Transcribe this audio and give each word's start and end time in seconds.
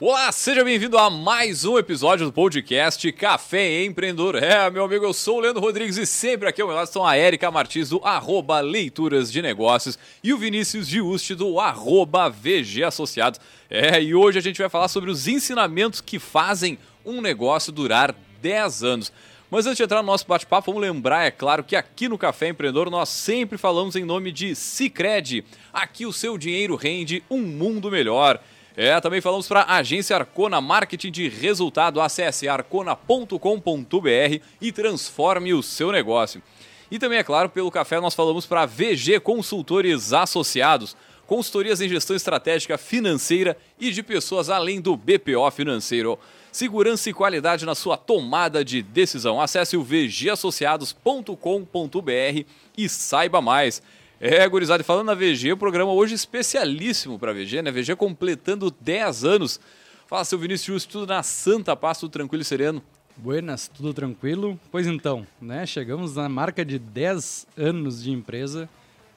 Olá, 0.00 0.30
seja 0.30 0.62
bem-vindo 0.62 0.96
a 0.96 1.10
mais 1.10 1.64
um 1.64 1.76
episódio 1.76 2.24
do 2.24 2.32
podcast 2.32 3.10
Café 3.10 3.82
Empreendedor. 3.82 4.36
É, 4.36 4.70
meu 4.70 4.84
amigo, 4.84 5.04
eu 5.04 5.12
sou 5.12 5.38
o 5.38 5.40
Leandro 5.40 5.60
Rodrigues 5.60 5.96
e 5.96 6.06
sempre 6.06 6.48
aqui 6.48 6.62
ao 6.62 6.68
meu 6.68 6.76
lado 6.76 6.86
estão 6.86 7.04
a 7.04 7.16
Érica 7.16 7.50
Martins 7.50 7.88
do 7.88 8.00
arroba 8.04 8.60
Leituras 8.60 9.32
de 9.32 9.42
Negócios 9.42 9.98
e 10.22 10.32
o 10.32 10.38
Vinícius 10.38 10.86
Giusti 10.86 11.34
do 11.34 11.58
arroba 11.58 12.28
VG 12.28 12.84
Associados. 12.84 13.40
É, 13.68 14.00
e 14.00 14.14
hoje 14.14 14.38
a 14.38 14.40
gente 14.40 14.60
vai 14.60 14.68
falar 14.68 14.86
sobre 14.86 15.10
os 15.10 15.26
ensinamentos 15.26 16.00
que 16.00 16.20
fazem 16.20 16.78
um 17.04 17.20
negócio 17.20 17.72
durar 17.72 18.14
10 18.40 18.84
anos. 18.84 19.12
Mas 19.50 19.66
antes 19.66 19.78
de 19.78 19.82
entrar 19.82 20.00
no 20.00 20.06
nosso 20.06 20.28
bate-papo, 20.28 20.70
vamos 20.70 20.80
lembrar, 20.80 21.24
é 21.24 21.32
claro, 21.32 21.64
que 21.64 21.74
aqui 21.74 22.08
no 22.08 22.16
Café 22.16 22.50
Empreendedor 22.50 22.88
nós 22.88 23.08
sempre 23.08 23.58
falamos 23.58 23.96
em 23.96 24.04
nome 24.04 24.30
de 24.30 24.54
Cicred. 24.54 25.44
Aqui 25.72 26.06
o 26.06 26.12
seu 26.12 26.38
dinheiro 26.38 26.76
rende 26.76 27.20
um 27.28 27.42
mundo 27.42 27.90
melhor. 27.90 28.40
É, 28.80 29.00
também 29.00 29.20
falamos 29.20 29.48
para 29.48 29.62
a 29.62 29.78
agência 29.78 30.14
Arcona 30.14 30.60
Marketing 30.60 31.10
de 31.10 31.28
Resultado. 31.28 32.00
Acesse 32.00 32.46
arcona.com.br 32.46 34.40
e 34.60 34.70
transforme 34.70 35.52
o 35.52 35.64
seu 35.64 35.90
negócio. 35.90 36.40
E 36.88 36.96
também, 36.96 37.18
é 37.18 37.24
claro, 37.24 37.48
pelo 37.48 37.72
café 37.72 37.98
nós 37.98 38.14
falamos 38.14 38.46
para 38.46 38.66
VG 38.66 39.18
Consultores 39.18 40.12
Associados, 40.12 40.96
consultorias 41.26 41.80
em 41.80 41.88
gestão 41.88 42.14
estratégica 42.14 42.78
financeira 42.78 43.58
e 43.80 43.90
de 43.90 44.00
pessoas 44.00 44.48
além 44.48 44.80
do 44.80 44.96
BPO 44.96 45.50
financeiro. 45.50 46.16
Segurança 46.52 47.10
e 47.10 47.12
qualidade 47.12 47.66
na 47.66 47.74
sua 47.74 47.96
tomada 47.96 48.64
de 48.64 48.80
decisão. 48.80 49.40
Acesse 49.40 49.76
o 49.76 49.82
vgassociados.com.br 49.82 52.44
e 52.76 52.88
saiba 52.88 53.42
mais. 53.42 53.82
É, 54.20 54.48
gurizada, 54.48 54.82
falando 54.82 55.06
na 55.06 55.14
VG, 55.14 55.52
o 55.52 55.56
programa 55.56 55.92
hoje 55.92 56.12
especialíssimo 56.12 57.20
para 57.20 57.30
a 57.30 57.34
VG, 57.34 57.62
né? 57.62 57.70
VG 57.70 57.94
completando 57.94 58.68
10 58.68 59.24
anos. 59.24 59.60
Fala, 60.08 60.24
seu 60.24 60.36
Vinícius, 60.36 60.84
tudo 60.84 61.06
na 61.06 61.22
santa 61.22 61.76
paz, 61.76 61.98
tudo 61.98 62.10
tranquilo 62.10 62.42
e 62.42 62.44
sereno? 62.44 62.82
Buenas, 63.16 63.68
tudo 63.68 63.94
tranquilo? 63.94 64.58
Pois 64.72 64.88
então, 64.88 65.24
né? 65.40 65.64
Chegamos 65.66 66.16
na 66.16 66.28
marca 66.28 66.64
de 66.64 66.80
10 66.80 67.46
anos 67.56 68.02
de 68.02 68.10
empresa. 68.10 68.68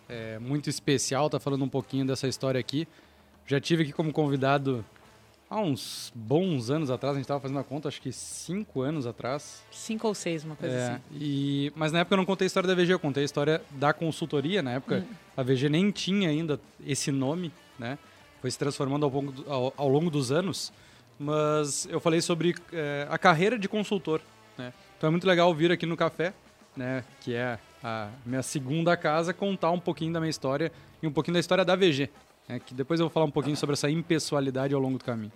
É 0.07 0.37
muito 0.37 0.69
especial, 0.69 1.31
tá 1.31 1.39
falando 1.39 1.65
um 1.65 1.69
pouquinho 1.69 2.05
dessa 2.05 2.27
história 2.27 2.59
aqui. 2.59 2.87
Já 3.47 3.59
tive 3.59 3.81
aqui 3.81 3.93
como 3.93 4.13
convidado 4.13 4.85
há 5.51 5.59
uns 5.59 6.11
bons 6.15 6.69
anos 6.69 6.89
atrás, 6.89 7.13
a 7.13 7.17
gente 7.19 7.25
estava 7.25 7.41
fazendo 7.41 7.59
a 7.59 7.63
conta, 7.63 7.89
acho 7.89 8.01
que 8.01 8.11
cinco 8.11 8.81
anos 8.81 9.05
atrás. 9.05 9.61
Cinco 9.69 10.07
ou 10.07 10.15
seis, 10.15 10.45
uma 10.45 10.55
coisa 10.55 10.73
É, 10.75 10.87
assim. 10.93 11.01
e, 11.13 11.71
mas 11.75 11.91
na 11.91 11.99
época 11.99 12.13
eu 12.13 12.17
não 12.17 12.25
contei 12.25 12.45
a 12.45 12.47
história 12.47 12.67
da 12.67 12.73
VG, 12.73 12.93
eu 12.93 12.99
contei 12.99 13.21
a 13.23 13.25
história 13.25 13.61
da 13.71 13.91
consultoria. 13.93 14.61
Na 14.61 14.71
época 14.71 15.05
Hum. 15.07 15.13
a 15.35 15.43
VG 15.43 15.67
nem 15.69 15.91
tinha 15.91 16.29
ainda 16.29 16.57
esse 16.87 17.11
nome, 17.11 17.51
né? 17.77 17.97
Foi 18.39 18.49
se 18.49 18.57
transformando 18.57 19.05
ao 19.05 19.11
longo, 19.11 19.31
do- 19.33 19.51
ao, 19.51 19.73
ao 19.75 19.89
longo 19.89 20.09
dos 20.09 20.31
anos. 20.31 20.71
Mas 21.19 21.85
eu 21.91 21.99
falei 21.99 22.21
sobre 22.21 22.55
é, 22.73 23.05
a 23.09 23.17
carreira 23.17 23.59
de 23.59 23.67
consultor, 23.69 24.21
né? 24.57 24.73
Então 24.97 25.07
é 25.07 25.11
muito 25.11 25.27
legal 25.27 25.53
vir 25.53 25.71
aqui 25.71 25.85
no 25.85 25.95
café, 25.97 26.33
né? 26.75 27.03
Que 27.19 27.35
é 27.35 27.59
a 27.83 28.09
minha 28.25 28.41
segunda 28.41 28.95
casa, 28.97 29.33
contar 29.33 29.69
um 29.71 29.79
pouquinho 29.79 30.13
da 30.13 30.19
minha 30.19 30.29
história 30.29 30.71
e 31.03 31.05
um 31.07 31.11
pouquinho 31.11 31.33
da 31.33 31.39
história 31.39 31.65
da 31.65 31.75
VG. 31.75 32.09
né? 32.49 32.59
Que 32.59 32.73
depois 32.73 32.99
eu 32.99 33.05
vou 33.07 33.13
falar 33.13 33.25
um 33.27 33.31
pouquinho 33.31 33.55
sobre 33.55 33.73
essa 33.73 33.89
impessoalidade 33.89 34.73
ao 34.73 34.79
longo 34.81 34.97
do 34.97 35.03
caminho. 35.05 35.31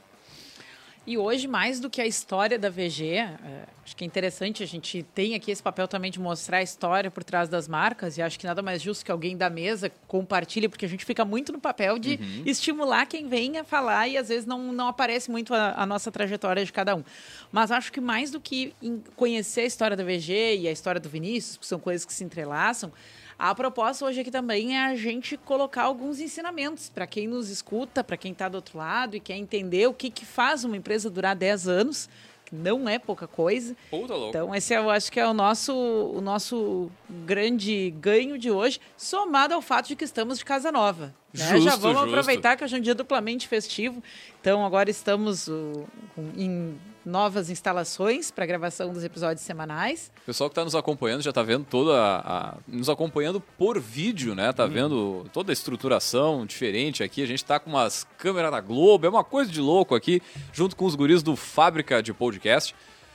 E 1.07 1.19
hoje, 1.19 1.47
mais 1.47 1.79
do 1.79 1.87
que 1.87 2.01
a 2.01 2.07
história 2.07 2.57
da 2.57 2.67
VG, 2.67 3.17
é, 3.17 3.37
acho 3.83 3.95
que 3.95 4.03
é 4.03 4.07
interessante, 4.07 4.63
a 4.63 4.65
gente 4.65 5.03
tem 5.13 5.35
aqui 5.35 5.51
esse 5.51 5.61
papel 5.61 5.87
também 5.87 6.09
de 6.09 6.19
mostrar 6.19 6.57
a 6.57 6.63
história 6.63 7.11
por 7.11 7.23
trás 7.23 7.47
das 7.47 7.67
marcas, 7.67 8.17
e 8.17 8.23
acho 8.23 8.39
que 8.39 8.47
nada 8.47 8.63
mais 8.63 8.81
justo 8.81 9.05
que 9.05 9.11
alguém 9.11 9.37
da 9.37 9.47
mesa 9.47 9.91
compartilhe, 10.07 10.67
porque 10.67 10.83
a 10.83 10.89
gente 10.89 11.05
fica 11.05 11.23
muito 11.23 11.51
no 11.51 11.59
papel 11.59 11.99
de 11.99 12.19
estimular 12.43 13.05
quem 13.05 13.27
vem 13.27 13.59
a 13.59 13.63
falar 13.63 14.07
e 14.07 14.17
às 14.17 14.29
vezes 14.29 14.47
não, 14.47 14.73
não 14.73 14.87
aparece 14.87 15.29
muito 15.29 15.53
a, 15.53 15.75
a 15.79 15.85
nossa 15.85 16.11
trajetória 16.11 16.65
de 16.65 16.73
cada 16.73 16.95
um. 16.95 17.03
Mas 17.51 17.71
acho 17.71 17.93
que 17.93 18.01
mais 18.01 18.31
do 18.31 18.39
que 18.39 18.73
conhecer 19.15 19.61
a 19.61 19.65
história 19.65 19.95
da 19.95 20.03
VG 20.03 20.57
e 20.61 20.67
a 20.67 20.71
história 20.71 20.99
do 20.99 21.07
Vinícius, 21.07 21.57
que 21.57 21.67
são 21.67 21.79
coisas 21.79 22.03
que 22.03 22.13
se 22.13 22.23
entrelaçam, 22.23 22.91
a 23.37 23.53
proposta 23.53 24.05
hoje 24.05 24.21
aqui 24.21 24.31
também 24.31 24.77
é 24.77 24.85
a 24.85 24.95
gente 24.95 25.35
colocar 25.37 25.83
alguns 25.83 26.19
ensinamentos 26.19 26.89
para 26.89 27.05
quem 27.05 27.27
nos 27.27 27.49
escuta, 27.49 28.03
para 28.03 28.15
quem 28.15 28.31
está 28.31 28.47
do 28.47 28.55
outro 28.55 28.77
lado 28.77 29.15
e 29.15 29.19
quer 29.19 29.35
entender 29.35 29.87
o 29.87 29.93
que, 29.93 30.09
que 30.09 30.25
faz 30.25 30.63
uma 30.63 30.77
empresa 30.77 31.09
durar 31.09 31.35
10 31.35 31.67
anos, 31.67 32.09
que 32.45 32.55
não 32.55 32.87
é 32.87 32.97
pouca 32.97 33.27
coisa. 33.27 33.75
Puta 33.89 34.13
louco. 34.13 34.29
Então, 34.29 34.55
esse 34.55 34.73
eu 34.73 34.89
acho 34.89 35.11
que 35.11 35.19
é 35.19 35.27
o 35.27 35.33
nosso, 35.33 35.73
o 35.73 36.21
nosso 36.21 36.89
grande 37.09 37.91
ganho 37.99 38.37
de 38.37 38.49
hoje, 38.49 38.79
somado 38.95 39.53
ao 39.53 39.61
fato 39.61 39.87
de 39.87 39.95
que 39.95 40.05
estamos 40.05 40.37
de 40.37 40.45
casa 40.45 40.71
nova. 40.71 41.13
Né? 41.37 41.45
Justo, 41.49 41.63
Já 41.69 41.75
vamos 41.75 41.97
justo. 42.01 42.09
aproveitar 42.09 42.55
que 42.57 42.63
hoje 42.63 42.75
é 42.75 42.79
um 42.79 42.81
dia 42.81 42.95
duplamente 42.95 43.47
festivo. 43.47 44.01
Então, 44.41 44.65
agora 44.65 44.89
estamos 44.89 45.47
uh, 45.47 45.85
em 46.37 46.75
novas 47.05 47.51
instalações 47.51 48.31
para 48.31 48.45
gravação 48.47 48.91
dos 48.91 49.03
episódios 49.03 49.45
semanais. 49.45 50.11
O 50.23 50.25
pessoal 50.25 50.49
que 50.49 50.53
está 50.53 50.63
nos 50.63 50.73
acompanhando 50.73 51.21
já 51.21 51.29
está 51.29 51.43
vendo 51.43 51.63
toda 51.63 51.93
a, 51.99 52.17
a- 52.49 52.57
nos 52.67 52.89
acompanhando 52.89 53.39
por 53.39 53.79
vídeo, 53.79 54.33
né? 54.33 54.51
Tá 54.51 54.65
vendo 54.65 55.25
toda 55.31 55.51
a 55.51 55.53
estruturação 55.53 56.45
diferente 56.47 57.03
aqui. 57.03 57.21
A 57.21 57.27
gente 57.27 57.43
está 57.43 57.59
com 57.59 57.69
umas 57.69 58.07
câmeras 58.17 58.51
da 58.51 58.59
Globo, 58.59 59.05
é 59.05 59.09
uma 59.09 59.23
coisa 59.23 59.51
de 59.51 59.61
louco 59.61 59.93
aqui, 59.93 60.19
junto 60.51 60.75
com 60.75 60.85
os 60.85 60.95
guris 60.95 61.21
do 61.21 61.35
Fábrica 61.35 62.01
de 62.01 62.11
Podcast. 62.11 62.73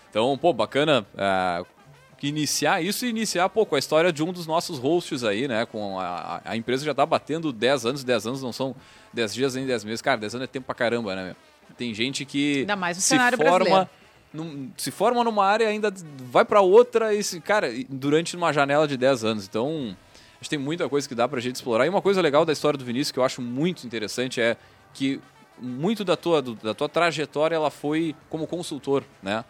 Então, 0.09 0.39
pô, 0.39 0.53
bacana 0.53 1.05
que 1.13 1.80
iniciar 2.29 2.83
isso 2.83 3.07
e 3.07 3.09
iniciar, 3.09 3.49
pô, 3.49 3.65
com 3.65 3.75
a 3.77 3.79
história 3.79 4.13
de 4.13 4.23
um 4.23 4.33
dos 4.33 4.47
nossos 4.47 4.79
hosts 4.79 5.25
aí, 5.25 5.49
né? 5.49 5.65
Com 5.67 5.99
a, 5.99 6.41
a- 6.45 6.57
empresa 6.57 6.85
já 6.85 6.95
tá 6.95 7.05
batendo 7.07 7.53
10 7.53 7.87
anos, 7.87 8.05
10 8.05 8.27
anos 8.27 8.43
não 8.43 8.53
são 8.53 8.75
10 9.13 9.35
dias 9.35 9.55
nem 9.55 9.67
10 9.67 9.85
meses. 9.85 10.03
Cara, 10.03 10.19
10 10.19 10.35
anos 10.35 10.45
é 10.45 10.47
tempo 10.47 10.67
pra 10.67 10.75
caramba, 10.75 11.15
né, 11.15 11.25
meu? 11.27 11.37
Tem 11.77 11.95
gente 11.95 12.25
que 12.25 12.61
Ainda 12.61 12.77
mais 12.77 12.97
no 12.97 13.01
se 13.03 13.09
cenário 13.09 13.39
forma 13.39 13.59
brasileiro. 13.59 13.89
num- 14.35 14.71
se 14.77 14.91
forma 14.91 15.25
numa 15.25 15.45
área 15.47 15.65
e 15.65 15.69
ainda 15.69 15.93
vai 16.31 16.45
para 16.45 16.61
outra 16.61 17.15
e 17.15 17.23
se, 17.23 17.41
cara, 17.41 17.69
durante 17.89 18.37
uma 18.37 18.53
janela 18.53 18.87
de 18.87 18.97
10 18.97 19.25
anos. 19.25 19.47
Então, 19.47 19.97
a 20.35 20.43
gente 20.43 20.51
tem 20.51 20.59
muita 20.59 20.89
coisa 20.89 21.09
que 21.09 21.15
dá 21.15 21.27
pra 21.29 21.41
gente 21.41 21.55
explorar. 21.57 21.87
E 21.87 21.89
uma 21.89 22.03
coisa 22.03 22.21
legal 22.21 22.45
da 22.45 22.53
história 22.53 22.77
do 22.79 22.85
Vinícius 22.85 23.13
que 23.13 23.19
eu 23.19 23.25
acho 23.25 23.41
muito 23.41 23.87
interessante 23.87 24.41
é 24.41 24.57
que 24.93 25.21
muito 25.63 26.05
da 26.05 26.17
tua, 26.17 26.41
da 26.43 26.75
tua 26.75 26.89
trajetória 26.89 27.55
ela 27.55 27.71
foi 27.71 28.15
como 28.29 28.47
consultor, 28.47 29.05
né? 29.23 29.45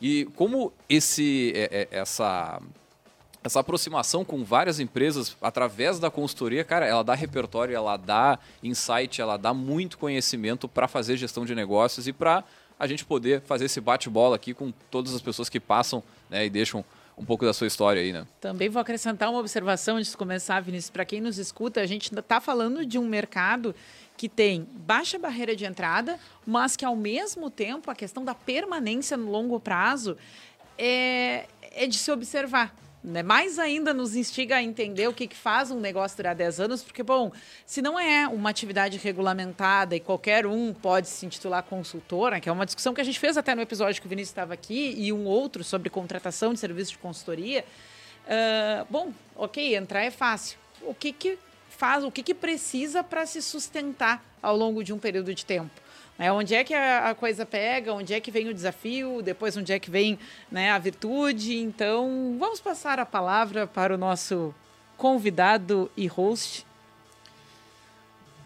E 0.00 0.26
como 0.36 0.72
esse 0.88 1.52
é- 1.54 1.88
é- 1.90 1.98
essa 1.98 2.60
essa 3.46 3.60
aproximação 3.60 4.24
com 4.24 4.42
várias 4.42 4.80
empresas 4.80 5.36
através 5.40 6.00
da 6.00 6.10
consultoria, 6.10 6.64
cara, 6.64 6.84
ela 6.84 7.04
dá 7.04 7.14
repertório, 7.14 7.76
ela 7.76 7.96
dá 7.96 8.40
insight, 8.60 9.20
ela 9.20 9.36
dá 9.36 9.54
muito 9.54 9.98
conhecimento 9.98 10.66
para 10.66 10.88
fazer 10.88 11.16
gestão 11.16 11.44
de 11.46 11.54
negócios 11.54 12.08
e 12.08 12.12
para 12.12 12.42
a 12.76 12.88
gente 12.88 13.04
poder 13.04 13.40
fazer 13.42 13.66
esse 13.66 13.80
bate-bola 13.80 14.34
aqui 14.34 14.52
com 14.52 14.72
todas 14.90 15.14
as 15.14 15.22
pessoas 15.22 15.48
que 15.48 15.60
passam 15.60 16.02
né, 16.28 16.44
e 16.44 16.50
deixam 16.50 16.84
um 17.16 17.24
pouco 17.24 17.46
da 17.46 17.54
sua 17.54 17.66
história 17.66 18.02
aí, 18.02 18.12
né? 18.12 18.26
Também 18.40 18.68
vou 18.68 18.80
acrescentar 18.82 19.30
uma 19.30 19.38
observação 19.38 19.96
antes 19.96 20.10
de 20.10 20.16
começar, 20.16 20.60
Vinícius. 20.60 20.90
Para 20.90 21.04
quem 21.04 21.20
nos 21.20 21.38
escuta, 21.38 21.80
a 21.80 21.86
gente 21.86 22.12
está 22.12 22.40
falando 22.40 22.84
de 22.84 22.98
um 22.98 23.06
mercado 23.06 23.74
que 24.16 24.28
tem 24.28 24.66
baixa 24.72 25.18
barreira 25.18 25.54
de 25.54 25.64
entrada, 25.64 26.18
mas 26.46 26.76
que, 26.76 26.84
ao 26.84 26.96
mesmo 26.96 27.50
tempo, 27.50 27.90
a 27.90 27.94
questão 27.94 28.24
da 28.24 28.34
permanência 28.34 29.16
no 29.16 29.30
longo 29.30 29.60
prazo 29.60 30.16
é, 30.78 31.46
é 31.72 31.86
de 31.86 31.96
se 31.96 32.10
observar. 32.10 32.74
Né? 33.04 33.22
Mais 33.22 33.58
ainda 33.58 33.94
nos 33.94 34.16
instiga 34.16 34.56
a 34.56 34.62
entender 34.62 35.06
o 35.06 35.12
que, 35.12 35.28
que 35.28 35.36
faz 35.36 35.70
um 35.70 35.78
negócio 35.78 36.16
durar 36.16 36.34
10 36.34 36.60
anos, 36.60 36.82
porque, 36.82 37.02
bom, 37.02 37.30
se 37.64 37.80
não 37.80 37.98
é 37.98 38.26
uma 38.26 38.50
atividade 38.50 38.98
regulamentada 38.98 39.94
e 39.94 40.00
qualquer 40.00 40.46
um 40.46 40.72
pode 40.72 41.08
se 41.08 41.24
intitular 41.24 41.62
consultora, 41.62 42.40
que 42.40 42.48
é 42.48 42.52
uma 42.52 42.66
discussão 42.66 42.92
que 42.92 43.00
a 43.00 43.04
gente 43.04 43.20
fez 43.20 43.36
até 43.36 43.54
no 43.54 43.60
episódio 43.60 44.00
que 44.00 44.06
o 44.06 44.10
Vinícius 44.10 44.30
estava 44.30 44.54
aqui, 44.54 44.94
e 44.96 45.12
um 45.12 45.24
outro 45.24 45.62
sobre 45.62 45.88
contratação 45.88 46.52
de 46.52 46.58
serviço 46.58 46.92
de 46.92 46.98
consultoria, 46.98 47.64
ah, 48.26 48.84
bom, 48.90 49.12
ok, 49.34 49.76
entrar 49.76 50.02
é 50.02 50.10
fácil. 50.10 50.58
O 50.82 50.94
que, 50.94 51.12
que 51.12 51.38
faz, 51.68 52.04
o 52.04 52.10
que, 52.10 52.22
que 52.22 52.34
precisa 52.34 53.02
para 53.02 53.26
se 53.26 53.42
sustentar 53.42 54.24
ao 54.42 54.56
longo 54.56 54.82
de 54.82 54.92
um 54.92 54.98
período 54.98 55.34
de 55.34 55.44
tempo? 55.44 55.70
É, 56.18 56.32
onde 56.32 56.54
é 56.54 56.64
que 56.64 56.72
a, 56.72 57.10
a 57.10 57.14
coisa 57.14 57.44
pega, 57.44 57.92
onde 57.92 58.14
é 58.14 58.20
que 58.20 58.30
vem 58.30 58.48
o 58.48 58.54
desafio, 58.54 59.20
depois 59.22 59.56
onde 59.56 59.72
é 59.72 59.78
que 59.78 59.90
vem 59.90 60.18
né, 60.50 60.70
a 60.70 60.78
virtude. 60.78 61.58
Então, 61.58 62.36
vamos 62.38 62.58
passar 62.58 62.98
a 62.98 63.04
palavra 63.04 63.66
para 63.66 63.94
o 63.94 63.98
nosso 63.98 64.54
convidado 64.96 65.90
e 65.96 66.06
host. 66.06 66.66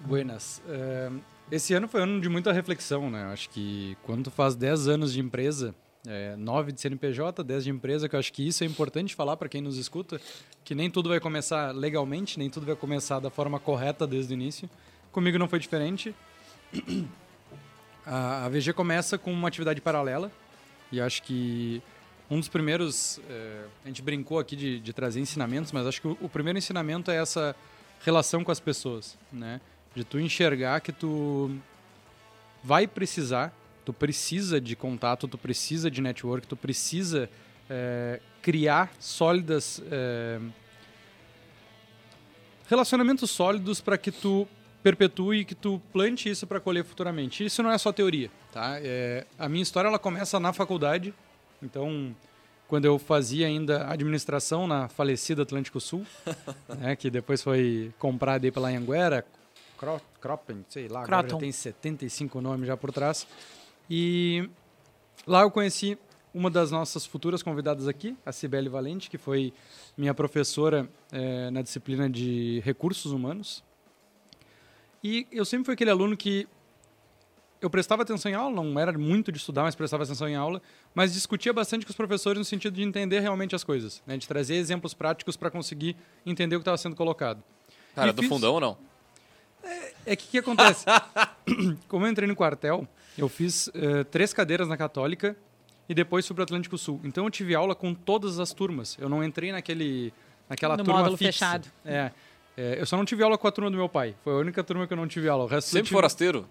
Buenas. 0.00 0.60
Eh, 0.68 1.10
esse 1.50 1.72
ano 1.74 1.86
foi 1.86 2.00
um 2.00 2.04
ano 2.04 2.20
de 2.20 2.28
muita 2.28 2.52
reflexão, 2.52 3.08
né? 3.08 3.24
Acho 3.32 3.48
que 3.50 3.96
quando 4.02 4.24
tu 4.24 4.30
faz 4.30 4.56
10 4.56 4.88
anos 4.88 5.12
de 5.12 5.20
empresa, 5.20 5.74
é, 6.06 6.34
9 6.36 6.72
de 6.72 6.80
CNPJ, 6.80 7.42
10 7.44 7.64
de 7.64 7.70
empresa, 7.70 8.08
que 8.08 8.14
eu 8.14 8.20
acho 8.20 8.32
que 8.32 8.46
isso 8.46 8.64
é 8.64 8.66
importante 8.66 9.14
falar 9.14 9.36
para 9.36 9.48
quem 9.48 9.60
nos 9.60 9.76
escuta, 9.76 10.20
que 10.64 10.74
nem 10.74 10.90
tudo 10.90 11.08
vai 11.08 11.20
começar 11.20 11.74
legalmente, 11.74 12.38
nem 12.38 12.48
tudo 12.48 12.66
vai 12.66 12.76
começar 12.76 13.20
da 13.20 13.30
forma 13.30 13.60
correta 13.60 14.06
desde 14.06 14.32
o 14.32 14.34
início. 14.34 14.68
Comigo 15.12 15.38
não 15.38 15.48
foi 15.48 15.58
diferente. 15.58 16.14
A, 18.06 18.46
a 18.46 18.48
VG 18.48 18.72
começa 18.72 19.18
com 19.18 19.30
uma 19.30 19.46
atividade 19.48 19.80
paralela 19.80 20.32
e 20.90 21.00
acho 21.00 21.22
que 21.22 21.82
um 22.30 22.38
dos 22.38 22.48
primeiros, 22.48 23.20
eh, 23.28 23.66
a 23.84 23.88
gente 23.88 24.00
brincou 24.02 24.38
aqui 24.38 24.56
de, 24.56 24.80
de 24.80 24.92
trazer 24.92 25.20
ensinamentos, 25.20 25.70
mas 25.72 25.86
acho 25.86 26.00
que 26.00 26.08
o, 26.08 26.16
o 26.20 26.28
primeiro 26.28 26.58
ensinamento 26.58 27.10
é 27.10 27.16
essa 27.16 27.54
relação 28.04 28.42
com 28.42 28.50
as 28.50 28.60
pessoas, 28.60 29.18
né? 29.32 29.60
De 29.94 30.04
tu 30.04 30.18
enxergar 30.18 30.80
que 30.80 30.92
tu 30.92 31.50
vai 32.62 32.86
precisar 32.86 33.52
Tu 33.84 33.92
precisa 33.92 34.60
de 34.60 34.76
contato, 34.76 35.26
tu 35.26 35.38
precisa 35.38 35.90
de 35.90 36.00
network, 36.00 36.46
tu 36.46 36.56
precisa 36.56 37.28
é, 37.68 38.20
criar 38.42 38.92
sólidas 38.98 39.82
é, 39.90 40.40
relacionamentos 42.68 43.30
sólidos 43.30 43.80
para 43.80 43.98
que 43.98 44.12
tu 44.12 44.46
perpetue 44.82 45.40
e 45.40 45.44
que 45.44 45.54
tu 45.54 45.80
plante 45.92 46.30
isso 46.30 46.46
para 46.46 46.60
colher 46.60 46.84
futuramente. 46.84 47.44
Isso 47.44 47.62
não 47.62 47.70
é 47.70 47.76
só 47.76 47.92
teoria, 47.92 48.30
tá? 48.52 48.78
É, 48.80 49.26
a 49.38 49.48
minha 49.48 49.62
história 49.62 49.88
ela 49.88 49.98
começa 49.98 50.38
na 50.38 50.52
faculdade, 50.52 51.12
então 51.62 52.14
quando 52.68 52.84
eu 52.84 52.96
fazia 53.00 53.48
ainda 53.48 53.88
administração 53.88 54.68
na 54.68 54.88
falecida 54.88 55.42
Atlântico 55.42 55.80
Sul, 55.80 56.06
né, 56.78 56.94
que 56.94 57.10
depois 57.10 57.42
foi 57.42 57.92
comprada 57.98 58.46
aí 58.46 58.52
pela 58.52 58.68
Anhanguera, 58.68 59.26
Croppen, 60.20 60.64
sei 60.68 60.86
lá, 60.86 61.02
Croton. 61.02 61.14
agora 61.14 61.28
já 61.30 61.38
tem 61.38 61.50
75 61.50 62.40
nomes 62.40 62.68
já 62.68 62.76
por 62.76 62.92
trás. 62.92 63.26
E 63.90 64.48
lá 65.26 65.42
eu 65.42 65.50
conheci 65.50 65.98
uma 66.32 66.48
das 66.48 66.70
nossas 66.70 67.04
futuras 67.04 67.42
convidadas 67.42 67.88
aqui, 67.88 68.16
a 68.24 68.30
Cibele 68.30 68.68
Valente, 68.68 69.10
que 69.10 69.18
foi 69.18 69.52
minha 69.98 70.14
professora 70.14 70.88
é, 71.10 71.50
na 71.50 71.60
disciplina 71.60 72.08
de 72.08 72.60
recursos 72.64 73.10
humanos. 73.10 73.64
E 75.02 75.26
eu 75.32 75.44
sempre 75.44 75.64
fui 75.64 75.74
aquele 75.74 75.90
aluno 75.90 76.16
que 76.16 76.46
eu 77.60 77.68
prestava 77.68 78.02
atenção 78.02 78.30
em 78.30 78.34
aula, 78.34 78.54
não 78.62 78.78
era 78.78 78.96
muito 78.96 79.30
de 79.30 79.38
estudar, 79.38 79.64
mas 79.64 79.74
prestava 79.74 80.04
atenção 80.04 80.28
em 80.28 80.36
aula, 80.36 80.62
mas 80.94 81.12
discutia 81.12 81.52
bastante 81.52 81.84
com 81.84 81.90
os 81.90 81.96
professores 81.96 82.38
no 82.38 82.44
sentido 82.44 82.74
de 82.74 82.82
entender 82.82 83.20
realmente 83.20 83.54
as 83.54 83.64
coisas, 83.64 84.02
né? 84.06 84.16
de 84.16 84.26
trazer 84.26 84.54
exemplos 84.54 84.94
práticos 84.94 85.36
para 85.36 85.50
conseguir 85.50 85.96
entender 86.24 86.56
o 86.56 86.60
que 86.60 86.62
estava 86.62 86.78
sendo 86.78 86.96
colocado. 86.96 87.42
Cara, 87.94 88.10
e 88.10 88.12
do 88.12 88.22
fiz... 88.22 88.28
fundão 88.28 88.54
ou 88.54 88.60
não? 88.60 88.89
É, 90.06 90.16
que 90.16 90.26
o 90.26 90.28
que 90.30 90.38
acontece? 90.38 90.84
Como 91.88 92.06
eu 92.06 92.10
entrei 92.10 92.26
no 92.26 92.36
quartel, 92.36 92.86
eu 93.16 93.28
fiz 93.28 93.68
uh, 93.68 94.04
três 94.10 94.32
cadeiras 94.32 94.68
na 94.68 94.76
Católica 94.76 95.36
e 95.88 95.94
depois 95.94 96.26
fui 96.26 96.34
para 96.34 96.42
o 96.42 96.44
Atlântico 96.44 96.78
Sul. 96.78 97.00
Então 97.04 97.24
eu 97.24 97.30
tive 97.30 97.54
aula 97.54 97.74
com 97.74 97.92
todas 97.92 98.38
as 98.38 98.52
turmas. 98.52 98.96
Eu 99.00 99.08
não 99.08 99.24
entrei 99.24 99.52
naquele, 99.52 100.12
naquela 100.48 100.76
no 100.76 100.84
turma 100.84 101.00
módulo 101.00 101.16
fixa. 101.16 101.32
fechado. 101.32 101.68
É, 101.84 102.10
é, 102.56 102.80
eu 102.80 102.86
só 102.86 102.96
não 102.96 103.04
tive 103.04 103.22
aula 103.22 103.36
com 103.36 103.48
a 103.48 103.50
turma 103.50 103.70
do 103.70 103.76
meu 103.76 103.88
pai. 103.88 104.14
Foi 104.22 104.32
a 104.32 104.36
única 104.36 104.62
turma 104.62 104.86
que 104.86 104.92
eu 104.92 104.96
não 104.96 105.08
tive 105.08 105.28
aula. 105.28 105.44
O 105.44 105.46
resto 105.46 105.68
Sempre 105.68 105.88
tive... 105.88 105.96
forasteiro? 105.96 106.46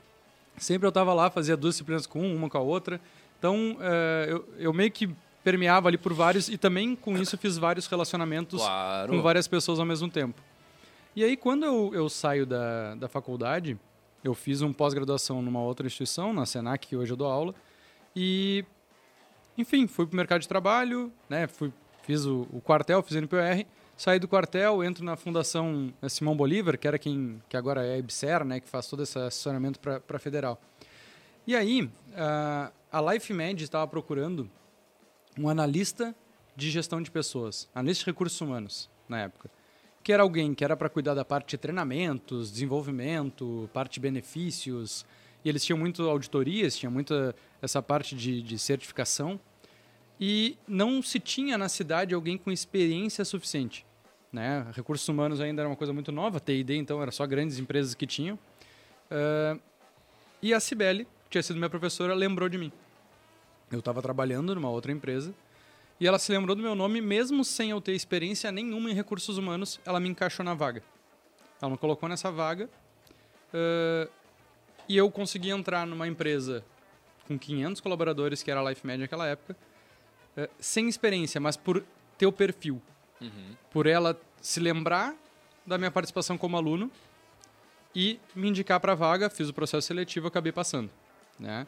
Sempre 0.57 0.85
eu 0.85 0.89
estava 0.89 1.13
lá, 1.13 1.29
fazia 1.29 1.55
duas 1.55 1.75
disciplinas 1.75 2.05
com 2.05 2.21
um, 2.21 2.35
uma 2.35 2.49
com 2.49 2.57
a 2.57 2.61
outra. 2.61 2.99
Então 3.37 3.77
é, 3.79 4.25
eu, 4.29 4.49
eu 4.57 4.73
meio 4.73 4.91
que 4.91 5.09
permeava 5.43 5.87
ali 5.87 5.97
por 5.97 6.13
vários 6.13 6.49
e 6.49 6.57
também 6.57 6.95
com 6.95 7.17
isso 7.17 7.37
fiz 7.37 7.57
vários 7.57 7.87
relacionamentos 7.87 8.61
claro. 8.61 9.13
com 9.13 9.21
várias 9.21 9.47
pessoas 9.47 9.79
ao 9.79 9.85
mesmo 9.85 10.09
tempo. 10.09 10.41
E 11.15 11.23
aí 11.23 11.35
quando 11.35 11.65
eu, 11.65 11.91
eu 11.93 12.09
saio 12.09 12.45
da, 12.45 12.95
da 12.95 13.07
faculdade, 13.07 13.77
eu 14.23 14.33
fiz 14.33 14.61
um 14.61 14.71
pós-graduação 14.71 15.41
numa 15.41 15.61
outra 15.61 15.87
instituição, 15.87 16.33
na 16.33 16.45
Senac, 16.45 16.87
que 16.87 16.95
hoje 16.95 17.13
eu 17.13 17.17
dou 17.17 17.27
aula, 17.27 17.55
e 18.15 18.63
enfim, 19.57 19.87
fui 19.87 20.05
para 20.05 20.13
o 20.13 20.17
mercado 20.17 20.41
de 20.41 20.47
trabalho, 20.47 21.11
né, 21.27 21.47
fui, 21.47 21.73
fiz 22.03 22.25
o, 22.25 22.47
o 22.51 22.61
quartel, 22.61 23.01
fiz 23.03 23.15
NPR, 23.17 23.65
saí 23.97 24.19
do 24.19 24.27
quartel, 24.27 24.83
entro 24.83 25.03
na 25.03 25.17
Fundação 25.17 25.93
eh, 26.01 26.07
Simão 26.07 26.35
Bolívar, 26.35 26.77
que 26.77 26.87
era 26.87 26.97
quem 26.97 27.41
que 27.49 27.57
agora 27.57 27.85
é 27.85 27.95
a 27.95 27.97
IBSER, 27.97 28.45
né, 28.45 28.59
que 28.59 28.69
faz 28.69 28.87
todo 28.87 29.03
esse 29.03 29.19
assessoramento 29.19 29.79
para 29.79 30.01
a 30.07 30.19
federal. 30.19 30.59
E 31.45 31.55
aí, 31.55 31.89
a, 32.15 32.71
a 32.91 33.11
LifeMed 33.11 33.63
estava 33.63 33.87
procurando 33.87 34.49
um 35.37 35.49
analista 35.49 36.15
de 36.55 36.69
gestão 36.69 37.01
de 37.01 37.09
pessoas, 37.11 37.69
analista 37.73 38.03
de 38.05 38.11
recursos 38.11 38.39
humanos, 38.39 38.89
na 39.07 39.21
época. 39.21 39.49
Que 40.03 40.13
era 40.13 40.23
alguém 40.23 40.53
que 40.53 40.63
era 40.63 40.75
para 40.75 40.89
cuidar 40.89 41.13
da 41.13 41.25
parte 41.25 41.51
de 41.51 41.57
treinamentos, 41.57 42.51
desenvolvimento, 42.51 43.69
parte 43.73 43.93
de 43.93 43.99
benefícios. 43.99 45.05
E 45.43 45.49
eles 45.49 45.63
tinham 45.63 45.77
muito 45.77 46.07
auditorias, 46.09 46.75
tinha 46.75 46.89
muita 46.89 47.35
essa 47.61 47.81
parte 47.81 48.15
de, 48.15 48.41
de 48.41 48.57
certificação. 48.57 49.39
E 50.19 50.57
não 50.67 51.01
se 51.01 51.19
tinha 51.19 51.57
na 51.57 51.69
cidade 51.69 52.13
alguém 52.13 52.37
com 52.37 52.51
experiência 52.51 53.23
suficiente. 53.23 53.85
Né? 54.31 54.65
Recursos 54.73 55.07
humanos 55.07 55.39
ainda 55.41 55.61
era 55.61 55.69
uma 55.69 55.75
coisa 55.75 55.93
muito 55.93 56.11
nova, 56.11 56.39
TID 56.39 56.75
então 56.75 57.01
era 57.01 57.11
só 57.11 57.25
grandes 57.25 57.57
empresas 57.57 57.95
que 57.95 58.05
tinham. 58.05 58.37
Uh, 59.09 59.59
e 60.41 60.53
a 60.53 60.59
Cibele, 60.59 61.05
que 61.25 61.31
tinha 61.31 61.41
sido 61.41 61.55
minha 61.57 61.69
professora, 61.69 62.13
lembrou 62.13 62.47
de 62.47 62.57
mim. 62.57 62.71
Eu 63.71 63.79
estava 63.79 64.01
trabalhando 64.01 64.53
numa 64.53 64.69
outra 64.69 64.91
empresa 64.91 65.33
e 65.99 66.07
ela 66.07 66.17
se 66.17 66.31
lembrou 66.31 66.55
do 66.55 66.61
meu 66.61 66.73
nome, 66.73 67.01
mesmo 67.01 67.43
sem 67.43 67.71
eu 67.71 67.81
ter 67.81 67.93
experiência 67.93 68.51
nenhuma 68.51 68.89
em 68.89 68.93
recursos 68.93 69.37
humanos, 69.37 69.79
ela 69.85 69.99
me 69.99 70.07
encaixou 70.07 70.45
na 70.45 70.53
vaga. 70.53 70.81
Ela 71.61 71.71
me 71.71 71.77
colocou 71.77 72.07
nessa 72.07 72.31
vaga 72.31 72.69
uh, 73.53 74.09
e 74.87 74.95
eu 74.95 75.11
consegui 75.11 75.49
entrar 75.49 75.85
numa 75.85 76.07
empresa 76.07 76.63
com 77.27 77.37
500 77.37 77.81
colaboradores, 77.81 78.41
que 78.41 78.49
era 78.49 78.61
a 78.61 78.69
LifeMed 78.69 79.01
naquela 79.01 79.27
época, 79.27 79.57
uh, 80.37 80.49
sem 80.57 80.87
experiência, 80.87 81.41
mas 81.41 81.57
por 81.57 81.83
ter 82.17 82.25
o 82.25 82.31
perfil. 82.31 82.81
Uhum. 83.19 83.55
Por 83.69 83.85
ela 83.85 84.19
se 84.41 84.61
lembrar 84.61 85.13
da 85.65 85.77
minha 85.77 85.91
participação 85.91 86.37
como 86.37 86.55
aluno 86.55 86.89
e 87.93 88.17
me 88.33 88.47
indicar 88.47 88.79
para 88.79 88.93
a 88.93 88.95
vaga, 88.95 89.29
fiz 89.29 89.49
o 89.49 89.53
processo 89.53 89.85
seletivo 89.85 90.27
acabei 90.27 90.53
passando. 90.53 90.89
Né? 91.37 91.67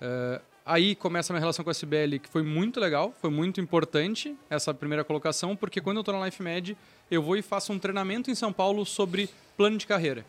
Uh, 0.00 0.51
aí 0.64 0.94
começa 0.94 1.32
a 1.32 1.34
minha 1.34 1.40
relação 1.40 1.64
com 1.64 1.70
a 1.70 1.74
CBL, 1.74 2.18
que 2.18 2.28
foi 2.28 2.42
muito 2.42 2.78
legal, 2.80 3.14
foi 3.20 3.30
muito 3.30 3.60
importante 3.60 4.36
essa 4.48 4.72
primeira 4.72 5.04
colocação, 5.04 5.56
porque 5.56 5.80
quando 5.80 5.96
eu 5.96 6.02
estou 6.02 6.18
na 6.18 6.24
LifeMed, 6.24 6.76
eu 7.10 7.22
vou 7.22 7.36
e 7.36 7.42
faço 7.42 7.72
um 7.72 7.78
treinamento 7.78 8.30
em 8.30 8.34
São 8.34 8.52
Paulo 8.52 8.84
sobre 8.84 9.28
plano 9.56 9.76
de 9.76 9.86
carreira, 9.86 10.24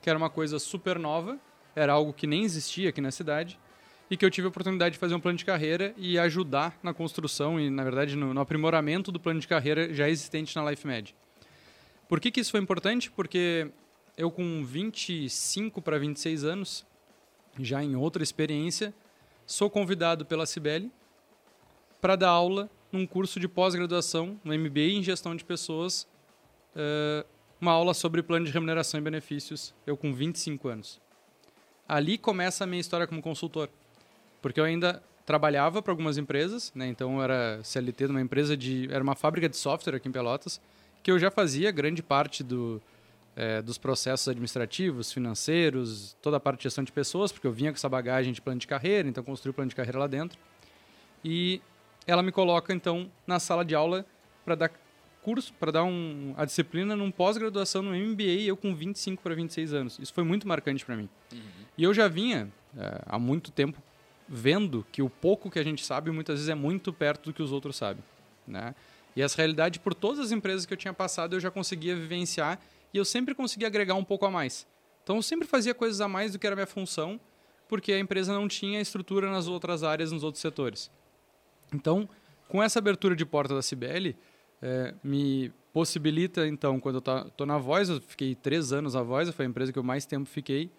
que 0.00 0.08
era 0.08 0.18
uma 0.18 0.30
coisa 0.30 0.58
super 0.58 0.98
nova, 0.98 1.38
era 1.74 1.92
algo 1.92 2.12
que 2.12 2.26
nem 2.26 2.44
existia 2.44 2.90
aqui 2.90 3.00
na 3.00 3.10
cidade, 3.10 3.58
e 4.10 4.16
que 4.16 4.24
eu 4.24 4.30
tive 4.30 4.46
a 4.46 4.50
oportunidade 4.50 4.92
de 4.92 4.98
fazer 4.98 5.14
um 5.14 5.20
plano 5.20 5.38
de 5.38 5.44
carreira 5.44 5.94
e 5.96 6.18
ajudar 6.18 6.78
na 6.82 6.92
construção 6.92 7.58
e, 7.58 7.70
na 7.70 7.82
verdade, 7.82 8.16
no, 8.16 8.34
no 8.34 8.40
aprimoramento 8.40 9.10
do 9.10 9.18
plano 9.18 9.40
de 9.40 9.48
carreira 9.48 9.92
já 9.92 10.08
existente 10.08 10.54
na 10.54 10.70
LifeMed. 10.70 11.14
Por 12.08 12.20
que, 12.20 12.30
que 12.30 12.40
isso 12.40 12.50
foi 12.50 12.60
importante? 12.60 13.10
Porque 13.10 13.68
eu, 14.16 14.30
com 14.30 14.62
25 14.62 15.80
para 15.80 15.98
26 15.98 16.44
anos, 16.44 16.86
já 17.58 17.82
em 17.82 17.96
outra 17.96 18.22
experiência, 18.22 18.94
sou 19.46 19.68
convidado 19.68 20.24
pela 20.24 20.46
Cibele 20.46 20.90
para 22.00 22.16
dar 22.16 22.30
aula 22.30 22.70
num 22.92 23.06
curso 23.06 23.40
de 23.40 23.48
pós-graduação, 23.48 24.38
no 24.44 24.56
MBA 24.56 24.80
em 24.80 25.02
Gestão 25.02 25.34
de 25.34 25.44
Pessoas, 25.44 26.06
uh, 26.76 27.26
uma 27.60 27.72
aula 27.72 27.94
sobre 27.94 28.22
plano 28.22 28.46
de 28.46 28.52
remuneração 28.52 29.00
e 29.00 29.02
benefícios, 29.02 29.74
eu 29.86 29.96
com 29.96 30.12
25 30.12 30.68
anos. 30.68 31.00
Ali 31.88 32.16
começa 32.16 32.64
a 32.64 32.66
minha 32.66 32.80
história 32.80 33.06
como 33.06 33.20
consultor. 33.20 33.68
Porque 34.40 34.60
eu 34.60 34.64
ainda 34.64 35.02
trabalhava 35.24 35.80
para 35.80 35.92
algumas 35.92 36.18
empresas, 36.18 36.70
né? 36.74 36.86
Então 36.86 37.16
eu 37.16 37.22
era 37.22 37.60
CLT 37.62 38.06
de 38.06 38.10
uma 38.10 38.20
empresa 38.20 38.56
de 38.56 38.88
era 38.90 39.02
uma 39.02 39.14
fábrica 39.14 39.48
de 39.48 39.56
software 39.56 39.96
aqui 39.96 40.08
em 40.08 40.12
Pelotas, 40.12 40.60
que 41.02 41.10
eu 41.10 41.18
já 41.18 41.30
fazia 41.30 41.70
grande 41.70 42.02
parte 42.02 42.42
do 42.42 42.80
é, 43.36 43.60
dos 43.60 43.78
processos 43.78 44.28
administrativos, 44.28 45.12
financeiros, 45.12 46.16
toda 46.22 46.36
a 46.36 46.40
parte 46.40 46.58
de 46.58 46.64
gestão 46.64 46.84
de 46.84 46.92
pessoas, 46.92 47.32
porque 47.32 47.46
eu 47.46 47.52
vinha 47.52 47.70
com 47.70 47.76
essa 47.76 47.88
bagagem 47.88 48.32
de 48.32 48.40
plano 48.40 48.60
de 48.60 48.66
carreira, 48.66 49.08
então 49.08 49.24
construí 49.24 49.50
o 49.50 49.54
plano 49.54 49.68
de 49.68 49.74
carreira 49.74 49.98
lá 49.98 50.06
dentro. 50.06 50.38
E 51.24 51.60
ela 52.06 52.22
me 52.22 52.30
coloca 52.30 52.72
então 52.72 53.10
na 53.26 53.40
sala 53.40 53.64
de 53.64 53.74
aula 53.74 54.06
para 54.44 54.54
dar 54.54 54.70
curso, 55.22 55.54
para 55.54 55.72
dar 55.72 55.84
um, 55.84 56.34
a 56.36 56.44
disciplina 56.44 56.94
num 56.94 57.10
pós-graduação 57.10 57.82
no 57.82 57.94
MBA, 57.94 58.42
eu 58.46 58.56
com 58.56 58.74
25 58.74 59.22
para 59.22 59.34
26 59.34 59.72
anos. 59.72 59.98
Isso 59.98 60.12
foi 60.12 60.22
muito 60.22 60.46
marcante 60.46 60.84
para 60.84 60.96
mim. 60.96 61.08
Uhum. 61.32 61.40
E 61.78 61.82
eu 61.82 61.94
já 61.94 62.06
vinha 62.08 62.52
é, 62.76 63.00
há 63.06 63.18
muito 63.18 63.50
tempo 63.50 63.82
vendo 64.28 64.86
que 64.92 65.02
o 65.02 65.08
pouco 65.08 65.50
que 65.50 65.58
a 65.58 65.62
gente 65.62 65.84
sabe 65.84 66.10
muitas 66.10 66.36
vezes 66.36 66.48
é 66.48 66.54
muito 66.54 66.92
perto 66.92 67.30
do 67.30 67.32
que 67.32 67.42
os 67.42 67.52
outros 67.52 67.76
sabem, 67.76 68.02
né? 68.46 68.74
E 69.16 69.22
essa 69.22 69.36
realidade, 69.36 69.78
por 69.78 69.94
todas 69.94 70.18
as 70.18 70.32
empresas 70.32 70.66
que 70.66 70.72
eu 70.72 70.76
tinha 70.76 70.92
passado, 70.92 71.36
eu 71.36 71.40
já 71.40 71.50
conseguia 71.50 71.94
vivenciar 71.94 72.58
e 72.94 72.96
eu 72.96 73.04
sempre 73.04 73.34
conseguia 73.34 73.66
agregar 73.66 73.94
um 73.94 74.04
pouco 74.04 74.24
a 74.24 74.30
mais. 74.30 74.66
Então 75.02 75.16
eu 75.16 75.22
sempre 75.22 75.46
fazia 75.46 75.74
coisas 75.74 76.00
a 76.00 76.08
mais 76.08 76.32
do 76.32 76.38
que 76.38 76.46
era 76.46 76.54
a 76.54 76.56
minha 76.56 76.66
função, 76.66 77.20
porque 77.68 77.92
a 77.92 77.98
empresa 77.98 78.32
não 78.32 78.46
tinha 78.46 78.80
estrutura 78.80 79.30
nas 79.30 79.48
outras 79.48 79.82
áreas, 79.82 80.12
nos 80.12 80.22
outros 80.22 80.40
setores. 80.40 80.90
Então, 81.74 82.08
com 82.48 82.62
essa 82.62 82.78
abertura 82.78 83.16
de 83.16 83.26
porta 83.26 83.54
da 83.54 83.62
Cibele, 83.62 84.16
é, 84.62 84.94
me 85.02 85.52
possibilita, 85.72 86.46
então, 86.46 86.78
quando 86.78 87.02
eu 87.04 87.26
estou 87.26 87.46
na 87.46 87.58
Voz, 87.58 87.88
eu 87.88 88.00
fiquei 88.00 88.34
três 88.34 88.72
anos 88.72 88.94
na 88.94 89.02
Voz, 89.02 89.28
foi 89.30 89.44
a 89.44 89.48
empresa 89.48 89.72
que 89.72 89.78
eu 89.78 89.82
mais 89.82 90.06
tempo 90.06 90.26
fiquei, 90.26 90.70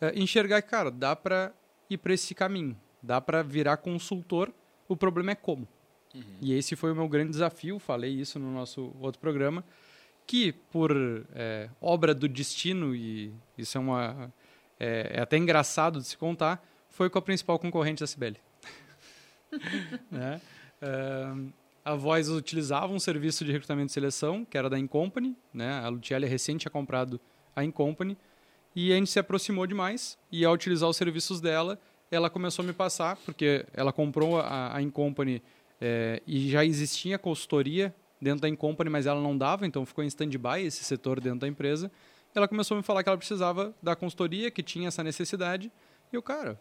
é, 0.00 0.18
enxergar 0.18 0.60
que, 0.60 0.68
cara, 0.68 0.90
dá 0.90 1.14
para 1.14 1.52
ir 1.88 1.98
para 1.98 2.12
esse 2.12 2.34
caminho. 2.34 2.76
Dá 3.02 3.20
para 3.20 3.42
virar 3.42 3.76
consultor, 3.76 4.52
o 4.88 4.96
problema 4.96 5.30
é 5.30 5.34
como. 5.34 5.68
Uhum. 6.14 6.22
E 6.40 6.52
esse 6.52 6.74
foi 6.74 6.90
o 6.90 6.96
meu 6.96 7.08
grande 7.08 7.30
desafio, 7.30 7.78
falei 7.78 8.12
isso 8.12 8.38
no 8.38 8.52
nosso 8.52 8.92
outro 9.00 9.20
programa, 9.20 9.64
que 10.30 10.52
por 10.52 10.92
é, 11.34 11.68
obra 11.80 12.14
do 12.14 12.28
destino, 12.28 12.94
e 12.94 13.34
isso 13.58 13.76
é, 13.76 13.80
uma, 13.80 14.32
é, 14.78 15.14
é, 15.14 15.20
até 15.20 15.36
engraçado 15.36 15.98
de 15.98 16.06
se 16.06 16.16
contar, 16.16 16.64
foi 16.88 17.10
com 17.10 17.18
a 17.18 17.22
principal 17.22 17.58
concorrente 17.58 17.98
da 17.98 18.06
Cibele. 18.06 18.36
né? 20.08 20.40
Uh, 20.80 21.52
a 21.84 21.96
Voz 21.96 22.28
utilizava 22.28 22.92
um 22.92 23.00
serviço 23.00 23.44
de 23.44 23.50
recrutamento 23.50 23.90
e 23.90 23.92
seleção, 23.92 24.44
que 24.44 24.56
era 24.56 24.70
da 24.70 24.78
Incompany, 24.78 25.36
né? 25.52 25.80
a 25.80 25.88
Lutielli 25.88 26.28
recente 26.28 26.60
tinha 26.60 26.70
comprado 26.70 27.20
a 27.56 27.64
Incompany, 27.64 28.16
e 28.76 28.92
a 28.92 28.94
gente 28.94 29.10
se 29.10 29.18
aproximou 29.18 29.66
demais, 29.66 30.16
e 30.30 30.44
ao 30.44 30.54
utilizar 30.54 30.88
os 30.88 30.96
serviços 30.96 31.40
dela, 31.40 31.76
ela 32.08 32.30
começou 32.30 32.62
a 32.62 32.66
me 32.66 32.72
passar, 32.72 33.16
porque 33.24 33.66
ela 33.74 33.92
comprou 33.92 34.38
a, 34.38 34.76
a 34.76 34.80
Incompany 34.80 35.42
é, 35.80 36.22
e 36.24 36.48
já 36.48 36.64
existia 36.64 37.18
consultoria 37.18 37.92
dentro 38.20 38.42
da 38.42 38.48
Incompany, 38.48 38.90
mas 38.90 39.06
ela 39.06 39.20
não 39.20 39.36
dava, 39.36 39.66
então 39.66 39.86
ficou 39.86 40.04
em 40.04 40.06
stand-by 40.06 40.62
esse 40.62 40.84
setor 40.84 41.20
dentro 41.20 41.40
da 41.40 41.48
empresa. 41.48 41.90
Ela 42.34 42.46
começou 42.46 42.76
a 42.76 42.78
me 42.78 42.82
falar 42.82 43.02
que 43.02 43.08
ela 43.08 43.18
precisava 43.18 43.74
da 43.82 43.96
consultoria, 43.96 44.50
que 44.50 44.62
tinha 44.62 44.88
essa 44.88 45.02
necessidade. 45.02 45.72
E 46.12 46.16
eu, 46.16 46.22
cara, 46.22 46.60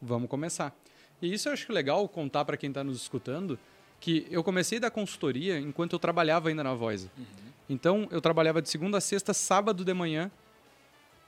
vamos 0.00 0.28
começar. 0.28 0.74
E 1.22 1.32
isso 1.32 1.48
eu 1.48 1.52
acho 1.52 1.72
legal 1.72 2.08
contar 2.08 2.44
para 2.44 2.56
quem 2.56 2.70
está 2.70 2.82
nos 2.82 3.00
escutando, 3.00 3.58
que 4.00 4.26
eu 4.30 4.42
comecei 4.42 4.80
da 4.80 4.90
consultoria 4.90 5.58
enquanto 5.58 5.92
eu 5.92 5.98
trabalhava 5.98 6.48
ainda 6.48 6.64
na 6.64 6.74
Voice. 6.74 7.10
Uhum. 7.16 7.24
Então, 7.68 8.08
eu 8.10 8.20
trabalhava 8.20 8.60
de 8.60 8.68
segunda 8.68 8.98
a 8.98 9.00
sexta, 9.00 9.32
sábado 9.32 9.84
de 9.84 9.94
manhã, 9.94 10.30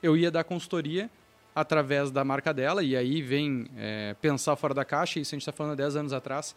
eu 0.01 0.17
ia 0.17 0.29
dar 0.29 0.43
consultoria 0.43 1.09
através 1.55 2.11
da 2.11 2.25
marca 2.25 2.53
dela, 2.53 2.83
e 2.83 2.97
aí 2.97 3.21
vem 3.21 3.67
é, 3.77 4.15
pensar 4.19 4.55
fora 4.55 4.73
da 4.73 4.83
caixa, 4.83 5.19
isso 5.19 5.33
a 5.33 5.35
gente 5.35 5.43
está 5.43 5.51
falando 5.51 5.73
há 5.73 5.75
10 5.75 5.95
anos 5.95 6.13
atrás. 6.13 6.55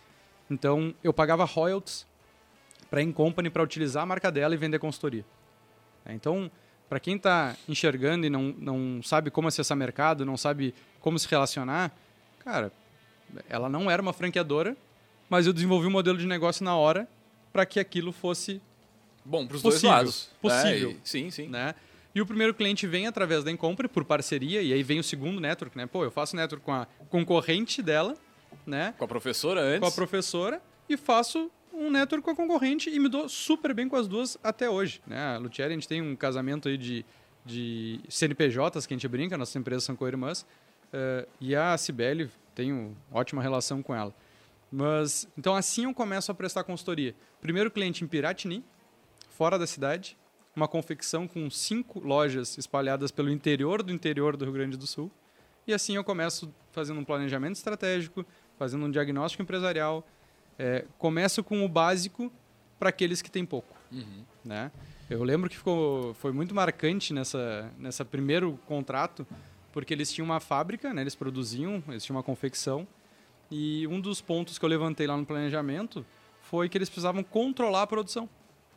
Então, 0.50 0.94
eu 1.04 1.12
pagava 1.12 1.44
royalties 1.44 2.06
para 2.96 3.02
a 3.02 3.04
Incompany 3.04 3.50
para 3.50 3.62
utilizar 3.62 4.04
a 4.04 4.06
marca 4.06 4.32
dela 4.32 4.54
e 4.54 4.56
vender 4.56 4.78
consultoria. 4.78 5.22
É, 6.06 6.14
então, 6.14 6.50
para 6.88 6.98
quem 6.98 7.16
está 7.16 7.54
enxergando 7.68 8.24
e 8.24 8.30
não, 8.30 8.54
não 8.56 9.02
sabe 9.02 9.30
como 9.30 9.48
acessar 9.48 9.76
mercado, 9.76 10.24
não 10.24 10.34
sabe 10.38 10.74
como 10.98 11.18
se 11.18 11.28
relacionar, 11.28 11.94
cara, 12.38 12.72
ela 13.50 13.68
não 13.68 13.90
era 13.90 14.00
uma 14.00 14.14
franqueadora, 14.14 14.74
mas 15.28 15.46
eu 15.46 15.52
desenvolvi 15.52 15.86
um 15.86 15.90
modelo 15.90 16.16
de 16.16 16.26
negócio 16.26 16.64
na 16.64 16.74
hora 16.74 17.06
para 17.52 17.66
que 17.66 17.78
aquilo 17.78 18.12
fosse 18.12 18.62
bom 19.22 19.46
para 19.46 19.56
os 19.56 19.62
dois 19.62 19.82
lados. 19.82 20.30
Possível. 20.40 20.90
É, 20.90 20.92
e, 20.92 21.00
sim, 21.04 21.30
sim. 21.30 21.48
Né? 21.48 21.74
E 22.14 22.22
o 22.22 22.24
primeiro 22.24 22.54
cliente 22.54 22.86
vem 22.86 23.06
através 23.06 23.44
da 23.44 23.50
Incompre 23.50 23.88
por 23.88 24.06
parceria, 24.06 24.62
e 24.62 24.72
aí 24.72 24.82
vem 24.82 25.00
o 25.00 25.04
segundo 25.04 25.38
network, 25.38 25.76
né? 25.76 25.84
Pô, 25.84 26.02
eu 26.02 26.10
faço 26.10 26.34
network 26.34 26.64
com 26.64 26.72
a 26.72 26.86
concorrente 27.10 27.82
dela, 27.82 28.16
né? 28.64 28.94
Com 28.96 29.04
a 29.04 29.08
professora 29.08 29.60
antes. 29.60 29.80
Com 29.80 29.86
a 29.86 29.92
professora, 29.92 30.62
e 30.88 30.96
faço 30.96 31.50
um 31.76 31.90
network 31.90 32.24
com 32.24 32.30
a 32.30 32.34
concorrente 32.34 32.88
e 32.88 32.98
me 32.98 33.08
dou 33.08 33.28
super 33.28 33.74
bem 33.74 33.88
com 33.88 33.96
as 33.96 34.08
duas 34.08 34.38
até 34.42 34.68
hoje. 34.68 35.00
Né? 35.06 35.34
A 35.34 35.38
Lutieri, 35.38 35.72
a 35.72 35.76
gente 35.76 35.86
tem 35.86 36.00
um 36.00 36.16
casamento 36.16 36.68
aí 36.68 36.78
de, 36.78 37.04
de 37.44 38.00
CNPJs 38.08 38.86
que 38.86 38.94
a 38.94 38.96
gente 38.96 39.06
brinca, 39.06 39.36
nossas 39.36 39.54
empresas 39.54 39.84
são 39.84 39.94
co-irmãs, 39.94 40.42
uh, 40.42 41.28
e 41.40 41.54
a 41.54 41.76
Cibele, 41.76 42.30
tenho 42.54 42.96
ótima 43.12 43.42
relação 43.42 43.82
com 43.82 43.94
ela. 43.94 44.14
Mas, 44.72 45.28
então 45.36 45.54
assim 45.54 45.84
eu 45.84 45.94
começo 45.94 46.32
a 46.32 46.34
prestar 46.34 46.64
consultoria. 46.64 47.14
Primeiro 47.40 47.70
cliente 47.70 48.02
em 48.02 48.06
Piratini, 48.06 48.64
fora 49.28 49.58
da 49.58 49.66
cidade, 49.66 50.16
uma 50.54 50.66
confecção 50.66 51.28
com 51.28 51.50
cinco 51.50 52.00
lojas 52.00 52.56
espalhadas 52.56 53.10
pelo 53.10 53.30
interior 53.30 53.82
do 53.82 53.92
interior 53.92 54.36
do 54.36 54.44
Rio 54.46 54.54
Grande 54.54 54.76
do 54.76 54.86
Sul. 54.86 55.10
E 55.66 55.74
assim 55.74 55.96
eu 55.96 56.02
começo 56.02 56.52
fazendo 56.72 56.98
um 56.98 57.04
planejamento 57.04 57.56
estratégico, 57.56 58.24
fazendo 58.58 58.86
um 58.86 58.90
diagnóstico 58.90 59.42
empresarial, 59.42 60.06
é, 60.58 60.84
começo 60.98 61.42
com 61.42 61.64
o 61.64 61.68
básico 61.68 62.32
para 62.78 62.88
aqueles 62.88 63.22
que 63.22 63.30
têm 63.30 63.44
pouco. 63.44 63.76
Uhum. 63.92 64.24
Né? 64.44 64.70
Eu 65.08 65.22
lembro 65.22 65.48
que 65.48 65.56
ficou, 65.56 66.14
foi 66.14 66.32
muito 66.32 66.54
marcante 66.54 67.12
nessa, 67.12 67.70
nessa 67.78 68.04
primeiro 68.04 68.58
contrato, 68.66 69.26
porque 69.72 69.94
eles 69.94 70.12
tinham 70.12 70.24
uma 70.24 70.40
fábrica, 70.40 70.92
né? 70.92 71.02
eles 71.02 71.14
produziam, 71.14 71.82
eles 71.88 72.04
tinham 72.04 72.16
uma 72.16 72.22
confecção, 72.22 72.86
e 73.50 73.86
um 73.86 74.00
dos 74.00 74.20
pontos 74.20 74.58
que 74.58 74.64
eu 74.64 74.68
levantei 74.68 75.06
lá 75.06 75.16
no 75.16 75.24
planejamento 75.24 76.04
foi 76.42 76.68
que 76.68 76.76
eles 76.76 76.88
precisavam 76.88 77.22
controlar 77.22 77.82
a 77.82 77.86
produção, 77.86 78.28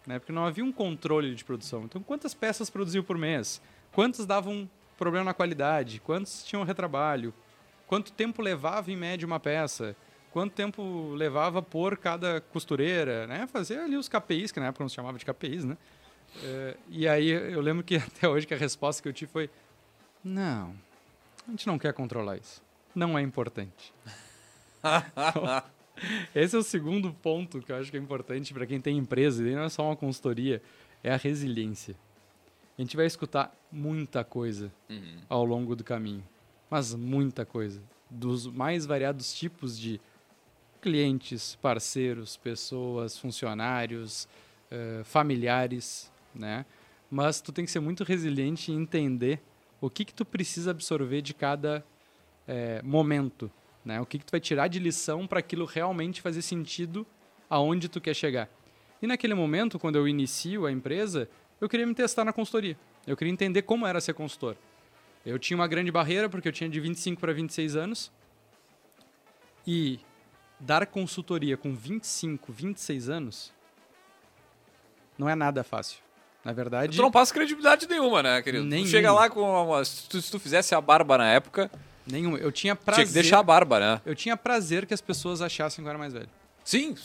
né? 0.05 0.19
porque 0.19 0.31
não 0.31 0.45
havia 0.45 0.63
um 0.63 0.71
controle 0.71 1.33
de 1.33 1.43
produção. 1.43 1.83
Então, 1.85 2.01
quantas 2.01 2.33
peças 2.33 2.69
produziam 2.69 3.03
por 3.03 3.17
mês? 3.17 3.61
Quantas 3.91 4.25
davam 4.25 4.69
problema 4.97 5.25
na 5.25 5.33
qualidade? 5.33 5.99
Quantos 5.99 6.43
tinham 6.43 6.63
retrabalho? 6.63 7.33
Quanto 7.87 8.11
tempo 8.11 8.41
levava, 8.41 8.91
em 8.91 8.95
média, 8.95 9.25
uma 9.25 9.39
peça? 9.39 9.95
Quanto 10.31 10.53
tempo 10.53 11.13
levava 11.13 11.61
por 11.61 11.97
cada 11.97 12.41
costureira, 12.41 13.27
né? 13.27 13.47
Fazer 13.47 13.79
ali 13.79 13.95
os 13.95 14.07
KPIs, 14.07 14.51
que 14.51 14.59
na 14.59 14.67
época 14.67 14.83
não 14.83 14.89
se 14.89 14.95
chamava 14.95 15.17
de 15.17 15.25
KPIs, 15.25 15.65
né? 15.65 15.77
Uh, 16.35 16.79
e 16.89 17.07
aí 17.07 17.29
eu 17.29 17.61
lembro 17.61 17.83
que 17.83 17.95
até 17.97 18.27
hoje 18.27 18.45
que 18.45 18.53
a 18.53 18.57
resposta 18.57 19.01
que 19.01 19.09
eu 19.09 19.13
tive 19.13 19.31
foi 19.31 19.49
não, 20.23 20.75
a 21.47 21.51
gente 21.51 21.65
não 21.65 21.79
quer 21.79 21.93
controlar 21.93 22.37
isso. 22.37 22.61
Não 22.93 23.17
é 23.17 23.21
importante. 23.21 23.93
então, 24.83 25.63
esse 26.35 26.55
é 26.55 26.59
o 26.59 26.63
segundo 26.63 27.13
ponto 27.13 27.61
que 27.61 27.71
eu 27.71 27.77
acho 27.77 27.89
que 27.89 27.97
é 27.97 27.99
importante 27.99 28.53
para 28.53 28.65
quem 28.65 28.81
tem 28.81 28.97
empresa, 28.97 29.47
e 29.47 29.55
não 29.55 29.63
é 29.63 29.69
só 29.69 29.85
uma 29.85 29.95
consultoria, 29.95 30.61
é 31.03 31.11
a 31.11 31.17
resiliência. 31.17 31.95
A 32.77 32.81
gente 32.81 32.95
vai 32.95 33.05
escutar 33.05 33.55
muita 33.71 34.23
coisa 34.23 34.71
uhum. 34.89 35.17
ao 35.27 35.45
longo 35.45 35.75
do 35.75 35.83
caminho, 35.83 36.23
mas 36.69 36.93
muita 36.93 37.45
coisa, 37.45 37.81
dos 38.09 38.47
mais 38.47 38.85
variados 38.85 39.33
tipos 39.33 39.77
de 39.77 39.99
clientes, 40.79 41.55
parceiros, 41.61 42.37
pessoas, 42.37 43.17
funcionários, 43.17 44.27
uh, 44.71 45.03
familiares, 45.03 46.11
né? 46.33 46.65
Mas 47.11 47.41
tu 47.41 47.51
tem 47.51 47.65
que 47.65 47.71
ser 47.71 47.79
muito 47.79 48.03
resiliente 48.03 48.71
e 48.71 48.75
entender 48.75 49.41
o 49.81 49.89
que 49.89 50.05
que 50.05 50.13
tu 50.13 50.23
precisa 50.25 50.71
absorver 50.71 51.21
de 51.21 51.33
cada 51.33 51.83
é, 52.47 52.81
momento, 52.83 53.51
né? 53.83 53.99
O 54.01 54.05
que 54.05 54.19
que 54.19 54.25
tu 54.25 54.31
vai 54.31 54.39
tirar 54.39 54.67
de 54.67 54.79
lição 54.79 55.25
para 55.25 55.39
aquilo 55.39 55.65
realmente 55.65 56.21
fazer 56.21 56.41
sentido 56.41 57.05
aonde 57.49 57.87
tu 57.87 57.99
quer 57.99 58.13
chegar. 58.13 58.49
E 59.01 59.07
naquele 59.07 59.33
momento, 59.33 59.79
quando 59.79 59.95
eu 59.95 60.07
inicio 60.07 60.65
a 60.65 60.71
empresa, 60.71 61.29
eu 61.59 61.69
queria 61.69 61.87
me 61.87 61.95
testar 61.95 62.25
na 62.25 62.33
consultoria. 62.33 62.77
Eu 63.07 63.15
queria 63.15 63.31
entender 63.31 63.61
como 63.61 63.87
era 63.87 64.01
ser 64.01 64.13
consultor. 64.13 64.55
Eu 65.25 65.39
tinha 65.39 65.57
uma 65.57 65.67
grande 65.67 65.91
barreira 65.91 66.29
porque 66.29 66.47
eu 66.47 66.51
tinha 66.51 66.69
de 66.69 66.79
25 66.79 67.19
para 67.19 67.33
26 67.33 67.75
anos. 67.75 68.11
E 69.65 69.99
dar 70.59 70.85
consultoria 70.85 71.55
com 71.55 71.73
25, 71.73 72.51
26 72.51 73.09
anos 73.09 73.53
não 75.17 75.29
é 75.29 75.35
nada 75.35 75.63
fácil. 75.63 75.99
Na 76.43 76.53
verdade. 76.53 76.95
Tu 76.95 77.01
não 77.01 77.11
passa 77.11 77.33
credibilidade 77.33 77.85
nenhuma, 77.87 78.23
né, 78.23 78.41
querido? 78.41 78.63
Nenhum. 78.63 78.85
Tu 78.85 78.89
chega 78.89 79.11
lá 79.11 79.29
com 79.29 79.41
uma. 79.41 79.83
Se 79.83 80.07
tu, 80.07 80.21
se 80.21 80.31
tu 80.31 80.39
fizesse 80.39 80.73
a 80.73 80.79
barba 80.79 81.17
na 81.17 81.29
época. 81.29 81.69
Nenhum. 82.07 82.37
Eu 82.37 82.51
tinha 82.51 82.75
prazer. 82.75 83.03
Tinha 83.03 83.07
que 83.07 83.21
deixar 83.21 83.39
a 83.39 83.43
barba, 83.43 83.79
né? 83.79 84.01
Eu 84.05 84.15
tinha 84.15 84.37
prazer 84.37 84.85
que 84.85 84.93
as 84.93 85.01
pessoas 85.01 85.41
achassem 85.41 85.83
que 85.83 85.87
eu 85.87 85.89
era 85.89 85.99
mais 85.99 86.13
velho. 86.13 86.29
Sim, 86.63 86.95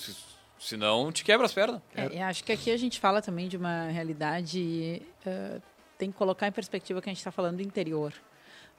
senão 0.59 1.11
te 1.11 1.25
quebra 1.25 1.45
as 1.45 1.53
pernas. 1.53 1.83
É, 1.95 2.23
acho 2.23 2.45
que 2.45 2.53
aqui 2.53 2.71
a 2.71 2.77
gente 2.77 3.01
fala 3.01 3.21
também 3.21 3.49
de 3.49 3.57
uma 3.57 3.89
realidade. 3.89 5.03
Uh, 5.27 5.61
tem 5.99 6.11
que 6.11 6.17
colocar 6.17 6.47
em 6.47 6.53
perspectiva 6.53 7.03
que 7.03 7.09
a 7.09 7.13
gente 7.13 7.19
está 7.19 7.33
falando 7.33 7.57
do 7.57 7.63
interior. 7.63 8.13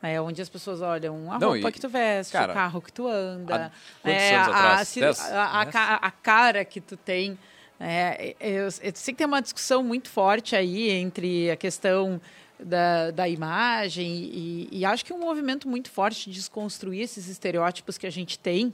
É 0.02 0.22
onde 0.22 0.42
as 0.42 0.50
pessoas 0.50 0.82
olham 0.82 1.32
a 1.32 1.40
Não, 1.40 1.50
roupa 1.50 1.70
e, 1.70 1.72
que 1.72 1.80
tu 1.80 1.90
veste, 1.90 2.32
cara, 2.32 2.52
o 2.52 2.56
carro 2.56 2.82
que 2.82 2.94
tu 2.94 3.08
anda, 3.08 3.72
é, 4.04 4.36
a, 4.36 4.46
a, 4.46 5.62
a, 5.62 5.96
a, 5.96 6.12
cara 6.12 6.64
que 6.64 6.80
tu 6.80 6.96
tem. 6.96 7.38
É, 7.80 8.36
eu, 8.40 8.66
eu 8.66 8.72
sei 8.72 8.92
que 8.92 9.16
tem 9.16 9.28
uma 9.28 9.42
discussão 9.42 9.84
muito 9.84 10.10
forte 10.10 10.56
aí 10.56 10.92
entre 10.92 11.50
a 11.50 11.56
questão 11.56 12.22
da, 12.60 13.12
da 13.12 13.28
imagem 13.28 14.08
e, 14.08 14.70
e 14.72 14.86
acho 14.86 15.04
que 15.04 15.12
é 15.12 15.16
um 15.16 15.20
movimento 15.20 15.68
muito 15.68 15.90
forte 15.90 16.30
de 16.30 16.36
desconstruir 16.36 17.02
esses 17.02 17.28
estereótipos 17.28 17.98
que 17.98 18.08
a 18.08 18.12
gente 18.12 18.40
tem, 18.40 18.74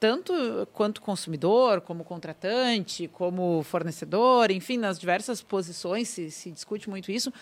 tanto 0.00 0.32
quanto 0.72 1.02
consumidor, 1.02 1.80
como 1.80 2.04
contratante, 2.04 3.08
como 3.08 3.62
fornecedor, 3.64 4.50
enfim, 4.50 4.78
nas 4.78 4.98
diversas 4.98 5.42
posições 5.42 6.08
se, 6.08 6.30
se 6.30 6.50
discute 6.50 6.88
muito 6.88 7.10
isso 7.10 7.32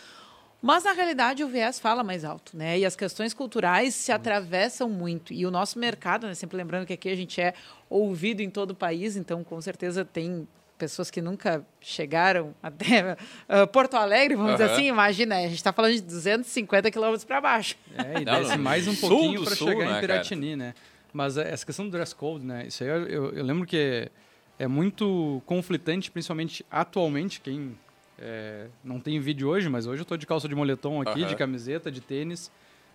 mas, 0.62 0.84
na 0.84 0.92
realidade, 0.92 1.42
o 1.42 1.48
viés 1.48 1.78
fala 1.78 2.04
mais 2.04 2.24
alto, 2.24 2.56
né? 2.56 2.78
E 2.78 2.84
as 2.84 2.94
questões 2.94 3.32
culturais 3.32 3.94
se 3.94 4.12
atravessam 4.12 4.88
muito. 4.88 5.32
E 5.32 5.46
o 5.46 5.50
nosso 5.50 5.78
mercado, 5.78 6.26
né? 6.26 6.34
sempre 6.34 6.56
lembrando 6.56 6.86
que 6.86 6.92
aqui 6.92 7.08
a 7.08 7.14
gente 7.14 7.40
é 7.40 7.54
ouvido 7.88 8.40
em 8.40 8.50
todo 8.50 8.72
o 8.72 8.74
país, 8.74 9.16
então, 9.16 9.42
com 9.42 9.60
certeza, 9.60 10.04
tem 10.04 10.46
pessoas 10.76 11.10
que 11.10 11.20
nunca 11.20 11.64
chegaram 11.80 12.54
até 12.62 13.16
uh, 13.48 13.66
Porto 13.72 13.94
Alegre, 13.94 14.34
vamos 14.34 14.52
uhum. 14.52 14.56
dizer 14.56 14.70
assim, 14.70 14.86
imagina, 14.86 15.36
a 15.36 15.42
gente 15.42 15.56
está 15.56 15.72
falando 15.72 15.92
de 15.92 16.00
250 16.00 16.90
quilômetros 16.90 17.24
para 17.24 17.40
baixo. 17.40 17.76
É, 17.96 18.20
e 18.20 18.24
desce 18.24 18.56
mais 18.56 18.88
um 18.88 18.94
pouquinho 18.94 19.44
para 19.44 19.54
chegar 19.54 19.84
né, 19.84 19.98
em 19.98 20.00
Piratini, 20.00 20.56
né? 20.56 20.74
Mas 21.12 21.36
essa 21.36 21.66
questão 21.66 21.84
do 21.86 21.90
dress 21.90 22.14
code, 22.14 22.44
né? 22.44 22.66
Isso 22.66 22.82
aí 22.82 22.88
eu, 22.88 23.06
eu, 23.06 23.32
eu 23.32 23.44
lembro 23.44 23.66
que 23.66 23.76
é, 23.76 24.64
é 24.64 24.66
muito 24.66 25.42
conflitante, 25.44 26.10
principalmente 26.10 26.64
atualmente, 26.70 27.40
quem 27.40 27.76
é, 28.20 28.66
não 28.84 29.00
tem 29.00 29.18
vídeo 29.18 29.48
hoje, 29.48 29.68
mas 29.68 29.86
hoje 29.86 30.00
eu 30.00 30.02
estou 30.02 30.18
de 30.18 30.26
calça 30.26 30.46
de 30.46 30.54
moletom 30.54 31.00
aqui, 31.00 31.22
uhum. 31.22 31.26
de 31.26 31.34
camiseta, 31.34 31.90
de 31.90 32.00
tênis, 32.02 32.50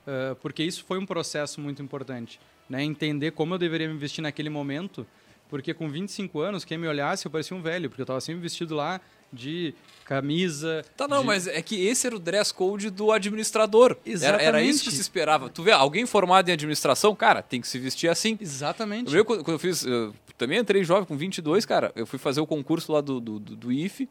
uh, 0.05 0.35
porque 0.35 0.63
isso 0.63 0.85
foi 0.85 0.99
um 0.99 1.05
processo 1.05 1.59
muito 1.59 1.81
importante. 1.81 2.39
Né? 2.69 2.83
Entender 2.83 3.31
como 3.31 3.55
eu 3.55 3.57
deveria 3.57 3.87
me 3.87 3.97
vestir 3.97 4.21
naquele 4.21 4.49
momento, 4.49 5.05
porque 5.49 5.73
com 5.73 5.89
25 5.89 6.39
anos, 6.39 6.63
quem 6.63 6.77
me 6.77 6.87
olhasse, 6.87 7.25
eu 7.25 7.31
parecia 7.31 7.57
um 7.57 7.61
velho, 7.61 7.89
porque 7.89 8.01
eu 8.01 8.05
estava 8.05 8.21
sempre 8.21 8.41
vestido 8.41 8.75
lá 8.75 9.01
de 9.33 9.73
camisa. 10.05 10.85
Tá, 10.95 11.07
não, 11.07 11.21
de... 11.21 11.25
mas 11.25 11.47
é 11.47 11.61
que 11.61 11.87
esse 11.87 12.05
era 12.05 12.15
o 12.15 12.19
dress 12.19 12.53
code 12.53 12.91
do 12.91 13.11
administrador. 13.11 13.97
Exatamente. 14.05 14.45
Era, 14.45 14.59
era, 14.59 14.63
isso 14.63 14.83
que 14.83 14.91
se 14.91 15.01
esperava. 15.01 15.49
Tu 15.49 15.63
vê, 15.63 15.71
alguém 15.71 16.05
formado 16.05 16.49
em 16.49 16.51
administração, 16.51 17.15
cara, 17.15 17.41
tem 17.41 17.59
que 17.59 17.67
se 17.67 17.79
vestir 17.79 18.09
assim. 18.09 18.37
Exatamente. 18.39 19.13
Eu, 19.15 19.25
quando 19.25 19.51
eu 19.51 19.59
fiz. 19.59 19.83
Eu 19.83 20.13
também 20.37 20.59
entrei 20.59 20.83
jovem, 20.83 21.05
com 21.05 21.17
22, 21.17 21.65
cara. 21.65 21.91
Eu 21.95 22.05
fui 22.05 22.19
fazer 22.19 22.41
o 22.41 22.47
concurso 22.47 22.91
lá 22.91 23.01
do, 23.01 23.19
do, 23.19 23.39
do, 23.39 23.55
do 23.55 23.71
IFE 23.71 24.07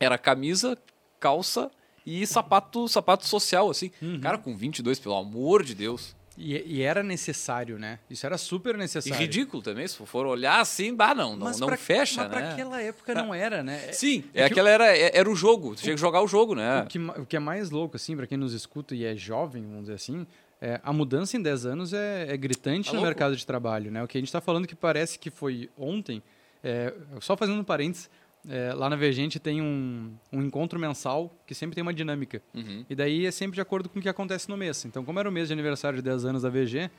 era 0.00 0.16
camisa, 0.18 0.76
calça 1.20 1.70
e 2.06 2.26
sapato, 2.26 2.86
sapato 2.88 3.26
social, 3.26 3.70
assim. 3.70 3.90
Uhum. 4.02 4.20
Cara, 4.20 4.36
com 4.38 4.54
22, 4.56 4.98
pelo 4.98 5.14
amor 5.16 5.62
de 5.62 5.74
Deus. 5.74 6.14
E, 6.36 6.56
e 6.66 6.82
era 6.82 7.00
necessário, 7.00 7.78
né? 7.78 8.00
Isso 8.10 8.26
era 8.26 8.36
super 8.36 8.74
E 8.74 8.78
necessário. 8.78 9.16
ridículo 9.18 9.62
também, 9.62 9.86
se 9.86 9.96
for 10.04 10.26
olhar 10.26 10.58
assim, 10.60 10.92
bah, 10.92 11.14
não, 11.14 11.36
não, 11.36 11.46
Mas 11.46 11.60
não 11.60 11.68
pra- 11.68 11.76
fecha, 11.76 12.22
mas 12.22 12.30
né? 12.32 12.36
pra 12.40 12.50
aquela 12.52 12.82
época 12.82 13.14
não 13.14 13.32
era, 13.32 13.62
né? 13.62 13.92
Sim, 13.92 14.24
É 14.34 14.42
é 14.42 14.46
que 14.48 14.52
aquela 14.54 14.68
era, 14.68 14.84
era 14.98 15.30
o 15.30 15.36
jogo, 15.36 15.76
tu 15.76 15.82
tinha 15.82 15.94
que 15.94 16.00
jogar 16.00 16.20
o 16.22 16.26
jogo, 16.26 16.56
né? 16.56 16.82
O 16.82 16.86
que, 16.86 16.98
o 16.98 17.24
que 17.24 17.36
é 17.36 17.38
mais 17.38 17.70
louco, 17.70 17.94
assim, 17.96 18.16
pra 18.16 18.26
quem 18.26 18.36
nos 18.36 18.52
escuta 18.52 18.96
e 18.96 19.04
é 19.04 19.14
jovem, 19.14 19.62
vamos 19.62 19.82
dizer 19.82 19.94
assim, 19.94 20.26
é, 20.60 20.80
a 20.82 20.92
mudança 20.92 21.36
em 21.36 21.40
10 21.40 21.66
anos 21.66 21.92
é, 21.92 22.26
é 22.28 22.36
gritante 22.36 22.86
Tá 22.86 22.92
no 22.94 22.96
louco. 22.96 23.06
mercado 23.06 23.36
de 23.36 23.46
trabalho, 23.46 23.92
né? 23.92 24.02
O 24.02 24.08
que 24.08 24.18
a 24.18 24.20
gente 24.20 24.28
está 24.28 24.40
falando 24.40 24.66
que 24.66 24.74
parece 24.74 25.16
que 25.20 25.30
foi 25.30 25.70
ontem, 25.78 26.20
é, 26.64 26.92
só 27.20 27.36
fazendo 27.36 27.60
um 27.60 27.64
parênteses, 27.64 28.10
é, 28.48 28.72
lá 28.74 28.90
na 28.90 28.96
VG 28.96 29.08
a 29.08 29.12
gente 29.12 29.38
tem 29.38 29.62
um, 29.62 30.12
um 30.32 30.42
encontro 30.42 30.78
mensal 30.78 31.34
que 31.46 31.54
sempre 31.54 31.74
tem 31.74 31.82
uma 31.82 31.94
dinâmica. 31.94 32.42
Uhum. 32.54 32.84
E 32.88 32.94
daí 32.94 33.26
é 33.26 33.30
sempre 33.30 33.54
de 33.54 33.60
acordo 33.60 33.88
com 33.88 33.98
o 33.98 34.02
que 34.02 34.08
acontece 34.08 34.48
no 34.48 34.56
mês. 34.56 34.84
Então, 34.84 35.04
como 35.04 35.18
era 35.18 35.28
o 35.28 35.32
mês 35.32 35.48
de 35.48 35.54
aniversário 35.54 35.96
de 35.96 36.02
10 36.02 36.26
anos 36.26 36.42
da 36.42 36.50
VG, 36.50 36.90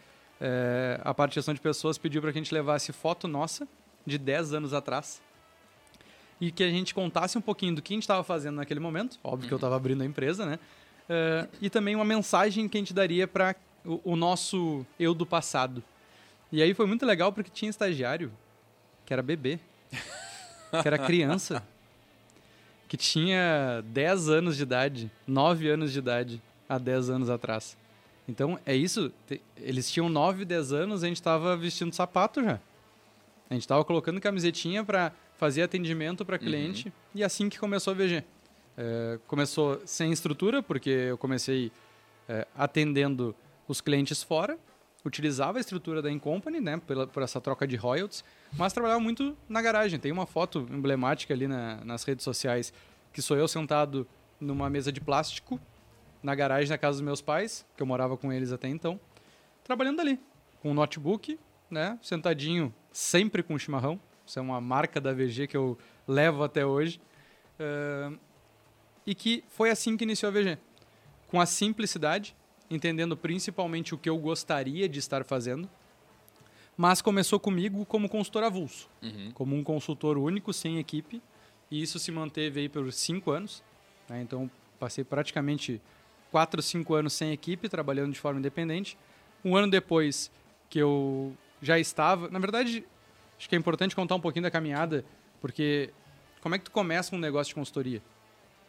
é, 0.42 1.00
a 1.04 1.14
parte 1.14 1.40
de 1.40 1.62
pessoas 1.62 1.98
pediu 1.98 2.22
para 2.22 2.32
que 2.32 2.38
a 2.38 2.42
gente 2.42 2.54
levasse 2.54 2.92
foto 2.92 3.28
nossa 3.28 3.68
de 4.06 4.18
10 4.18 4.54
anos 4.54 4.74
atrás 4.74 5.22
e 6.40 6.52
que 6.52 6.64
a 6.64 6.70
gente 6.70 6.94
contasse 6.94 7.38
um 7.38 7.42
pouquinho 7.42 7.76
do 7.76 7.82
que 7.82 7.94
a 7.94 7.96
gente 7.96 8.04
estava 8.04 8.24
fazendo 8.24 8.56
naquele 8.56 8.80
momento. 8.80 9.20
Óbvio 9.24 9.48
que 9.48 9.54
eu 9.54 9.58
estava 9.58 9.76
abrindo 9.76 10.02
a 10.02 10.06
empresa, 10.06 10.46
né? 10.46 10.60
É, 11.08 11.48
e 11.62 11.70
também 11.70 11.96
uma 11.96 12.06
mensagem 12.06 12.68
que 12.68 12.78
a 12.78 12.82
gente 12.82 12.94
daria 12.94 13.28
para 13.28 13.56
o, 13.86 14.02
o 14.04 14.16
nosso 14.16 14.86
eu 15.00 15.14
do 15.14 15.26
passado. 15.26 15.84
E 16.52 16.62
aí 16.62 16.74
foi 16.74 16.86
muito 16.86 17.06
legal 17.06 17.32
porque 17.32 17.50
tinha 17.50 17.70
estagiário 17.70 18.32
que 19.06 19.14
era 19.14 19.22
bebê, 19.22 19.60
que 20.82 20.88
era 20.88 20.98
criança, 20.98 21.64
que 22.88 22.98
tinha 22.98 23.84
10 23.88 24.30
anos 24.30 24.58
de 24.58 24.64
idade, 24.64 25.12
9 25.28 25.70
anos 25.70 25.92
de 25.92 26.00
idade 26.00 26.42
há 26.68 26.78
10 26.78 27.10
anos 27.10 27.30
atrás. 27.30 27.78
Então 28.28 28.60
é 28.66 28.76
isso, 28.76 29.12
eles 29.58 29.90
tinham 29.92 30.10
9, 30.10 30.46
10 30.46 30.74
anos, 30.74 31.04
a 31.04 31.08
gente 31.08 31.18
estava 31.18 31.56
vestindo 31.56 31.94
sapato 31.94 32.44
já. 32.44 32.60
A 33.50 33.54
gente 33.54 33.64
estava 33.64 33.86
colocando 33.86 34.20
camisetinha 34.20 34.84
para 34.84 35.12
fazer 35.38 35.62
atendimento 35.62 36.26
para 36.26 36.40
cliente 36.40 36.92
e 37.14 37.24
assim 37.24 37.50
que 37.50 37.60
começou 37.60 37.92
a 37.92 37.96
VG. 37.96 38.24
É, 38.78 39.20
começou 39.28 39.82
sem 39.86 40.12
estrutura, 40.12 40.64
porque 40.64 40.90
eu 40.90 41.18
comecei 41.18 41.72
é, 42.28 42.48
atendendo 42.56 43.36
os 43.68 43.82
clientes 43.82 44.24
fora, 44.24 44.58
utilizava 45.06 45.60
a 45.60 45.62
estrutura 45.62 46.02
da 46.02 46.12
Incompany, 46.12 46.60
né, 46.60 46.82
pela, 46.86 47.06
por 47.06 47.22
essa 47.24 47.40
troca 47.40 47.68
de 47.68 47.76
royalties, 47.76 48.24
mas 48.58 48.74
trabalhava 48.74 49.00
muito 49.00 49.38
na 49.48 49.62
garagem. 49.62 50.00
Tem 50.00 50.12
uma 50.12 50.26
foto 50.26 50.68
emblemática 50.72 51.34
ali 51.34 51.48
na- 51.48 51.84
nas 51.86 52.04
redes 52.04 52.24
sociais, 52.24 52.74
que 53.14 53.22
sou 53.22 53.38
eu 53.38 53.48
sentado 53.48 54.08
numa 54.40 54.70
mesa 54.70 54.92
de 54.92 55.00
plástico, 55.00 55.60
na 56.24 56.34
garagem 56.34 56.70
da 56.70 56.78
casa 56.78 56.98
dos 56.98 57.06
meus 57.06 57.22
pais, 57.22 57.66
que 57.78 57.84
eu 57.84 57.88
morava 57.88 58.18
com 58.18 58.34
eles 58.34 58.52
até 58.52 58.68
então, 58.68 59.00
trabalhando 59.64 60.00
ali, 60.02 60.20
com 60.62 60.72
um 60.72 60.74
notebook, 60.74 61.40
né, 61.70 62.00
sentadinho, 62.02 62.74
sempre 62.92 63.44
com 63.44 63.58
chimarrão. 63.60 64.00
Isso 64.26 64.40
é 64.40 64.42
uma 64.42 64.60
marca 64.60 65.00
da 65.00 65.14
VG 65.14 65.46
que 65.48 65.56
eu 65.56 65.78
levo 66.08 66.44
até 66.44 66.66
hoje. 66.66 67.00
Ahn, 67.60 68.18
e 69.06 69.14
que 69.14 69.44
foi 69.50 69.70
assim 69.70 69.96
que 69.96 70.04
iniciou 70.04 70.30
a 70.30 70.34
VG. 70.34 70.58
Com 71.28 71.40
a 71.40 71.46
simplicidade, 71.46 72.36
entendendo 72.70 73.16
principalmente 73.16 73.94
o 73.94 73.98
que 73.98 74.10
eu 74.10 74.18
gostaria 74.18 74.88
de 74.90 75.00
estar 75.00 75.24
fazendo, 75.24 75.70
mas 76.78 77.02
começou 77.02 77.40
comigo 77.40 77.86
como 77.86 78.10
consultor 78.10 78.44
avulso, 78.44 78.90
Uhum. 79.02 79.32
como 79.34 79.56
um 79.56 79.64
consultor 79.64 80.18
único, 80.18 80.52
sem 80.52 80.78
equipe, 80.78 81.22
e 81.72 81.82
isso 81.82 81.98
se 82.00 82.12
manteve 82.12 82.62
aí 82.62 82.70
por 82.70 82.92
cinco 82.92 83.32
anos. 83.32 83.64
né? 84.10 84.22
Então, 84.22 84.50
passei 84.80 85.04
praticamente 85.04 85.82
quatro, 86.32 86.62
cinco 86.62 86.94
anos 86.94 87.14
sem 87.14 87.32
equipe, 87.32 87.68
trabalhando 87.70 88.12
de 88.14 88.20
forma 88.20 88.40
independente. 88.40 88.98
Um 89.44 89.56
ano 89.56 89.70
depois 89.70 90.30
que 90.70 90.78
eu 90.80 91.36
já 91.62 91.80
estava... 91.80 92.30
Na 92.30 92.38
verdade, 92.40 92.86
acho 93.38 93.48
que 93.50 93.56
é 93.56 93.58
importante 93.58 93.96
contar 93.96 94.16
um 94.16 94.20
pouquinho 94.20 94.44
da 94.44 94.52
caminhada, 94.52 95.04
porque 95.42 95.92
como 96.42 96.54
é 96.56 96.58
que 96.60 96.66
tu 96.66 96.72
começa 96.72 97.16
um 97.16 97.20
negócio 97.20 97.50
de 97.52 97.56
consultoria? 97.56 98.02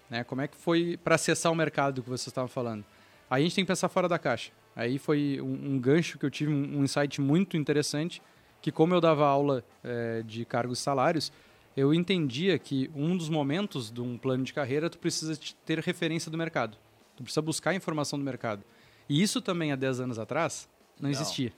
Né? 0.09 0.23
Como 0.25 0.40
é 0.40 0.49
que 0.49 0.57
foi 0.57 0.97
para 0.97 1.16
acessar 1.16 1.51
o 1.51 1.55
mercado 1.55 2.03
que 2.03 2.09
você 2.09 2.29
estava 2.31 2.47
falando? 2.49 2.85
Aí 3.31 3.43
a 3.43 3.45
gente 3.45 3.55
tem 3.57 3.65
que 3.65 3.69
pensar 3.69 3.89
fora 3.89 4.09
da 4.09 4.19
caixa. 4.19 4.53
Aí 4.75 4.99
foi 4.99 5.41
um, 5.41 5.75
um 5.75 5.79
gancho 5.79 6.19
que 6.19 6.25
eu 6.27 6.31
tive, 6.31 6.53
um, 6.53 6.79
um 6.81 6.85
insight 6.85 7.21
muito 7.21 7.57
interessante, 7.57 8.23
que 8.61 8.71
como 8.71 8.95
eu 8.95 9.01
dava 9.01 9.27
aula 9.27 9.65
eh, 9.83 10.23
de 10.27 10.45
cargos 10.45 10.79
e 10.79 10.83
salários, 10.83 11.33
eu 11.77 11.93
entendia 11.95 12.59
que 12.59 12.91
um 12.95 13.17
dos 13.17 13.29
momentos 13.29 13.91
de 13.91 14.01
um 14.01 14.17
plano 14.19 14.45
de 14.45 14.53
carreira, 14.53 14.89
tu 14.91 14.99
precisa 14.99 15.37
te- 15.37 15.55
ter 15.65 15.79
referência 15.81 16.31
do 16.31 16.39
mercado. 16.39 16.77
Tu 17.17 17.23
precisa 17.23 17.43
buscar 17.43 17.75
informação 17.75 18.19
do 18.19 18.25
mercado. 18.25 18.62
E 19.09 19.23
isso 19.23 19.41
também 19.41 19.73
há 19.73 19.77
10 19.77 20.01
anos 20.01 20.19
atrás 20.19 20.69
não, 20.99 21.05
Não. 21.05 21.11
existia. 21.11 21.53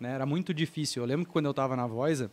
Né? 0.00 0.12
Era 0.12 0.24
muito 0.26 0.52
difícil. 0.54 1.02
Eu 1.02 1.06
lembro 1.06 1.26
que 1.26 1.32
quando 1.32 1.46
eu 1.46 1.50
estava 1.50 1.74
na 1.76 1.86
Voisa, 1.86 2.30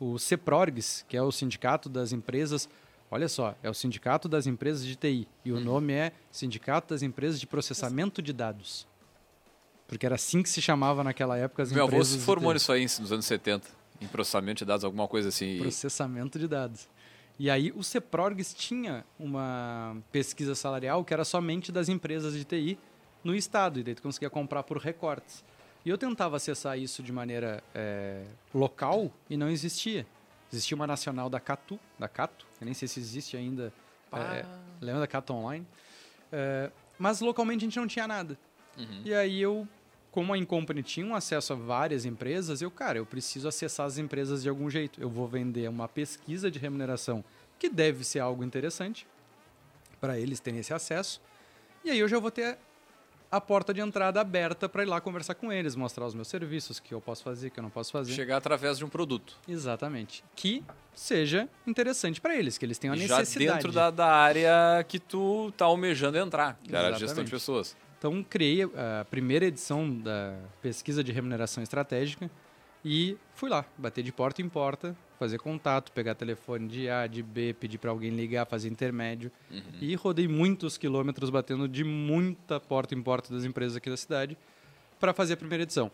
o 0.00 0.18
CEPRORGS, 0.18 1.04
que 1.08 1.16
é 1.16 1.22
o 1.22 1.30
Sindicato 1.32 1.88
das 1.88 2.12
Empresas, 2.12 2.68
olha 3.12 3.28
só, 3.28 3.54
é 3.62 3.68
o 3.68 3.74
Sindicato 3.74 4.26
das 4.26 4.46
Empresas 4.46 4.84
de 4.84 4.96
TI. 4.96 5.28
E 5.44 5.52
o 5.52 5.60
nome 5.60 5.92
é 5.92 6.12
Sindicato 6.30 6.94
das 6.94 7.02
Empresas 7.02 7.38
de 7.38 7.46
Processamento 7.46 8.22
de 8.22 8.32
Dados. 8.32 8.86
Porque 9.86 10.06
era 10.06 10.14
assim 10.14 10.42
que 10.42 10.48
se 10.48 10.62
chamava 10.62 11.04
naquela 11.04 11.36
época 11.36 11.62
as 11.62 11.70
Meu 11.70 11.82
avô 11.82 11.90
empresas 11.90 12.14
se 12.14 12.18
de 12.20 12.24
formou 12.24 12.50
TI. 12.50 12.54
nisso 12.54 12.72
aí 12.72 12.82
nos 12.84 13.12
anos 13.12 13.26
70, 13.26 13.68
em 14.00 14.06
processamento 14.06 14.60
de 14.60 14.64
dados, 14.64 14.82
alguma 14.82 15.06
coisa 15.06 15.28
assim. 15.28 15.58
Processamento 15.58 16.38
de 16.38 16.48
dados. 16.48 16.88
E 17.38 17.50
aí 17.50 17.70
o 17.76 17.82
CEPRORGS 17.84 18.54
tinha 18.54 19.04
uma 19.18 19.94
pesquisa 20.10 20.54
salarial 20.54 21.04
que 21.04 21.12
era 21.12 21.24
somente 21.24 21.70
das 21.70 21.90
empresas 21.90 22.32
de 22.32 22.44
TI 22.44 22.78
no 23.22 23.34
estado, 23.34 23.78
e 23.78 23.82
daí 23.82 23.94
tu 23.94 24.02
conseguia 24.02 24.30
comprar 24.30 24.62
por 24.62 24.78
recortes. 24.78 25.44
E 25.84 25.90
eu 25.90 25.98
tentava 25.98 26.36
acessar 26.36 26.78
isso 26.78 27.02
de 27.02 27.12
maneira 27.12 27.62
eh, 27.74 28.24
local 28.54 29.10
e 29.28 29.36
não 29.36 29.50
existia. 29.50 30.06
Existia 30.52 30.74
uma 30.74 30.86
nacional 30.86 31.30
da 31.30 31.40
Catu, 31.40 31.80
da 31.98 32.08
Cato, 32.08 32.46
eu 32.60 32.64
nem 32.66 32.74
sei 32.74 32.86
se 32.86 33.00
existe 33.00 33.36
ainda. 33.36 33.72
Pá. 34.10 34.36
eh, 34.36 34.46
lembra 34.80 35.00
da 35.00 35.06
Cato 35.06 35.32
Online? 35.32 35.66
Eh, 36.30 36.70
mas 36.98 37.20
localmente 37.20 37.64
a 37.64 37.66
gente 37.66 37.78
não 37.78 37.86
tinha 37.86 38.06
nada. 38.06 38.38
Uhum. 38.76 39.02
E 39.04 39.14
aí 39.14 39.40
eu, 39.40 39.66
como 40.10 40.32
a 40.32 40.38
Incompany 40.38 40.82
tinha 40.82 41.06
um 41.06 41.14
acesso 41.14 41.54
a 41.54 41.56
várias 41.56 42.04
empresas, 42.04 42.60
eu, 42.60 42.70
cara, 42.70 42.98
eu 42.98 43.06
preciso 43.06 43.48
acessar 43.48 43.86
as 43.86 43.98
empresas 43.98 44.42
de 44.42 44.48
algum 44.48 44.68
jeito. 44.68 45.00
Eu 45.00 45.08
vou 45.08 45.26
vender 45.26 45.68
uma 45.68 45.88
pesquisa 45.88 46.50
de 46.50 46.58
remuneração 46.58 47.24
que 47.58 47.68
deve 47.68 48.04
ser 48.04 48.20
algo 48.20 48.44
interessante 48.44 49.06
para 50.00 50.18
eles 50.18 50.40
terem 50.40 50.60
esse 50.60 50.74
acesso. 50.74 51.20
E 51.84 51.90
aí 51.90 51.98
eu 51.98 52.08
já 52.08 52.18
vou 52.18 52.30
ter 52.30 52.58
a 53.32 53.40
porta 53.40 53.72
de 53.72 53.80
entrada 53.80 54.20
aberta 54.20 54.68
para 54.68 54.82
ir 54.82 54.86
lá 54.86 55.00
conversar 55.00 55.34
com 55.34 55.50
eles, 55.50 55.74
mostrar 55.74 56.04
os 56.04 56.12
meus 56.12 56.28
serviços, 56.28 56.76
o 56.76 56.82
que 56.82 56.92
eu 56.92 57.00
posso 57.00 57.24
fazer, 57.24 57.48
o 57.48 57.50
que 57.50 57.58
eu 57.58 57.62
não 57.62 57.70
posso 57.70 57.90
fazer. 57.90 58.12
Chegar 58.12 58.36
através 58.36 58.76
de 58.76 58.84
um 58.84 58.90
produto. 58.90 59.38
Exatamente. 59.48 60.22
Que 60.36 60.62
seja 60.94 61.48
interessante 61.66 62.20
para 62.20 62.36
eles, 62.36 62.58
que 62.58 62.66
eles 62.66 62.76
tenham 62.76 62.92
a 62.92 62.96
já 62.98 63.18
necessidade. 63.18 63.54
dentro 63.54 63.72
da, 63.72 63.90
da 63.90 64.06
área 64.06 64.84
que 64.86 64.98
tu 64.98 65.50
tá 65.56 65.64
almejando 65.64 66.18
entrar, 66.18 66.58
que 66.62 66.76
era 66.76 66.94
a 66.94 66.98
gestão 66.98 67.24
de 67.24 67.30
pessoas. 67.30 67.74
Então, 67.98 68.22
criei 68.22 68.64
a 68.64 69.06
primeira 69.06 69.46
edição 69.46 69.88
da 69.88 70.36
pesquisa 70.60 71.02
de 71.02 71.10
remuneração 71.10 71.62
estratégica 71.62 72.30
e 72.84 73.16
fui 73.34 73.48
lá, 73.48 73.64
bater 73.78 74.02
de 74.04 74.12
porta 74.12 74.42
em 74.42 74.48
porta, 74.48 74.94
fazer 75.22 75.38
contato, 75.38 75.92
pegar 75.92 76.16
telefone 76.16 76.66
de 76.66 76.88
A, 76.88 77.06
de 77.06 77.22
B, 77.22 77.54
pedir 77.54 77.78
para 77.78 77.90
alguém 77.90 78.10
ligar, 78.10 78.44
fazer 78.44 78.68
intermédio. 78.68 79.30
Uhum. 79.48 79.62
E 79.80 79.94
rodei 79.94 80.26
muitos 80.26 80.76
quilômetros 80.76 81.30
batendo 81.30 81.68
de 81.68 81.84
muita 81.84 82.58
porta 82.58 82.92
em 82.92 83.00
porta 83.00 83.32
das 83.32 83.44
empresas 83.44 83.76
aqui 83.76 83.88
da 83.88 83.96
cidade 83.96 84.36
para 84.98 85.12
fazer 85.12 85.34
a 85.34 85.36
primeira 85.36 85.62
edição. 85.62 85.92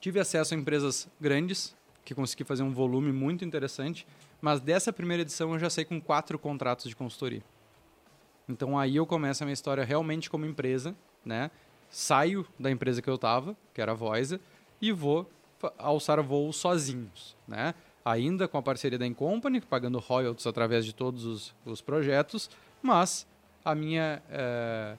Tive 0.00 0.20
acesso 0.20 0.54
a 0.54 0.56
empresas 0.56 1.08
grandes, 1.20 1.74
que 2.04 2.14
consegui 2.14 2.44
fazer 2.44 2.62
um 2.62 2.70
volume 2.70 3.10
muito 3.10 3.44
interessante, 3.44 4.06
mas 4.40 4.60
dessa 4.60 4.92
primeira 4.92 5.22
edição 5.22 5.52
eu 5.52 5.58
já 5.58 5.68
saí 5.68 5.84
com 5.84 6.00
quatro 6.00 6.38
contratos 6.38 6.88
de 6.88 6.94
consultoria. 6.94 7.42
Então 8.48 8.78
aí 8.78 8.94
eu 8.94 9.04
começo 9.04 9.42
a 9.42 9.44
minha 9.46 9.54
história 9.54 9.82
realmente 9.82 10.30
como 10.30 10.46
empresa, 10.46 10.94
né? 11.24 11.50
Saio 11.90 12.46
da 12.56 12.70
empresa 12.70 13.02
que 13.02 13.10
eu 13.10 13.16
estava, 13.16 13.56
que 13.74 13.80
era 13.80 13.90
a 13.90 13.94
Voisa, 13.94 14.40
e 14.80 14.92
vou 14.92 15.28
alçar 15.78 16.22
voos 16.22 16.56
sozinhos, 16.56 17.36
né? 17.46 17.74
Ainda 18.04 18.46
com 18.46 18.56
a 18.56 18.62
parceria 18.62 18.98
da 18.98 19.06
Incompany, 19.06 19.60
pagando 19.60 19.98
royalties 19.98 20.46
através 20.46 20.84
de 20.84 20.94
todos 20.94 21.24
os, 21.24 21.54
os 21.64 21.80
projetos, 21.80 22.48
mas 22.80 23.26
a 23.64 23.74
minha 23.74 24.22
eh, 24.30 24.96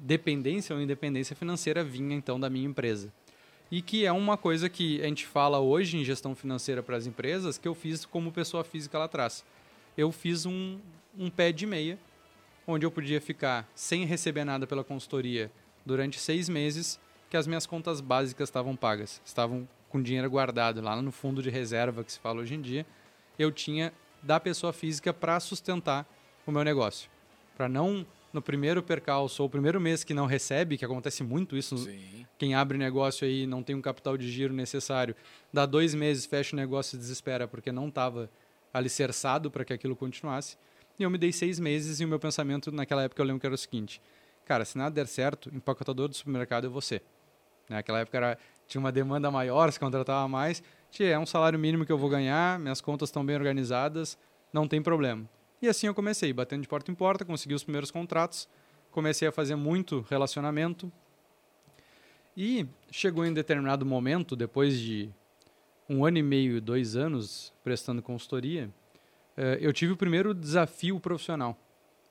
dependência 0.00 0.74
ou 0.74 0.80
independência 0.80 1.36
financeira 1.36 1.84
vinha 1.84 2.16
então 2.16 2.40
da 2.40 2.48
minha 2.48 2.66
empresa. 2.66 3.12
E 3.70 3.82
que 3.82 4.06
é 4.06 4.10
uma 4.10 4.36
coisa 4.36 4.68
que 4.68 5.00
a 5.02 5.06
gente 5.06 5.26
fala 5.26 5.60
hoje 5.60 5.98
em 5.98 6.04
gestão 6.04 6.34
financeira 6.34 6.82
para 6.82 6.96
as 6.96 7.06
empresas, 7.06 7.58
que 7.58 7.68
eu 7.68 7.74
fiz 7.74 8.04
como 8.04 8.32
pessoa 8.32 8.64
física 8.64 8.98
lá 8.98 9.04
atrás. 9.04 9.44
Eu 9.96 10.10
fiz 10.10 10.46
um, 10.46 10.78
um 11.16 11.28
pé 11.30 11.52
de 11.52 11.66
meia, 11.66 11.98
onde 12.66 12.86
eu 12.86 12.90
podia 12.90 13.20
ficar 13.20 13.68
sem 13.74 14.04
receber 14.04 14.44
nada 14.44 14.66
pela 14.66 14.82
consultoria 14.82 15.52
durante 15.84 16.18
seis 16.18 16.48
meses, 16.48 16.98
que 17.28 17.36
as 17.36 17.46
minhas 17.46 17.66
contas 17.66 18.00
básicas 18.00 18.48
estavam 18.48 18.74
pagas, 18.74 19.20
estavam 19.24 19.68
com 19.90 20.00
dinheiro 20.00 20.30
guardado 20.30 20.80
lá 20.80 21.00
no 21.02 21.12
fundo 21.12 21.42
de 21.42 21.50
reserva 21.50 22.02
que 22.02 22.12
se 22.12 22.18
fala 22.18 22.40
hoje 22.40 22.54
em 22.54 22.62
dia. 22.62 22.86
Eu 23.38 23.52
tinha 23.52 23.92
da 24.22 24.40
pessoa 24.40 24.72
física 24.72 25.12
para 25.12 25.38
sustentar 25.40 26.06
o 26.46 26.52
meu 26.52 26.64
negócio, 26.64 27.10
para 27.56 27.68
não 27.68 28.06
no 28.32 28.40
primeiro 28.40 28.82
percalço 28.82 29.42
ou 29.42 29.50
primeiro 29.50 29.80
mês 29.80 30.04
que 30.04 30.14
não 30.14 30.24
recebe, 30.26 30.78
que 30.78 30.84
acontece 30.84 31.22
muito 31.22 31.56
isso, 31.56 31.76
Sim. 31.78 32.24
quem 32.38 32.54
abre 32.54 32.78
negócio 32.78 33.26
aí 33.26 33.46
não 33.46 33.62
tem 33.62 33.74
um 33.74 33.82
capital 33.82 34.16
de 34.16 34.30
giro 34.30 34.54
necessário, 34.54 35.16
dá 35.52 35.66
dois 35.66 35.94
meses, 35.94 36.26
fecha 36.26 36.54
o 36.54 36.56
negócio 36.56 36.96
e 36.96 36.98
desespera 36.98 37.48
porque 37.48 37.72
não 37.72 37.88
estava 37.88 38.30
alicerçado 38.72 39.50
para 39.50 39.64
que 39.64 39.72
aquilo 39.72 39.96
continuasse. 39.96 40.56
E 40.98 41.02
eu 41.02 41.10
me 41.10 41.18
dei 41.18 41.32
seis 41.32 41.58
meses 41.58 41.98
e 42.00 42.04
o 42.04 42.08
meu 42.08 42.20
pensamento 42.20 42.70
naquela 42.70 43.02
época 43.02 43.20
eu 43.20 43.26
lembro 43.26 43.40
que 43.40 43.46
era 43.46 43.54
o 43.54 43.58
seguinte, 43.58 44.00
cara, 44.44 44.64
se 44.64 44.78
nada 44.78 44.94
der 44.94 45.08
certo, 45.08 45.50
empacotador 45.52 46.08
do 46.08 46.14
supermercado 46.14 46.66
é 46.66 46.68
você. 46.68 47.02
Naquela 47.68 48.00
época 48.00 48.16
era, 48.16 48.38
tinha 48.70 48.80
uma 48.80 48.92
demanda 48.92 49.30
maior, 49.32 49.72
se 49.72 49.80
contratava 49.80 50.28
mais, 50.28 50.62
Tia, 50.92 51.08
é 51.08 51.18
um 51.18 51.26
salário 51.26 51.58
mínimo 51.58 51.84
que 51.84 51.90
eu 51.90 51.98
vou 51.98 52.08
ganhar, 52.08 52.58
minhas 52.58 52.80
contas 52.80 53.08
estão 53.08 53.26
bem 53.26 53.34
organizadas, 53.34 54.16
não 54.52 54.68
tem 54.68 54.80
problema. 54.80 55.28
E 55.60 55.68
assim 55.68 55.88
eu 55.88 55.94
comecei, 55.94 56.32
batendo 56.32 56.62
de 56.62 56.68
porta 56.68 56.90
em 56.90 56.94
porta, 56.94 57.24
consegui 57.24 57.52
os 57.52 57.64
primeiros 57.64 57.90
contratos, 57.90 58.48
comecei 58.92 59.26
a 59.26 59.32
fazer 59.32 59.56
muito 59.56 60.06
relacionamento. 60.08 60.90
E 62.36 62.64
chegou 62.92 63.24
em 63.24 63.34
determinado 63.34 63.84
momento, 63.84 64.36
depois 64.36 64.78
de 64.78 65.10
um 65.88 66.04
ano 66.04 66.18
e 66.18 66.22
meio, 66.22 66.60
dois 66.60 66.96
anos 66.96 67.52
prestando 67.64 68.00
consultoria, 68.00 68.70
eh, 69.36 69.58
eu 69.60 69.72
tive 69.72 69.92
o 69.92 69.96
primeiro 69.96 70.32
desafio 70.32 70.98
profissional. 71.00 71.58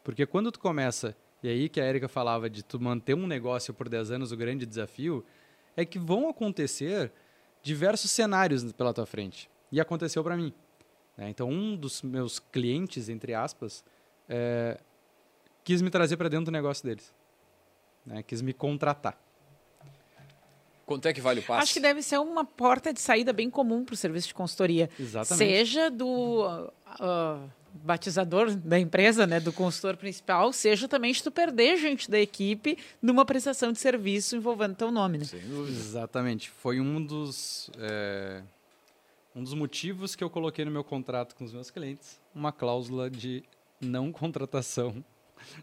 Porque 0.04 0.26
quando 0.26 0.52
tu 0.52 0.60
começa, 0.60 1.15
e 1.41 1.48
aí 1.48 1.69
que 1.69 1.80
a 1.80 1.86
Erika 1.86 2.10
falava 2.10 2.50
de 2.50 2.63
tu 2.63 2.80
manter 2.80 3.13
um 3.13 3.26
negócio 3.26 3.74
por 3.74 3.88
10 3.88 4.12
anos, 4.12 4.32
o 4.32 4.38
grande 4.38 4.65
desafio 4.65 5.26
é 5.76 5.86
que 5.86 6.00
vão 6.00 6.30
acontecer 6.30 7.12
diversos 7.62 8.12
cenários 8.12 8.72
pela 8.74 8.94
tua 8.94 9.06
frente. 9.06 9.50
E 9.72 9.80
aconteceu 9.80 10.24
para 10.24 10.36
mim. 10.36 10.54
Né? 11.18 11.30
Então, 11.30 11.50
um 11.50 11.76
dos 11.76 12.02
meus 12.02 12.40
clientes, 12.40 13.10
entre 13.10 13.34
aspas, 13.34 13.84
é, 14.28 14.80
quis 15.64 15.82
me 15.82 15.90
trazer 15.90 16.18
para 16.18 16.30
dentro 16.30 16.46
do 16.46 16.52
negócio 16.52 16.84
deles. 16.84 17.14
Né? 18.06 18.24
Quis 18.24 18.42
me 18.42 18.54
contratar. 18.54 19.20
Quanto 20.86 21.08
é 21.08 21.14
que 21.14 21.22
vale 21.22 21.42
o 21.42 21.44
passe? 21.44 21.62
Acho 21.62 21.74
que 21.74 21.80
deve 21.80 22.02
ser 22.02 22.18
uma 22.18 22.44
porta 22.44 22.92
de 22.92 23.00
saída 23.00 23.32
bem 23.32 23.48
comum 23.48 23.86
para 23.86 23.94
o 23.94 23.98
serviço 23.98 24.30
de 24.30 24.34
consultoria. 24.34 24.90
Exatamente. 25.00 25.38
Seja 25.38 25.92
do 25.92 26.08
uh, 26.08 26.72
uh, 27.00 27.50
batizador 27.74 28.56
da 28.56 28.80
empresa, 28.80 29.26
né, 29.26 29.40
do 29.40 29.54
consultor 29.54 29.98
principal, 29.98 30.52
seja 30.54 30.88
também 30.88 31.12
de 31.12 31.24
tu 31.24 31.32
perder 31.32 31.78
gente 31.78 32.10
da 32.10 32.20
equipe 32.20 32.78
numa 33.02 33.26
prestação 33.26 33.72
de 33.72 33.80
serviço 33.80 34.36
envolvendo 34.36 34.76
teu 34.76 34.92
nome. 34.92 35.20
Né? 35.20 35.26
Dúvida. 35.48 35.78
Exatamente. 35.78 36.50
Foi 36.50 36.80
um 36.80 37.04
dos, 37.04 37.70
é, 37.78 38.42
um 39.36 39.44
dos 39.44 39.54
motivos 39.54 40.16
que 40.16 40.24
eu 40.24 40.30
coloquei 40.30 40.66
no 40.66 40.72
meu 40.72 40.84
contrato 40.84 41.36
com 41.36 41.44
os 41.44 41.54
meus 41.54 41.70
clientes 41.70 42.20
uma 42.34 42.52
cláusula 42.52 43.10
de 43.10 43.44
não 43.80 44.12
contratação 44.14 45.04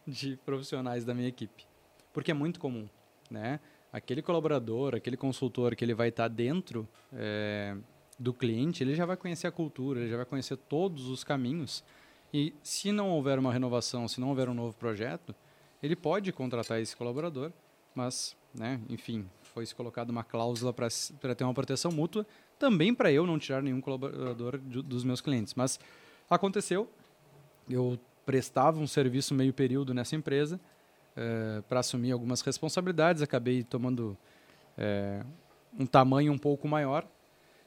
de 0.06 0.36
profissionais 0.44 1.04
da 1.04 1.14
minha 1.14 1.28
equipe. 1.28 1.64
Porque 2.12 2.30
é 2.30 2.34
muito 2.34 2.58
comum, 2.58 2.88
né? 3.30 3.60
Aquele 3.92 4.20
colaborador, 4.20 4.94
aquele 4.94 5.16
consultor 5.16 5.74
que 5.74 5.84
ele 5.84 5.94
vai 5.94 6.08
estar 6.08 6.28
dentro 6.28 6.88
é, 7.12 7.76
do 8.18 8.32
cliente, 8.32 8.82
ele 8.82 8.94
já 8.94 9.04
vai 9.04 9.16
conhecer 9.16 9.46
a 9.46 9.50
cultura, 9.50 10.00
ele 10.00 10.10
já 10.10 10.16
vai 10.16 10.26
conhecer 10.26 10.56
todos 10.56 11.08
os 11.08 11.22
caminhos. 11.22 11.84
E 12.32 12.52
se 12.62 12.92
não 12.92 13.10
houver 13.10 13.38
uma 13.38 13.52
renovação, 13.52 14.06
se 14.08 14.20
não 14.20 14.28
houver 14.28 14.48
um 14.48 14.54
novo 14.54 14.76
projeto, 14.76 15.34
ele 15.82 15.96
pode 15.96 16.32
contratar 16.32 16.80
esse 16.80 16.96
colaborador, 16.96 17.52
mas, 17.94 18.36
né, 18.54 18.80
enfim, 18.88 19.28
foi 19.42 19.66
colocada 19.68 20.10
uma 20.12 20.24
cláusula 20.24 20.72
para 20.72 21.34
ter 21.34 21.44
uma 21.44 21.54
proteção 21.54 21.90
mútua, 21.90 22.26
também 22.58 22.94
para 22.94 23.10
eu 23.10 23.26
não 23.26 23.38
tirar 23.38 23.62
nenhum 23.62 23.80
colaborador 23.80 24.58
de, 24.58 24.82
dos 24.82 25.04
meus 25.04 25.20
clientes. 25.20 25.54
Mas 25.54 25.78
aconteceu, 26.28 26.90
eu 27.68 27.98
prestava 28.24 28.80
um 28.80 28.86
serviço 28.86 29.34
meio 29.34 29.52
período 29.52 29.94
nessa 29.94 30.16
empresa 30.16 30.60
eh, 31.16 31.62
para 31.68 31.80
assumir 31.80 32.12
algumas 32.12 32.42
responsabilidades, 32.42 33.22
acabei 33.22 33.62
tomando 33.62 34.16
eh, 34.76 35.22
um 35.78 35.86
tamanho 35.86 36.32
um 36.32 36.38
pouco 36.38 36.68
maior. 36.68 37.06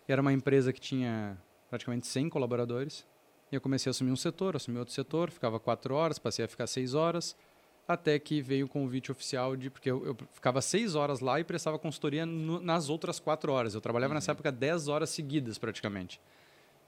Era 0.07 0.21
uma 0.21 0.33
empresa 0.33 0.73
que 0.73 0.79
tinha 0.79 1.37
praticamente 1.69 2.05
100 2.07 2.29
colaboradores. 2.29 3.05
E 3.51 3.55
eu 3.55 3.61
comecei 3.61 3.89
a 3.89 3.91
assumir 3.91 4.11
um 4.11 4.15
setor, 4.15 4.55
assumi 4.55 4.77
outro 4.77 4.93
setor, 4.93 5.31
ficava 5.31 5.59
quatro 5.59 5.95
horas, 5.95 6.19
passei 6.19 6.45
a 6.45 6.47
ficar 6.47 6.67
seis 6.67 6.93
horas, 6.93 7.35
até 7.87 8.19
que 8.19 8.41
veio 8.41 8.67
o 8.67 8.69
convite 8.69 9.11
oficial 9.11 9.55
de. 9.55 9.69
Porque 9.69 9.89
eu, 9.89 10.05
eu 10.05 10.17
ficava 10.31 10.61
seis 10.61 10.93
horas 10.93 11.19
lá 11.19 11.39
e 11.39 11.43
prestava 11.43 11.79
consultoria 11.79 12.25
no, 12.25 12.59
nas 12.59 12.89
outras 12.89 13.19
quatro 13.19 13.51
horas. 13.51 13.73
Eu 13.73 13.81
trabalhava 13.81 14.13
nessa 14.13 14.31
época 14.31 14.51
dez 14.51 14.87
horas 14.87 15.09
seguidas, 15.09 15.57
praticamente. 15.57 16.21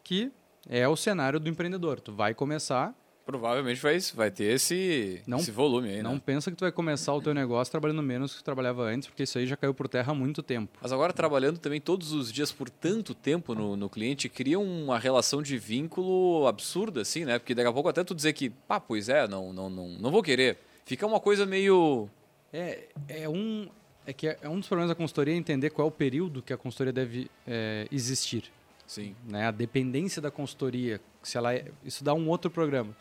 Que 0.04 0.32
é 0.70 0.88
o 0.88 0.96
cenário 0.96 1.40
do 1.40 1.50
empreendedor. 1.50 2.00
Tu 2.00 2.14
vai 2.14 2.36
começar, 2.36 2.94
Provavelmente 3.26 3.80
vai, 3.82 3.98
vai 4.16 4.32
ter 4.32 4.56
esse, 4.56 5.22
Não- 5.28 5.38
esse 5.38 5.52
volume 5.52 5.90
aí, 5.90 6.02
não 6.02 6.16
né? 6.16 6.22
pensa 6.26 6.50
que 6.50 6.58
tu 6.58 6.62
vai 6.62 6.72
começar 6.72 7.14
o 7.14 7.22
teu 7.22 7.34
negócio 7.34 7.72
trabalhando 7.72 8.02
menos 8.02 8.34
que 8.34 8.40
tu 8.40 8.44
trabalhava 8.44 8.84
antes, 8.84 9.08
porque 9.08 9.24
isso 9.24 9.38
aí 9.38 9.46
já 9.46 9.56
caiu 9.56 9.74
por 9.74 9.88
terra 9.88 10.12
há 10.12 10.16
muito 10.16 10.42
tempo. 10.42 10.78
Mas 10.82 10.92
agora 10.92 11.14
trabalhando 11.14 11.58
também 11.60 11.80
todos 11.80 12.12
os 12.14 12.32
dias 12.32 12.52
por 12.52 12.70
tanto 12.70 13.14
tempo 13.14 13.54
no, 13.54 13.76
no 13.78 13.90
cliente, 13.90 14.28
cria 14.28 14.60
uma 14.60 14.98
relação 14.98 15.42
de 15.42 15.58
vínculo 15.58 16.48
absurda, 16.48 17.02
assim, 17.02 17.24
né? 17.24 17.38
Porque 17.38 17.54
daqui 17.54 17.70
a 17.70 17.74
pouco 17.74 17.90
até 17.90 18.04
tu 18.04 18.16
dizer 18.16 18.34
que, 18.34 18.50
pá, 18.50 18.80
pois 18.80 19.08
é, 19.08 19.28
não, 19.28 19.54
não, 19.54 19.70
não, 19.70 19.88
não 19.90 20.12
vou 20.12 20.24
querer. 20.24 20.58
Fica 20.86 21.06
uma 21.06 21.20
coisa 21.20 21.46
meio. 21.46 22.10
É, 22.52 22.88
é 23.08 23.30
um 23.30 23.70
é 24.06 24.12
que 24.14 24.28
é 24.28 24.50
um 24.50 24.58
dos 24.60 24.68
problemas 24.68 24.90
da 24.90 24.96
consultoria 24.96 25.34
é 25.34 25.38
entender 25.38 25.70
qual 25.70 25.88
é 25.88 25.90
o 25.90 25.92
período 25.94 26.42
que 26.42 26.52
a 26.52 26.58
consultoria 26.58 26.92
deve 26.92 27.30
é, 27.48 27.88
existir. 27.92 28.52
Sim. 28.92 29.16
né? 29.26 29.48
A 29.48 29.52
dependência 29.52 30.22
da 30.22 30.30
consultoria, 30.30 31.00
se 31.24 31.38
ela 31.38 31.54
é- 31.54 31.72
isso 31.86 32.04
dá 32.04 32.14
um 32.14 32.28
outro 32.28 32.52
programa. 32.52 32.94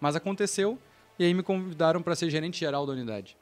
Mas 0.00 0.16
aconteceu 0.16 0.76
e 1.18 1.24
aí 1.24 1.32
me 1.32 1.42
convidaram 1.44 2.02
para 2.02 2.16
ser 2.16 2.28
gerente 2.30 2.58
geral 2.58 2.84
da 2.84 2.92
unidade. 2.92 3.36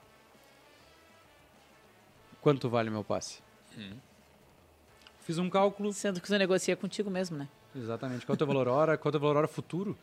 Quanto 2.42 2.68
vale 2.68 2.90
meu 2.90 3.02
passe? 3.02 3.38
Fiz 5.22 5.38
um 5.38 5.48
cálculo, 5.48 5.92
Sendo 5.94 6.20
que 6.20 6.28
você 6.28 6.36
negocia 6.36 6.76
contigo 6.76 7.10
mesmo, 7.10 7.36
né? 7.38 7.48
exatamente, 7.74 8.24
quanto 8.26 8.42
é 8.42 8.44
o 8.44 8.46
valor 8.46 8.68
hora, 8.68 8.98
quanto 8.98 9.14
é 9.14 9.18
o 9.18 9.20
valor 9.20 9.36
hora 9.38 9.48
futuro, 9.48 9.96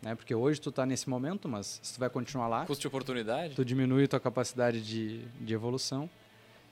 né? 0.00 0.14
Porque 0.14 0.32
hoje 0.34 0.60
tu 0.60 0.70
está 0.70 0.86
nesse 0.86 1.10
momento, 1.10 1.48
mas 1.48 1.80
se 1.82 1.94
tu 1.94 1.98
vai 2.00 2.08
continuar 2.08 2.46
lá, 2.48 2.64
Custo 2.64 2.80
de 2.80 2.86
oportunidade. 2.86 3.54
tu 3.56 3.64
diminui 3.64 4.06
tua 4.06 4.20
capacidade 4.20 4.80
de, 4.80 5.24
de 5.40 5.52
evolução. 5.52 6.08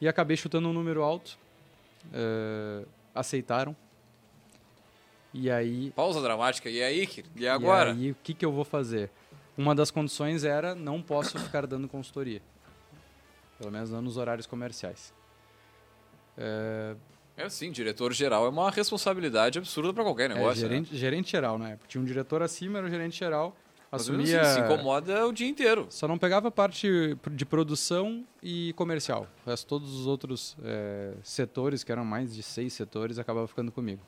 E 0.00 0.06
acabei 0.06 0.36
chutando 0.36 0.68
um 0.68 0.72
número 0.72 1.02
alto. 1.02 1.36
eh, 2.12 2.84
aceitaram. 3.12 3.74
E 5.32 5.50
aí 5.50 5.90
Pausa 5.92 6.20
dramática. 6.20 6.68
E 6.70 6.82
aí? 6.82 7.08
E 7.36 7.48
agora? 7.48 7.90
E 7.90 8.06
aí, 8.06 8.10
o 8.10 8.16
que, 8.22 8.34
que 8.34 8.44
eu 8.44 8.52
vou 8.52 8.64
fazer? 8.64 9.10
Uma 9.56 9.74
das 9.74 9.90
condições 9.90 10.44
era 10.44 10.74
não 10.74 11.02
posso 11.02 11.38
ficar 11.38 11.66
dando 11.66 11.88
consultoria. 11.88 12.40
Pelo 13.58 13.72
menos 13.72 13.90
não 13.90 14.00
nos 14.00 14.16
horários 14.16 14.46
comerciais. 14.46 15.12
É, 16.36 16.94
É 17.36 17.48
sim, 17.48 17.72
diretor 17.72 18.12
geral 18.12 18.46
é 18.46 18.48
uma 18.48 18.70
responsabilidade 18.70 19.58
absurda 19.58 19.92
para 19.92 20.04
qualquer 20.04 20.30
é, 20.30 20.34
negócio. 20.34 20.62
né? 20.62 20.68
gerente, 20.68 20.96
gerente 20.96 21.30
geral, 21.32 21.58
né? 21.58 21.78
Tinha 21.88 22.00
um 22.00 22.04
diretor 22.04 22.42
acima, 22.42 22.78
era 22.78 22.86
o 22.86 22.90
gerente 22.90 23.18
geral. 23.18 23.56
Mas 23.90 24.02
Assumia, 24.02 24.42
assim, 24.42 24.60
se 24.60 24.66
incomoda 24.66 25.26
o 25.26 25.32
dia 25.32 25.48
inteiro. 25.48 25.86
só 25.88 26.06
não 26.06 26.18
pegava 26.18 26.50
parte 26.50 27.16
de 27.30 27.44
produção 27.46 28.22
e 28.42 28.74
comercial. 28.74 29.26
Resto, 29.46 29.66
todos 29.66 29.94
os 29.94 30.06
outros 30.06 30.56
é, 30.62 31.14
setores, 31.22 31.82
que 31.82 31.90
eram 31.90 32.04
mais 32.04 32.34
de 32.34 32.42
seis 32.42 32.74
setores, 32.74 33.18
acabavam 33.18 33.48
ficando 33.48 33.72
comigo. 33.72 34.02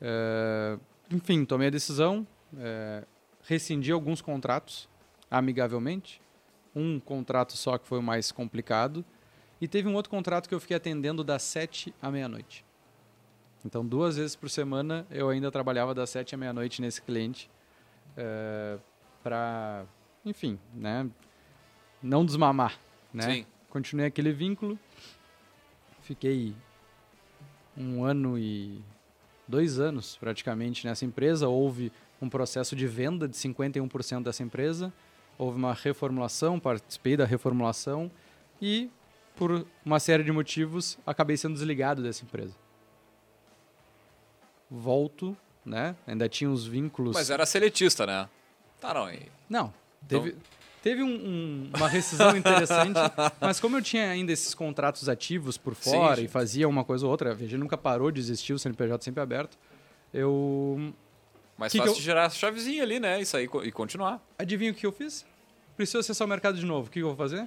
É, 0.00 0.78
enfim, 1.10 1.44
tomei 1.44 1.68
a 1.68 1.70
decisão, 1.70 2.26
é, 2.58 3.04
rescindi 3.42 3.92
alguns 3.92 4.20
contratos 4.20 4.88
amigavelmente. 5.30 6.20
Um 6.74 7.00
contrato 7.00 7.56
só 7.56 7.78
que 7.78 7.86
foi 7.86 7.98
o 7.98 8.02
mais 8.02 8.30
complicado. 8.30 9.04
E 9.60 9.66
teve 9.66 9.88
um 9.88 9.94
outro 9.94 10.10
contrato 10.10 10.48
que 10.48 10.54
eu 10.54 10.60
fiquei 10.60 10.76
atendendo 10.76 11.24
das 11.24 11.42
sete 11.42 11.94
à 12.02 12.10
meia-noite. 12.10 12.64
Então, 13.64 13.84
duas 13.84 14.16
vezes 14.16 14.36
por 14.36 14.50
semana 14.50 15.06
eu 15.10 15.28
ainda 15.28 15.50
trabalhava 15.50 15.94
das 15.94 16.10
sete 16.10 16.34
à 16.34 16.38
meia-noite 16.38 16.82
nesse 16.82 17.00
cliente 17.00 17.50
para, 19.22 19.84
enfim, 20.24 20.58
né, 20.72 21.08
não 22.02 22.24
desmamar, 22.24 22.78
né? 23.12 23.22
Sim. 23.22 23.46
Continuei 23.70 24.06
aquele 24.06 24.32
vínculo. 24.32 24.78
Fiquei 26.02 26.54
um 27.76 28.04
ano 28.04 28.38
e 28.38 28.80
dois 29.48 29.78
anos 29.78 30.16
praticamente 30.16 30.86
nessa 30.86 31.04
empresa. 31.04 31.48
Houve 31.48 31.92
um 32.20 32.28
processo 32.28 32.74
de 32.74 32.86
venda 32.86 33.28
de 33.28 33.36
51% 33.36 34.22
dessa 34.22 34.42
empresa. 34.42 34.92
Houve 35.38 35.58
uma 35.58 35.74
reformulação, 35.74 36.58
participei 36.58 37.16
da 37.16 37.24
reformulação 37.26 38.10
e, 38.60 38.90
por 39.36 39.66
uma 39.84 40.00
série 40.00 40.22
de 40.24 40.32
motivos, 40.32 40.98
acabei 41.06 41.36
sendo 41.36 41.54
desligado 41.54 42.02
dessa 42.02 42.24
empresa. 42.24 42.54
Volto, 44.70 45.36
né? 45.64 45.94
Ainda 46.06 46.28
tinha 46.28 46.50
os 46.50 46.66
vínculos. 46.66 47.14
Mas 47.14 47.30
era 47.30 47.46
seletista, 47.46 48.06
né? 48.06 48.28
Tá, 48.80 48.92
não. 48.94 49.10
e- 49.10 49.28
Não, 49.48 49.72
Então- 50.04 50.32
teve, 50.82 51.02
um- 51.02 51.08
um- 51.08 51.70
uma 51.76 51.88
rescisão 51.88 52.36
interessante, 52.36 52.98
mas 53.40 53.58
como 53.60 53.76
eu 53.76 53.82
tinha 53.82 54.10
ainda 54.10 54.32
esses 54.32 54.54
contratos 54.54 55.08
ativos 55.08 55.56
por 55.58 55.74
fora 55.74 56.16
sim. 56.16 56.24
e 56.24 56.28
fazia 56.28 56.68
uma 56.68 56.84
coisa 56.84 57.04
ou 57.04 57.10
outra, 57.10 57.30
a 57.32 57.34
VG 57.34 57.56
nunca 57.58 57.76
parou 57.76 58.10
de 58.10 58.20
existir, 58.20 58.52
o 58.52 58.58
CNPJ 58.58 59.04
sempre 59.04 59.22
aberto, 59.22 59.58
eu... 60.12 60.92
Mas 61.58 61.72
Que 61.72 61.78
que 61.78 61.84
fácil 61.84 61.92
eu- 61.94 61.98
de 61.98 62.04
gerar 62.04 62.26
a 62.26 62.30
chavezinha 62.30 62.82
ali, 62.82 63.00
né? 63.00 63.20
Isso 63.20 63.36
aí 63.36 63.48
e 63.64 63.72
continuar. 63.72 64.20
Adivinha 64.38 64.70
o 64.72 64.74
que 64.74 64.84
eu 64.86 64.92
fiz? 64.92 65.24
preciso 65.76 65.98
acessar 65.98 66.26
o 66.26 66.28
mercado 66.30 66.58
de 66.58 66.64
novo. 66.64 66.88
O 66.88 66.90
que 66.90 67.00
eu 67.00 67.08
vou 67.08 67.16
fazer? 67.16 67.46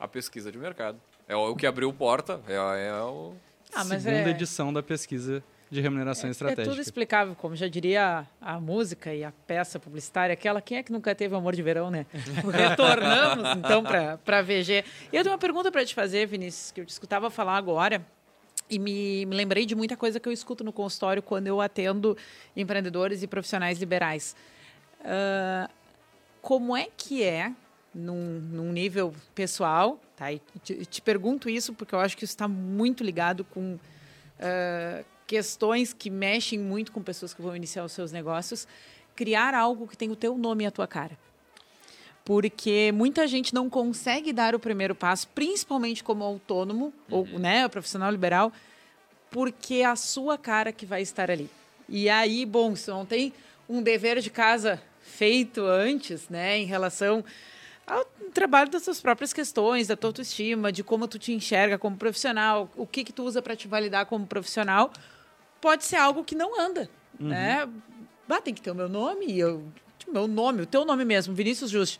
A 0.00 0.08
pesquisa 0.08 0.50
de 0.50 0.58
mercado. 0.58 0.98
É 1.28 1.36
o 1.36 1.54
que 1.54 1.66
abriu 1.66 1.92
porta, 1.92 2.40
é, 2.48 2.54
é 2.88 2.92
o... 3.02 3.32
Ah, 3.72 3.84
mas 3.84 4.02
Segunda 4.02 4.28
é- 4.28 4.30
edição 4.30 4.72
da 4.72 4.82
pesquisa 4.82 5.42
de 5.74 5.80
remuneração 5.80 6.28
É 6.28 6.30
estratégica. 6.30 6.70
tudo 6.70 6.80
explicável, 6.80 7.34
como 7.34 7.56
já 7.56 7.66
diria 7.66 8.24
a, 8.40 8.54
a 8.54 8.60
música 8.60 9.12
e 9.12 9.24
a 9.24 9.32
peça 9.46 9.80
publicitária, 9.80 10.32
aquela, 10.32 10.60
quem 10.62 10.78
é 10.78 10.82
que 10.84 10.92
nunca 10.92 11.12
teve 11.14 11.34
amor 11.34 11.54
de 11.54 11.62
verão, 11.62 11.90
né? 11.90 12.06
Retornamos, 12.52 13.58
então, 13.58 13.82
para 13.82 14.38
a 14.38 14.42
VG. 14.42 14.84
Eu 15.12 15.22
tenho 15.24 15.32
uma 15.32 15.38
pergunta 15.38 15.72
para 15.72 15.84
te 15.84 15.92
fazer, 15.92 16.26
Vinícius, 16.26 16.70
que 16.70 16.80
eu 16.80 16.84
te 16.86 16.90
escutava 16.90 17.28
falar 17.28 17.56
agora, 17.56 18.06
e 18.70 18.78
me, 18.78 19.26
me 19.26 19.34
lembrei 19.34 19.66
de 19.66 19.74
muita 19.74 19.96
coisa 19.96 20.20
que 20.20 20.28
eu 20.28 20.32
escuto 20.32 20.62
no 20.62 20.72
consultório 20.72 21.20
quando 21.20 21.48
eu 21.48 21.60
atendo 21.60 22.16
empreendedores 22.56 23.22
e 23.22 23.26
profissionais 23.26 23.78
liberais. 23.78 24.36
Ah, 25.04 25.68
como 26.40 26.76
é 26.76 26.86
que 26.96 27.22
é, 27.24 27.52
num, 27.92 28.38
num 28.40 28.72
nível 28.72 29.12
pessoal, 29.34 30.00
tá? 30.16 30.32
E 30.32 30.40
te, 30.62 30.86
te 30.86 31.02
pergunto 31.02 31.50
isso 31.50 31.74
porque 31.74 31.94
eu 31.94 32.00
acho 32.00 32.16
que 32.16 32.24
isso 32.24 32.32
está 32.32 32.46
muito 32.46 33.02
ligado 33.02 33.44
com 33.44 33.76
ah, 34.40 35.02
questões 35.26 35.92
que 35.92 36.10
mexem 36.10 36.58
muito 36.58 36.92
com 36.92 37.02
pessoas 37.02 37.32
que 37.32 37.42
vão 37.42 37.56
iniciar 37.56 37.84
os 37.84 37.92
seus 37.92 38.12
negócios, 38.12 38.66
criar 39.14 39.54
algo 39.54 39.86
que 39.86 39.96
tem 39.96 40.10
o 40.10 40.16
teu 40.16 40.36
nome 40.36 40.64
e 40.64 40.66
a 40.66 40.70
tua 40.70 40.86
cara. 40.86 41.16
Porque 42.24 42.90
muita 42.92 43.26
gente 43.28 43.52
não 43.52 43.68
consegue 43.68 44.32
dar 44.32 44.54
o 44.54 44.58
primeiro 44.58 44.94
passo, 44.94 45.28
principalmente 45.28 46.02
como 46.02 46.24
autônomo 46.24 46.92
ou 47.10 47.26
né, 47.26 47.68
profissional 47.68 48.10
liberal, 48.10 48.52
porque 49.30 49.76
é 49.76 49.84
a 49.84 49.96
sua 49.96 50.38
cara 50.38 50.72
que 50.72 50.86
vai 50.86 51.02
estar 51.02 51.30
ali. 51.30 51.50
E 51.88 52.08
aí, 52.08 52.46
bom, 52.46 52.74
se 52.74 52.88
não 52.88 53.04
tem 53.04 53.32
um 53.68 53.82
dever 53.82 54.20
de 54.20 54.30
casa 54.30 54.82
feito 55.00 55.64
antes, 55.66 56.28
né, 56.28 56.58
em 56.58 56.64
relação 56.64 57.22
ao 57.86 58.04
trabalho 58.32 58.70
das 58.70 58.82
suas 58.82 59.00
próprias 59.00 59.32
questões, 59.32 59.88
da 59.88 59.96
tua 59.96 60.08
autoestima, 60.08 60.72
de 60.72 60.82
como 60.82 61.06
tu 61.06 61.18
te 61.18 61.32
enxerga 61.32 61.78
como 61.78 61.96
profissional, 61.96 62.70
o 62.74 62.86
que 62.86 63.04
que 63.04 63.12
tu 63.12 63.22
usa 63.24 63.42
para 63.42 63.54
te 63.54 63.68
validar 63.68 64.06
como 64.06 64.26
profissional, 64.26 64.90
pode 65.64 65.82
ser 65.86 65.96
algo 65.96 66.22
que 66.22 66.34
não 66.34 66.60
anda, 66.60 66.90
né? 67.18 67.66
Bah, 68.28 68.38
tem 68.38 68.52
que 68.52 68.60
ter 68.60 68.70
o 68.70 68.74
meu 68.74 68.86
nome, 68.86 69.24
e 69.24 69.40
eu, 69.40 69.64
meu 70.06 70.28
nome, 70.28 70.60
o 70.60 70.66
teu 70.66 70.84
nome 70.84 71.06
mesmo, 71.06 71.34
Vinícius 71.34 71.70
Juste. 71.70 71.98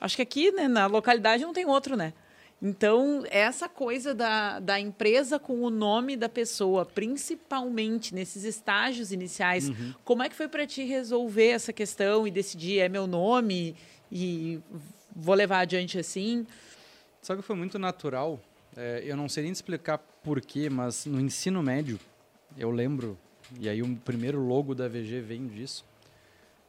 Acho 0.00 0.14
que 0.14 0.22
aqui, 0.22 0.52
né, 0.52 0.68
na 0.68 0.86
localidade 0.86 1.42
não 1.42 1.52
tem 1.52 1.66
outro, 1.66 1.96
né? 1.96 2.12
Então, 2.62 3.24
essa 3.30 3.68
coisa 3.68 4.14
da, 4.14 4.60
da 4.60 4.78
empresa 4.78 5.40
com 5.40 5.60
o 5.62 5.70
nome 5.70 6.16
da 6.16 6.28
pessoa, 6.28 6.86
principalmente 6.86 8.14
nesses 8.14 8.44
estágios 8.44 9.10
iniciais, 9.10 9.72
como 10.04 10.22
é 10.22 10.28
que 10.28 10.36
foi 10.36 10.46
para 10.46 10.64
ti 10.64 10.84
resolver 10.84 11.48
essa 11.48 11.72
questão 11.72 12.28
e 12.28 12.30
decidir 12.30 12.78
é 12.78 12.88
meu 12.88 13.08
nome 13.08 13.74
e 14.10 14.60
vou 15.14 15.34
levar 15.34 15.58
adiante 15.58 15.98
assim? 15.98 16.46
Sabe 17.20 17.40
que 17.40 17.46
foi 17.46 17.56
muito 17.56 17.76
natural? 17.76 18.40
É, 18.76 19.02
eu 19.04 19.16
não 19.16 19.28
sei 19.28 19.42
nem 19.42 19.52
explicar 19.52 19.98
porquê, 19.98 20.70
mas 20.70 21.06
no 21.06 21.20
ensino 21.20 21.60
médio, 21.60 21.98
eu 22.56 22.70
lembro, 22.70 23.18
e 23.58 23.68
aí 23.68 23.82
o 23.82 23.96
primeiro 23.96 24.40
logo 24.40 24.74
da 24.74 24.88
VG 24.88 25.20
vem 25.20 25.46
disso, 25.46 25.84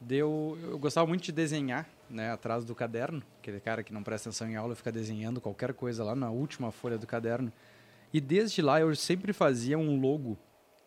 deu, 0.00 0.58
eu 0.62 0.78
gostava 0.78 1.06
muito 1.06 1.24
de 1.24 1.32
desenhar, 1.32 1.88
né, 2.08 2.30
atrás 2.30 2.64
do 2.64 2.74
caderno, 2.74 3.22
aquele 3.40 3.60
cara 3.60 3.82
que 3.82 3.92
não 3.92 4.02
presta 4.02 4.28
atenção 4.28 4.48
em 4.48 4.56
aula 4.56 4.72
e 4.72 4.76
fica 4.76 4.92
desenhando 4.92 5.40
qualquer 5.40 5.72
coisa 5.74 6.04
lá 6.04 6.14
na 6.14 6.30
última 6.30 6.70
folha 6.70 6.98
do 6.98 7.06
caderno. 7.06 7.52
E 8.12 8.20
desde 8.20 8.62
lá 8.62 8.80
eu 8.80 8.94
sempre 8.94 9.32
fazia 9.32 9.76
um 9.78 10.00
logo 10.00 10.38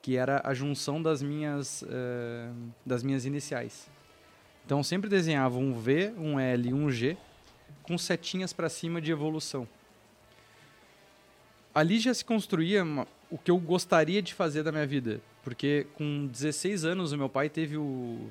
que 0.02 0.16
era 0.16 0.42
a 0.46 0.54
junção 0.54 1.02
das 1.02 1.22
minhas, 1.22 1.84
eh, 1.90 2.50
das 2.86 3.04
minhas 3.04 3.26
iniciais. 3.26 3.90
Então 4.66 4.82
sempre 4.82 5.10
desenhava 5.10 5.58
um 5.58 5.74
V, 5.74 6.14
um 6.18 6.40
L 6.40 6.70
e 6.70 6.74
um 6.74 6.90
G 6.90 7.18
com 7.84 7.98
setinhas 7.98 8.54
para 8.54 8.70
cima 8.70 9.02
de 9.02 9.12
evolução. 9.12 9.68
Ali 11.74 12.00
já 12.00 12.14
se 12.14 12.24
construía 12.24 12.84
uma- 12.84 13.08
o 13.30 13.38
que 13.38 13.52
eu 13.52 13.58
gostaria 13.58 14.22
de 14.22 14.34
fazer 14.34 14.63
da 14.63 14.72
minha 14.72 14.86
vida, 14.88 15.22
porque 15.44 15.88
com 15.96 16.28
16 16.28 16.84
anos 16.86 17.12
o 17.12 17.18
meu 17.18 17.30
pai 17.30 17.50
teve 17.50 17.78
o 17.78 18.28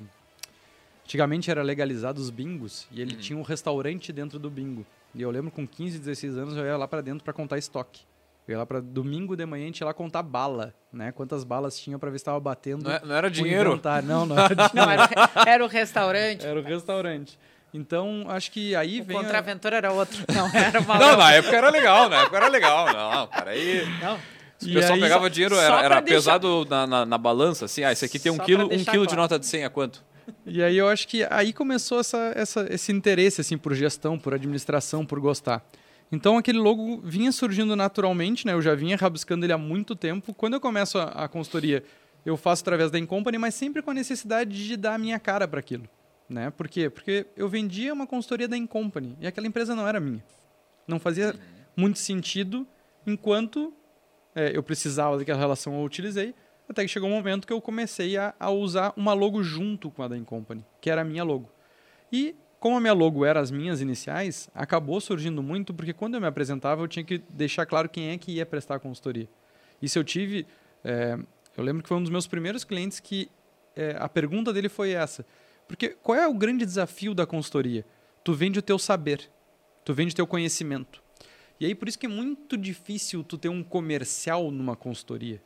Antigamente 1.04 1.50
era 1.50 1.62
legalizado 1.62 2.20
os 2.20 2.28
bingos 2.28 2.86
e 2.92 3.00
ele 3.00 3.14
tinha 3.16 3.38
um 3.38 3.42
restaurante 3.42 4.12
dentro 4.12 4.38
do 4.38 4.50
bingo. 4.50 4.84
E 5.14 5.22
eu 5.22 5.30
lembro 5.30 5.50
com 5.50 5.66
15, 5.66 5.98
16 6.00 6.36
anos 6.36 6.54
eu 6.56 6.66
ia 6.66 6.76
lá 6.76 6.86
para 6.86 7.00
dentro 7.00 7.24
para 7.24 7.32
contar 7.32 7.56
estoque. 7.56 8.02
Eu 8.46 8.52
ia 8.52 8.58
lá 8.58 8.66
para 8.66 8.78
domingo 8.80 9.34
de 9.34 9.46
manhã 9.46 9.64
a 9.64 9.66
gente 9.68 9.80
ia 9.80 9.86
lá 9.86 9.94
contar 9.94 10.22
bala, 10.22 10.74
né? 10.92 11.10
Quantas 11.12 11.44
balas 11.44 11.78
tinha 11.78 11.98
para 11.98 12.10
ver 12.10 12.18
se 12.18 12.22
estava 12.22 12.38
batendo. 12.38 12.84
Não 12.84 12.90
é- 12.92 13.00
não 13.02 13.14
era 13.14 13.26
o 13.26 13.30
dinheiro? 13.30 13.70
inventário. 13.70 14.06
Não, 14.06 14.26
não 14.26 14.38
era 14.38 14.52
dinheiro. 14.54 14.74
Não, 14.74 14.90
era, 14.90 15.08
era 15.46 15.64
o 15.64 15.68
restaurante. 15.68 16.44
Era 16.46 16.60
o 16.60 16.62
restaurante. 16.62 17.38
Então, 17.72 18.26
acho 18.28 18.50
que 18.50 18.74
aí 18.76 19.00
O 19.00 19.04
vem. 19.04 19.16
a- 19.16 19.22
contraventor 19.22 19.72
era 19.72 19.90
outro. 19.92 20.22
Não, 20.34 20.46
era 20.54 20.78
uma 20.80 20.98
Não, 20.98 21.16
na 21.16 21.32
época 21.32 21.56
era 21.56 21.70
legal, 21.70 22.08
na 22.10 22.16
época 22.22 22.36
era 22.36 22.48
legal. 22.48 22.92
Não, 22.92 23.26
peraí. 23.28 23.86
Não. 24.02 24.18
O 24.62 24.66
E 24.68 24.74
pessoal 24.74 24.94
aí- 24.94 25.00
pegava 25.00 25.30
dinheiro, 25.30 25.54
só 25.54 25.60
era, 25.62 25.76
pra 25.76 25.84
era 25.84 26.00
deixar- 26.00 26.14
pesado 26.32 26.66
na, 26.68 26.86
na, 26.86 27.06
na 27.06 27.18
balança, 27.18 27.64
assim, 27.66 27.84
ah, 27.84 27.92
esse 27.92 28.04
aqui 28.04 28.18
tem 28.18 28.32
um 28.32 28.36
Só 28.36 28.44
quilo, 28.44 28.64
um 28.66 28.84
quilo 28.84 29.06
de 29.06 29.14
nota 29.14 29.38
de 29.38 29.46
100 29.46 29.64
é 29.64 29.68
quanto? 29.68 30.04
E 30.44 30.62
aí 30.62 30.76
eu 30.76 30.88
acho 30.88 31.06
que 31.08 31.24
aí 31.30 31.52
começou 31.52 32.00
essa, 32.00 32.32
essa, 32.34 32.66
esse 32.72 32.90
interesse 32.92 33.40
assim 33.40 33.56
por 33.56 33.72
gestão, 33.74 34.18
por 34.18 34.34
administração, 34.34 35.06
por 35.06 35.20
gostar. 35.20 35.64
Então 36.10 36.36
aquele 36.36 36.58
logo 36.58 37.00
vinha 37.02 37.30
surgindo 37.30 37.76
naturalmente, 37.76 38.46
né? 38.46 38.52
Eu 38.52 38.60
já 38.62 38.74
vinha 38.74 38.96
rabiscando 38.96 39.44
ele 39.46 39.52
há 39.52 39.58
muito 39.58 39.94
tempo. 39.94 40.34
Quando 40.34 40.54
eu 40.54 40.60
começo 40.60 40.98
a, 40.98 41.04
a 41.04 41.28
consultoria, 41.28 41.84
eu 42.26 42.36
faço 42.36 42.62
através 42.62 42.90
da 42.90 42.98
Incompany, 42.98 43.38
mas 43.38 43.54
sempre 43.54 43.80
com 43.80 43.90
a 43.90 43.94
necessidade 43.94 44.66
de 44.66 44.76
dar 44.76 44.94
a 44.94 44.98
minha 44.98 45.18
cara 45.18 45.46
para 45.46 45.60
aquilo, 45.60 45.88
né? 46.28 46.50
Por 46.50 46.66
quê? 46.68 46.90
Porque 46.90 47.26
eu 47.36 47.48
vendia 47.48 47.92
uma 47.94 48.06
consultoria 48.06 48.48
da 48.48 48.56
Incompany 48.56 49.16
e 49.20 49.26
aquela 49.26 49.46
empresa 49.46 49.74
não 49.74 49.86
era 49.86 50.00
minha. 50.00 50.22
Não 50.86 50.98
fazia 50.98 51.34
muito 51.76 51.98
sentido 51.98 52.66
enquanto 53.06 53.72
é, 54.38 54.56
eu 54.56 54.62
precisava 54.62 55.18
daquela 55.18 55.38
relação 55.38 55.74
eu 55.74 55.82
utilizei, 55.82 56.32
até 56.68 56.82
que 56.82 56.88
chegou 56.88 57.08
um 57.08 57.12
momento 57.12 57.44
que 57.44 57.52
eu 57.52 57.60
comecei 57.60 58.16
a, 58.16 58.32
a 58.38 58.50
usar 58.50 58.92
uma 58.96 59.12
logo 59.12 59.42
junto 59.42 59.90
com 59.90 60.00
a 60.00 60.06
da 60.06 60.16
Incompany, 60.16 60.64
que 60.80 60.88
era 60.88 61.00
a 61.00 61.04
minha 61.04 61.24
logo. 61.24 61.50
E 62.12 62.36
como 62.60 62.76
a 62.76 62.80
minha 62.80 62.92
logo 62.92 63.24
era 63.24 63.40
as 63.40 63.50
minhas 63.50 63.80
iniciais, 63.80 64.48
acabou 64.54 65.00
surgindo 65.00 65.42
muito 65.42 65.74
porque 65.74 65.92
quando 65.92 66.14
eu 66.14 66.20
me 66.20 66.26
apresentava 66.28 66.82
eu 66.82 66.86
tinha 66.86 67.04
que 67.04 67.18
deixar 67.28 67.66
claro 67.66 67.88
quem 67.88 68.10
é 68.10 68.18
que 68.18 68.30
ia 68.30 68.46
prestar 68.46 68.76
a 68.76 68.78
consultoria. 68.78 69.28
Isso 69.82 69.98
eu 69.98 70.04
tive, 70.04 70.46
é, 70.84 71.18
eu 71.56 71.64
lembro 71.64 71.82
que 71.82 71.88
foi 71.88 71.96
um 71.96 72.02
dos 72.02 72.10
meus 72.10 72.28
primeiros 72.28 72.62
clientes 72.62 73.00
que 73.00 73.28
é, 73.74 73.96
a 73.98 74.08
pergunta 74.08 74.52
dele 74.52 74.68
foi 74.68 74.92
essa, 74.92 75.26
porque 75.66 75.96
qual 76.00 76.16
é 76.16 76.28
o 76.28 76.34
grande 76.34 76.64
desafio 76.64 77.12
da 77.12 77.26
consultoria? 77.26 77.84
Tu 78.22 78.32
vende 78.34 78.60
o 78.60 78.62
teu 78.62 78.78
saber, 78.78 79.28
tu 79.84 79.92
vende 79.92 80.12
o 80.12 80.16
teu 80.16 80.26
conhecimento. 80.28 81.02
E 81.60 81.66
aí 81.66 81.74
por 81.74 81.88
isso 81.88 81.98
que 81.98 82.06
é 82.06 82.08
muito 82.08 82.56
difícil 82.56 83.24
tu 83.24 83.36
ter 83.36 83.48
um 83.48 83.62
comercial 83.62 84.50
numa 84.50 84.76
consultoria. 84.76 85.40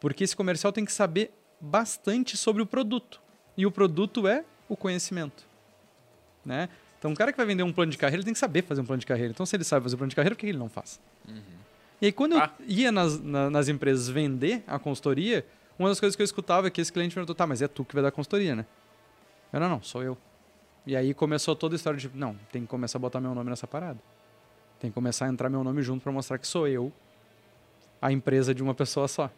Porque 0.00 0.24
esse 0.24 0.36
comercial 0.36 0.72
tem 0.72 0.84
que 0.84 0.92
saber 0.92 1.32
bastante 1.60 2.36
sobre 2.36 2.62
o 2.62 2.66
produto. 2.66 3.20
E 3.56 3.66
o 3.66 3.70
produto 3.70 4.26
é 4.26 4.44
o 4.68 4.76
conhecimento. 4.76 5.44
Né? 6.44 6.68
Então, 6.98 7.10
um 7.10 7.14
cara 7.14 7.32
que 7.32 7.36
vai 7.36 7.46
vender 7.46 7.62
um 7.62 7.72
plano 7.72 7.90
de 7.90 7.98
carreira, 7.98 8.18
ele 8.20 8.24
tem 8.24 8.32
que 8.32 8.38
saber 8.38 8.62
fazer 8.62 8.80
um 8.80 8.84
plano 8.84 9.00
de 9.00 9.06
carreira. 9.06 9.30
Então, 9.32 9.44
se 9.44 9.54
ele 9.56 9.64
sabe 9.64 9.82
fazer 9.82 9.96
um 9.96 9.98
plano 9.98 10.10
de 10.10 10.16
carreira, 10.16 10.34
por 10.34 10.40
que 10.40 10.46
ele 10.46 10.58
não 10.58 10.68
faz? 10.68 11.00
E 12.00 12.06
aí, 12.06 12.12
quando 12.12 12.36
Ah. 12.36 12.50
eu 12.60 12.66
ia 12.66 12.90
nas, 12.92 13.20
na- 13.20 13.50
nas 13.50 13.68
empresas 13.68 14.08
vender 14.08 14.62
a 14.66 14.78
consultoria, 14.78 15.44
uma 15.78 15.88
das 15.88 15.98
coisas 16.00 16.14
que 16.16 16.22
eu 16.22 16.24
escutava 16.24 16.66
é 16.68 16.70
que 16.70 16.80
esse 16.80 16.92
cliente 16.92 17.14
perguntou, 17.14 17.34
tá, 17.34 17.46
mas 17.46 17.60
é 17.62 17.68
tu 17.68 17.84
que 17.84 17.94
vai 17.94 18.02
dar 18.02 18.08
a 18.08 18.12
consultoria, 18.12 18.54
né? 18.56 18.66
Eu, 19.52 19.60
não, 19.60 19.68
não, 19.68 19.82
sou 19.82 20.02
eu. 20.02 20.16
E 20.86 20.96
aí 20.96 21.12
começou 21.14 21.54
toda 21.54 21.74
a 21.74 21.76
história 21.76 21.98
de, 21.98 22.10
não, 22.14 22.36
tem 22.50 22.62
que 22.62 22.68
começar 22.68 22.98
a 22.98 23.00
botar 23.00 23.20
meu 23.20 23.34
nome 23.34 23.50
nessa 23.50 23.66
parada. 23.66 24.00
Tem 24.82 24.90
que 24.90 24.94
começar 24.96 25.26
a 25.26 25.28
entrar 25.28 25.48
meu 25.48 25.62
nome 25.62 25.80
junto 25.80 26.02
para 26.02 26.10
mostrar 26.10 26.38
que 26.38 26.46
sou 26.46 26.66
eu 26.66 26.92
a 28.00 28.10
empresa 28.10 28.52
de 28.52 28.64
uma 28.64 28.74
pessoa 28.74 29.06
só. 29.06 29.30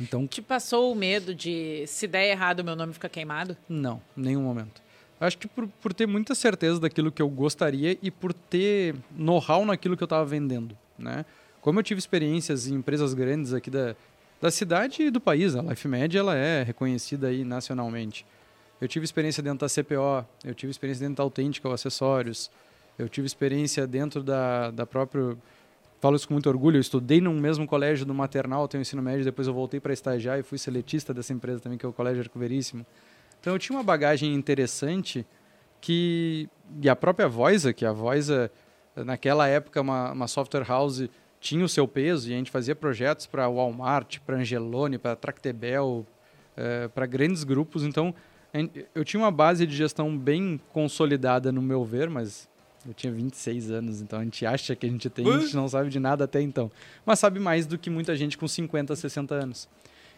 Então, 0.00 0.26
Te 0.26 0.40
passou 0.40 0.90
o 0.90 0.94
medo 0.94 1.34
de 1.34 1.86
se 1.86 2.06
der 2.06 2.30
errado 2.30 2.60
o 2.60 2.64
meu 2.64 2.74
nome 2.74 2.94
fica 2.94 3.06
queimado? 3.06 3.54
Não, 3.68 4.00
nenhum 4.16 4.40
momento. 4.40 4.80
Acho 5.20 5.36
que 5.36 5.46
por, 5.46 5.68
por 5.68 5.92
ter 5.92 6.06
muita 6.06 6.34
certeza 6.34 6.80
daquilo 6.80 7.12
que 7.12 7.20
eu 7.20 7.28
gostaria 7.28 7.98
e 8.00 8.10
por 8.10 8.32
ter 8.32 8.96
know-how 9.14 9.66
naquilo 9.66 9.94
que 9.94 10.02
eu 10.02 10.06
estava 10.06 10.24
vendendo, 10.24 10.74
né? 10.98 11.26
Como 11.60 11.78
eu 11.78 11.82
tive 11.82 11.98
experiências 11.98 12.66
em 12.66 12.76
empresas 12.76 13.12
grandes 13.12 13.52
aqui 13.52 13.68
da, 13.68 13.94
da 14.40 14.50
cidade 14.50 15.02
e 15.02 15.10
do 15.10 15.20
país, 15.20 15.54
a 15.54 15.60
LifeMed 15.60 16.16
ela 16.16 16.34
é 16.34 16.62
reconhecida 16.62 17.26
aí 17.26 17.44
nacionalmente. 17.44 18.24
Eu 18.80 18.88
tive 18.88 19.04
experiência 19.04 19.42
dentro 19.42 19.68
da 19.68 19.68
CPO, 19.68 20.26
eu 20.42 20.54
tive 20.54 20.70
experiência 20.70 21.06
dentro 21.06 21.16
da 21.16 21.24
Autêntica 21.24 21.68
ou 21.68 21.74
Acessórios, 21.74 22.50
eu 22.98 23.08
tive 23.08 23.26
experiência 23.26 23.86
dentro 23.86 24.22
da, 24.22 24.70
da 24.70 24.86
própria... 24.86 25.36
Falo 26.00 26.16
isso 26.16 26.26
com 26.26 26.34
muito 26.34 26.48
orgulho, 26.48 26.78
eu 26.78 26.80
estudei 26.80 27.20
num 27.20 27.38
mesmo 27.38 27.64
colégio 27.64 28.04
do 28.04 28.12
maternal, 28.12 28.66
tenho 28.66 28.82
ensino 28.82 29.00
médio, 29.00 29.24
depois 29.24 29.46
eu 29.46 29.54
voltei 29.54 29.78
para 29.78 29.92
estagiar 29.92 30.38
e 30.38 30.42
fui 30.42 30.58
seletista 30.58 31.14
dessa 31.14 31.32
empresa 31.32 31.60
também, 31.60 31.78
que 31.78 31.86
é 31.86 31.88
o 31.88 31.92
Colégio 31.92 32.22
Arco 32.22 32.36
Veríssimo. 32.38 32.84
Então 33.40 33.52
eu 33.52 33.58
tinha 33.58 33.76
uma 33.76 33.84
bagagem 33.84 34.34
interessante 34.34 35.24
que 35.80 36.48
e 36.80 36.88
a 36.88 36.96
própria 36.96 37.28
Voisa, 37.28 37.72
que 37.72 37.84
a 37.84 37.92
Voisa 37.92 38.50
naquela 38.96 39.48
época 39.48 39.80
uma, 39.80 40.12
uma 40.12 40.28
software 40.28 40.64
house 40.66 41.08
tinha 41.40 41.64
o 41.64 41.68
seu 41.68 41.88
peso 41.88 42.30
e 42.30 42.34
a 42.34 42.36
gente 42.36 42.50
fazia 42.50 42.74
projetos 42.74 43.26
para 43.26 43.48
Walmart, 43.48 44.20
para 44.20 44.36
Angelone, 44.36 44.96
para 44.96 45.16
Tractebel, 45.16 46.06
eh, 46.56 46.88
para 46.88 47.04
grandes 47.04 47.42
grupos. 47.42 47.82
Então 47.82 48.14
eu 48.94 49.04
tinha 49.04 49.20
uma 49.20 49.30
base 49.30 49.66
de 49.66 49.74
gestão 49.74 50.16
bem 50.16 50.60
consolidada 50.72 51.50
no 51.50 51.60
meu 51.60 51.84
ver, 51.84 52.08
mas 52.08 52.48
Eu 52.86 52.94
tinha 52.94 53.12
26 53.12 53.70
anos, 53.70 54.00
então 54.00 54.18
a 54.18 54.24
gente 54.24 54.44
acha 54.44 54.74
que 54.74 54.86
a 54.86 54.88
gente 54.88 55.08
tem, 55.08 55.28
a 55.28 55.38
gente 55.38 55.54
não 55.54 55.68
sabe 55.68 55.88
de 55.88 56.00
nada 56.00 56.24
até 56.24 56.40
então. 56.40 56.70
Mas 57.06 57.18
sabe 57.18 57.38
mais 57.38 57.66
do 57.66 57.78
que 57.78 57.88
muita 57.88 58.16
gente 58.16 58.36
com 58.36 58.48
50, 58.48 58.96
60 58.96 59.34
anos. 59.34 59.68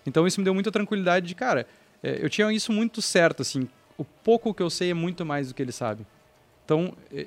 Então 0.07 0.27
isso 0.27 0.40
me 0.40 0.44
deu 0.44 0.55
muita 0.55 0.72
tranquilidade 0.72 1.27
de, 1.27 1.35
cara, 1.35 1.66
é, 2.03 2.18
eu 2.22 2.31
tinha 2.31 2.50
isso 2.53 2.72
muito 2.72 3.03
certo, 3.03 3.42
assim, 3.42 3.68
o 3.96 4.05
pouco 4.05 4.53
que 4.55 4.62
eu 4.62 4.70
sei 4.70 4.90
é 4.90 4.94
muito 4.94 5.24
mais 5.24 5.48
do 5.48 5.55
que 5.55 5.62
ele 5.62 5.72
sabe. 5.72 6.07
Então 6.64 6.94
é, 7.12 7.27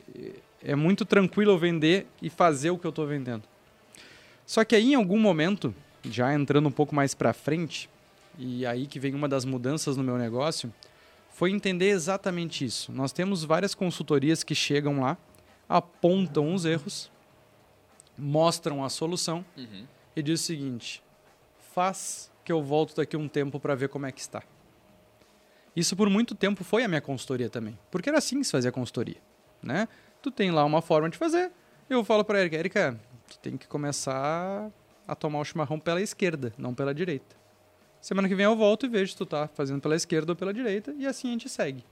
é 0.63 0.75
muito 0.75 1.05
tranquilo 1.05 1.51
eu 1.51 1.57
vender 1.57 2.07
e 2.21 2.29
fazer 2.29 2.71
o 2.71 2.77
que 2.77 2.85
eu 2.85 2.89
estou 2.89 3.05
vendendo. 3.05 3.43
Só 4.45 4.63
que 4.63 4.75
aí 4.75 4.93
em 4.93 4.95
algum 4.95 5.19
momento, 5.19 5.73
já 6.09 6.33
entrando 6.33 6.67
um 6.67 6.71
pouco 6.71 6.95
mais 6.95 7.13
para 7.13 7.33
frente, 7.33 7.89
e 8.39 8.65
aí 8.65 8.87
que 8.87 8.99
vem 8.99 9.13
uma 9.13 9.27
das 9.27 9.45
mudanças 9.45 9.97
no 9.97 10.03
meu 10.03 10.17
negócio, 10.17 10.71
foi 11.37 11.51
entender 11.51 11.89
exatamente 11.89 12.65
isso. 12.65 12.91
Nós 12.91 13.11
temos 13.11 13.43
várias 13.43 13.75
consultorias 13.75 14.43
que 14.43 14.55
chegam 14.55 15.01
lá, 15.01 15.17
apontam 15.67 16.53
os 16.53 16.65
erros, 16.65 17.11
mostram 18.17 18.83
a 18.83 18.89
solução 18.89 19.45
Uhum. 19.55 19.85
e 20.15 20.21
diz 20.23 20.41
o 20.41 20.43
seguinte: 20.43 21.03
faz 21.73 22.31
que 22.43 22.51
eu 22.51 22.61
volto 22.63 22.95
daqui 22.95 23.15
a 23.15 23.19
um 23.19 23.27
tempo 23.27 23.59
para 23.59 23.75
ver 23.75 23.89
como 23.89 24.05
é 24.05 24.11
que 24.11 24.21
está. 24.21 24.41
Isso 25.75 25.95
por 25.95 26.09
muito 26.09 26.33
tempo 26.33 26.63
foi 26.63 26.83
a 26.83 26.87
minha 26.87 27.01
consultoria 27.01 27.49
também, 27.49 27.77
porque 27.91 28.09
era 28.09 28.17
assim 28.17 28.39
que 28.39 28.45
se 28.45 28.51
fazia 28.51 28.71
consultoria, 28.71 29.17
né? 29.61 29.87
Tu 30.21 30.31
tem 30.31 30.49
lá 30.49 30.65
uma 30.65 30.81
forma 30.81 31.09
de 31.09 31.17
fazer, 31.17 31.51
eu 31.89 32.03
falo 32.03 32.23
para 32.23 32.39
Erika, 32.39 32.55
Erika, 32.55 32.99
tu 33.29 33.37
tem 33.37 33.55
que 33.55 33.67
começar 33.67 34.71
a 35.07 35.15
tomar 35.15 35.39
o 35.39 35.45
chimarrão 35.45 35.79
pela 35.79 36.01
esquerda, 36.01 36.51
não 36.57 36.73
pela 36.73 36.93
direita. 36.93 37.35
Semana 38.01 38.27
que 38.27 38.33
vem 38.35 38.45
eu 38.45 38.55
volto 38.55 38.85
e 38.85 38.89
vejo 38.89 39.11
se 39.11 39.17
tu 39.17 39.25
tá 39.25 39.47
fazendo 39.47 39.79
pela 39.81 39.95
esquerda 39.95 40.31
ou 40.31 40.35
pela 40.35 40.53
direita 40.53 40.93
e 40.97 41.05
assim 41.05 41.27
a 41.29 41.31
gente 41.31 41.47
segue. 41.49 41.83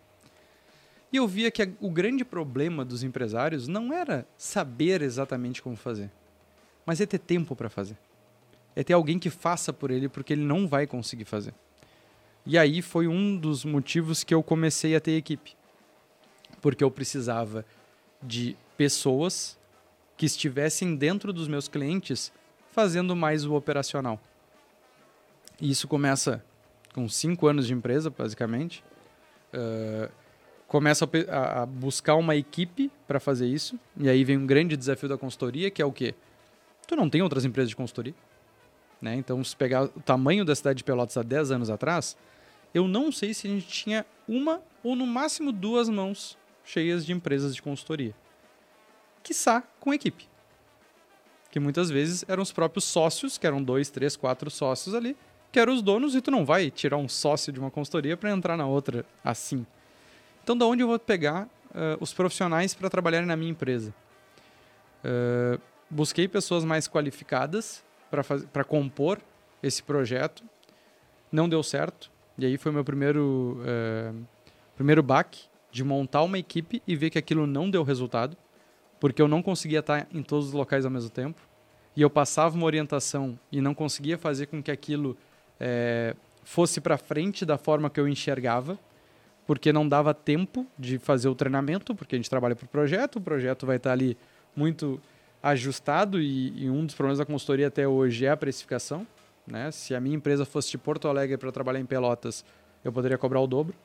E 1.16 1.18
eu 1.18 1.26
via 1.26 1.50
que 1.50 1.72
o 1.80 1.90
grande 1.90 2.26
problema 2.26 2.84
dos 2.84 3.02
empresários 3.02 3.70
não 3.70 3.94
era 3.94 4.28
saber 4.36 5.02
exatamente 5.02 5.62
como 5.62 5.78
fazer, 5.78 6.12
mas 6.86 7.00
é 7.00 7.06
ter 7.06 7.20
tempo 7.20 7.56
para 7.56 7.70
fazer. 7.70 7.98
É 8.76 8.84
ter 8.84 8.92
alguém 8.92 9.18
que 9.18 9.30
faça 9.30 9.72
por 9.72 9.92
ele 9.92 10.10
porque 10.10 10.34
ele 10.34 10.44
não 10.44 10.68
vai 10.68 10.86
conseguir 10.86 11.24
fazer. 11.24 11.54
E 12.46 12.58
aí 12.58 12.82
foi 12.82 13.08
um 13.08 13.38
dos 13.38 13.64
motivos 13.64 14.26
que 14.26 14.34
eu 14.34 14.44
comecei 14.44 14.94
a 14.94 15.00
ter 15.00 15.14
equipe. 15.14 15.56
Porque 16.60 16.84
eu 16.84 16.92
precisava 16.92 17.66
de 18.22 18.58
pessoas 18.76 19.58
que 20.18 20.26
estivessem 20.26 20.98
dentro 20.98 21.32
dos 21.32 21.48
meus 21.48 21.70
clientes 21.70 22.30
fazendo 22.74 23.16
mais 23.16 23.46
o 23.46 23.54
operacional. 23.54 24.20
E 25.62 25.72
isso 25.72 25.88
começa 25.88 26.44
com 26.94 27.08
cinco 27.08 27.48
anos 27.48 27.68
de 27.68 27.74
empresa, 27.74 28.10
basicamente. 28.10 28.84
Uh, 29.54 30.25
começo 30.76 31.06
a 31.06 31.08
pe- 31.08 31.26
a, 31.30 31.62
a 31.62 31.66
buscar 31.66 32.16
uma 32.16 32.36
equipe 32.36 32.92
para 33.08 33.18
fazer 33.18 33.48
isso. 33.48 33.80
E 33.98 34.10
aí 34.10 34.26
vem 34.26 34.38
um 34.38 34.46
grande 34.46 34.76
desafio 34.76 35.08
da 35.08 35.18
consultoria, 35.18 35.72
que 35.72 35.82
é 35.82 35.86
o 35.86 35.92
quê? 35.92 36.14
Tu 36.86 36.98
não 36.98 37.10
tem 37.10 37.22
outras 37.22 37.46
empresas 37.46 37.70
de 37.70 37.76
consultoria. 37.78 38.14
Né? 39.02 39.16
Então, 39.16 39.42
se 39.42 39.56
pegar 39.56 39.84
o 39.86 39.88
tamanho 40.02 40.44
da 40.44 40.54
cidade 40.54 40.80
de 40.80 40.84
Pelotas 40.84 41.16
há 41.16 41.24
10 41.24 41.52
anos 41.52 41.70
atrás, 41.70 42.18
eu 42.74 42.90
não 42.90 43.10
sei 43.10 43.34
se 43.34 43.48
a 43.48 43.50
gente 43.50 43.66
tinha 43.68 44.06
uma 44.28 44.62
ou 44.84 44.98
no 44.98 45.08
máximo 45.08 45.54
duas 45.54 45.88
mãos 45.88 46.38
cheias 46.66 47.06
de 47.06 47.14
empresas 47.14 47.56
de 47.56 47.62
consultoria. 47.62 48.14
Quiçá 49.24 49.64
com 49.80 49.94
equipe. 49.94 50.28
Que 51.52 51.60
muitas 51.60 51.90
vezes 51.90 52.26
eram 52.28 52.44
os 52.44 52.52
próprios 52.52 52.84
sócios, 52.84 53.38
que 53.38 53.48
eram 53.48 53.64
dois, 53.64 53.90
três, 53.90 54.18
quatro 54.18 54.52
sócios 54.52 54.94
ali, 54.94 55.16
que 55.54 55.60
eram 55.60 55.74
os 55.74 55.82
donos, 55.82 56.16
e 56.16 56.22
tu 56.22 56.30
não 56.30 56.44
vai 56.46 56.70
tirar 56.70 56.98
um 56.98 57.08
sócio 57.08 57.54
de 57.54 57.60
uma 57.62 57.72
consultoria 57.72 58.18
para 58.18 58.30
entrar 58.30 58.58
na 58.58 58.68
outra 58.68 59.06
assim. 59.24 59.66
Então, 60.46 60.56
da 60.56 60.64
onde 60.68 60.84
eu 60.84 60.88
vou 60.88 61.00
pegar 61.00 61.50
eh, 61.74 61.98
os 62.00 62.14
profissionais 62.14 62.76
para 62.76 62.88
trabalharem 62.88 63.28
na 63.28 63.36
minha 63.36 63.50
empresa? 63.50 63.92
Eh, 65.04 65.58
busquei 65.90 66.28
pessoas 66.28 66.64
mais 66.64 66.88
qualificadas 66.88 67.84
para 68.54 68.64
compor 68.64 69.20
esse 69.64 69.82
projeto. 69.82 70.44
Não 71.32 71.50
deu 71.50 71.64
certo. 71.64 72.12
E 72.38 72.46
aí 72.46 72.60
foi 72.60 72.72
meu 72.72 72.84
primeiro, 72.86 73.60
eh, 73.66 74.14
primeiro 74.76 75.02
baque 75.02 75.46
de 75.72 75.84
montar 75.84 76.22
uma 76.22 76.38
equipe 76.38 76.80
e 76.86 76.96
ver 76.96 77.10
que 77.10 77.18
aquilo 77.18 77.48
não 77.48 77.68
deu 77.68 77.82
resultado, 77.82 78.38
porque 79.00 79.20
eu 79.20 79.28
não 79.28 79.42
conseguia 79.42 79.80
estar 79.80 80.08
em 80.14 80.22
todos 80.22 80.50
os 80.50 80.54
locais 80.54 80.86
ao 80.86 80.92
mesmo 80.92 81.10
tempo. 81.10 81.42
E 81.96 82.04
eu 82.04 82.10
passava 82.12 82.56
uma 82.56 82.68
orientação 82.68 83.40
e 83.52 83.60
não 83.60 83.74
conseguia 83.74 84.16
fazer 84.16 84.46
com 84.46 84.62
que 84.62 84.70
aquilo 84.70 85.18
eh, 85.60 86.16
fosse 86.44 86.80
para 86.80 87.00
frente 87.00 87.44
da 87.48 87.58
forma 87.58 87.90
que 87.90 88.00
eu 88.00 88.08
enxergava, 88.08 88.78
porque 89.46 89.72
não 89.72 89.88
dava 89.88 90.14
tempo 90.14 90.66
de 90.78 90.98
fazer 90.98 91.30
o 91.30 91.36
treinamento, 91.36 91.94
porque 91.94 92.16
a 92.16 92.18
gente 92.18 92.30
trabalha 92.30 92.56
para 92.56 92.66
o 92.66 92.68
projeto, 92.68 93.18
o 93.18 93.22
projeto 93.22 93.66
vai 93.66 93.78
estar 93.78 93.92
ali 93.92 94.18
muito 94.56 95.00
ajustado 95.42 96.20
e, 96.20 96.64
e 96.64 96.70
um 96.70 96.86
dos 96.86 96.96
problemas 96.96 97.20
da 97.20 97.26
consultoria 97.26 97.68
até 97.68 97.88
hoje 97.88 98.26
é 98.26 98.30
a 98.30 98.38
precificação. 98.38 99.06
Né? 99.46 99.70
Se 99.72 99.94
a 99.94 100.00
minha 100.00 100.16
empresa 100.16 100.46
fosse 100.46 100.72
de 100.72 100.78
Porto 100.78 101.08
Alegre 101.08 101.38
para 101.38 101.52
trabalhar 101.52 101.80
em 101.80 101.86
Pelotas, 101.86 102.44
eu 102.84 102.92
poderia 102.92 103.18
cobrar 103.18 103.40
o 103.42 103.48
dobro. 103.48 103.76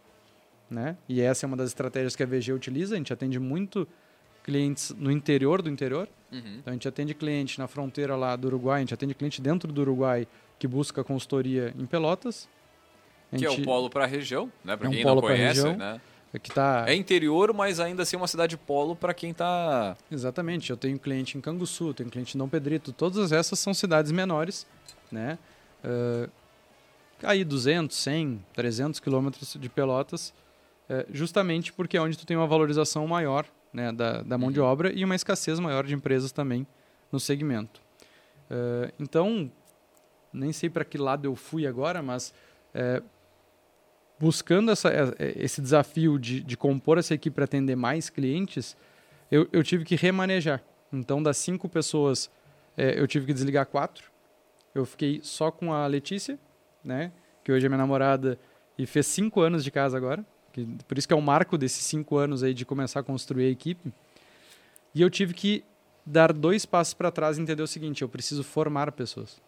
Né? 0.70 0.96
E 1.08 1.20
essa 1.20 1.44
é 1.44 1.46
uma 1.46 1.56
das 1.56 1.68
estratégias 1.68 2.16
que 2.16 2.22
a 2.22 2.26
VG 2.26 2.52
utiliza. 2.52 2.94
A 2.94 2.98
gente 2.98 3.12
atende 3.12 3.38
muito 3.38 3.86
clientes 4.42 4.94
no 4.98 5.10
interior 5.10 5.60
do 5.60 5.68
interior. 5.68 6.08
Uhum. 6.32 6.56
Então 6.60 6.70
a 6.70 6.72
gente 6.72 6.88
atende 6.88 7.12
cliente 7.12 7.58
na 7.58 7.66
fronteira 7.66 8.16
lá 8.16 8.36
do 8.36 8.46
Uruguai, 8.46 8.78
a 8.78 8.80
gente 8.80 8.94
atende 8.94 9.14
cliente 9.14 9.42
dentro 9.42 9.70
do 9.72 9.80
Uruguai 9.80 10.26
que 10.58 10.66
busca 10.66 11.02
consultoria 11.04 11.74
em 11.78 11.86
Pelotas. 11.86 12.48
A 13.32 13.36
Que 13.36 13.44
é 13.46 13.48
o 13.48 13.52
gente- 13.52 13.64
polo 13.64 13.88
para 13.90 14.04
a 14.04 14.06
região, 14.06 14.50
né? 14.64 14.76
Para 14.76 14.86
É 14.86 14.88
um 14.90 14.92
quem 14.92 15.02
polo 15.02 15.14
não 15.16 15.22
conhece, 15.22 15.60
região. 15.62 15.76
né? 15.76 16.00
que 16.42 16.50
tá 16.52 16.84
É 16.86 16.94
interior, 16.94 17.52
mas 17.52 17.80
ainda 17.80 18.04
assim 18.04 18.14
é 18.14 18.18
uma 18.18 18.28
cidade 18.28 18.56
polo 18.56 18.94
para 18.94 19.12
quem 19.12 19.34
tá 19.34 19.96
Exatamente. 20.10 20.70
Eu 20.70 20.76
tenho 20.76 20.96
cliente 20.98 21.36
em 21.36 21.40
Canguçu, 21.40 21.92
tenho 21.92 22.08
cliente 22.08 22.36
em 22.36 22.38
Dom 22.38 22.48
Pedrito. 22.48 22.92
Todas 22.92 23.32
essas 23.32 23.58
são 23.58 23.74
cidades 23.74 24.12
menores, 24.12 24.64
né? 25.10 25.36
Ah, 25.82 26.28
aí 27.24 27.42
200, 27.44 27.96
100, 27.96 28.44
300 28.54 29.00
quilômetros 29.00 29.56
de 29.58 29.68
Pelotas, 29.68 30.32
eh, 30.88 31.04
justamente 31.12 31.72
porque 31.72 31.96
é 31.96 32.00
onde 32.00 32.16
tu 32.16 32.24
tem 32.24 32.36
uma 32.36 32.46
valorização 32.46 33.06
maior 33.08 33.44
né, 33.72 33.90
da, 33.92 34.22
da 34.22 34.38
mão 34.38 34.50
de 34.52 34.60
obra 34.60 34.92
e 34.92 35.04
uma 35.04 35.14
escassez 35.16 35.58
maior 35.58 35.84
de 35.84 35.94
empresas 35.94 36.30
também 36.32 36.64
no 37.10 37.18
segmento. 37.20 37.80
Ah, 38.48 38.90
então, 39.00 39.50
nem 40.32 40.52
sei 40.52 40.70
para 40.70 40.84
que 40.84 40.96
lado 40.96 41.24
eu 41.26 41.34
fui 41.34 41.66
agora, 41.66 42.00
mas 42.02 42.32
buscando 44.20 44.70
essa, 44.70 44.90
eh, 45.18 45.32
esse 45.36 45.62
desafio 45.62 46.18
de, 46.18 46.42
de 46.42 46.56
compor 46.56 46.98
essa 46.98 47.14
equipe 47.14 47.34
para 47.34 47.44
atender 47.44 47.74
mais 47.74 48.10
clientes, 48.10 48.76
eu, 49.30 49.48
eu 49.50 49.64
tive 49.64 49.82
que 49.82 49.96
remanejar. 49.96 50.62
Então, 50.92 51.22
das 51.22 51.38
cinco 51.38 51.70
pessoas, 51.70 52.30
eh, 52.76 53.00
eu 53.00 53.08
tive 53.08 53.24
que 53.24 53.32
desligar 53.32 53.64
quatro. 53.64 54.10
Eu 54.74 54.84
fiquei 54.84 55.20
só 55.22 55.50
com 55.50 55.72
a 55.72 55.86
Letícia, 55.86 56.38
né? 56.84 57.10
Que 57.42 57.50
hoje 57.50 57.64
é 57.64 57.68
minha 57.68 57.78
namorada 57.78 58.38
e 58.76 58.84
fez 58.84 59.06
cinco 59.06 59.40
anos 59.40 59.64
de 59.64 59.70
casa 59.70 59.96
agora. 59.96 60.24
Que, 60.52 60.66
por 60.86 60.98
isso 60.98 61.08
que 61.08 61.14
é 61.14 61.16
o 61.16 61.22
marco 61.22 61.56
desses 61.56 61.82
cinco 61.84 62.18
anos 62.18 62.42
aí 62.42 62.52
de 62.52 62.66
começar 62.66 63.00
a 63.00 63.02
construir 63.02 63.46
a 63.46 63.50
equipe. 63.50 63.90
E 64.94 65.00
eu 65.00 65.08
tive 65.08 65.32
que 65.32 65.64
dar 66.04 66.32
dois 66.32 66.66
passos 66.66 66.92
para 66.92 67.10
trás 67.10 67.38
e 67.38 67.40
entender 67.40 67.62
o 67.62 67.66
seguinte: 67.66 68.02
eu 68.02 68.08
preciso 68.08 68.44
formar 68.44 68.92
pessoas. 68.92 69.40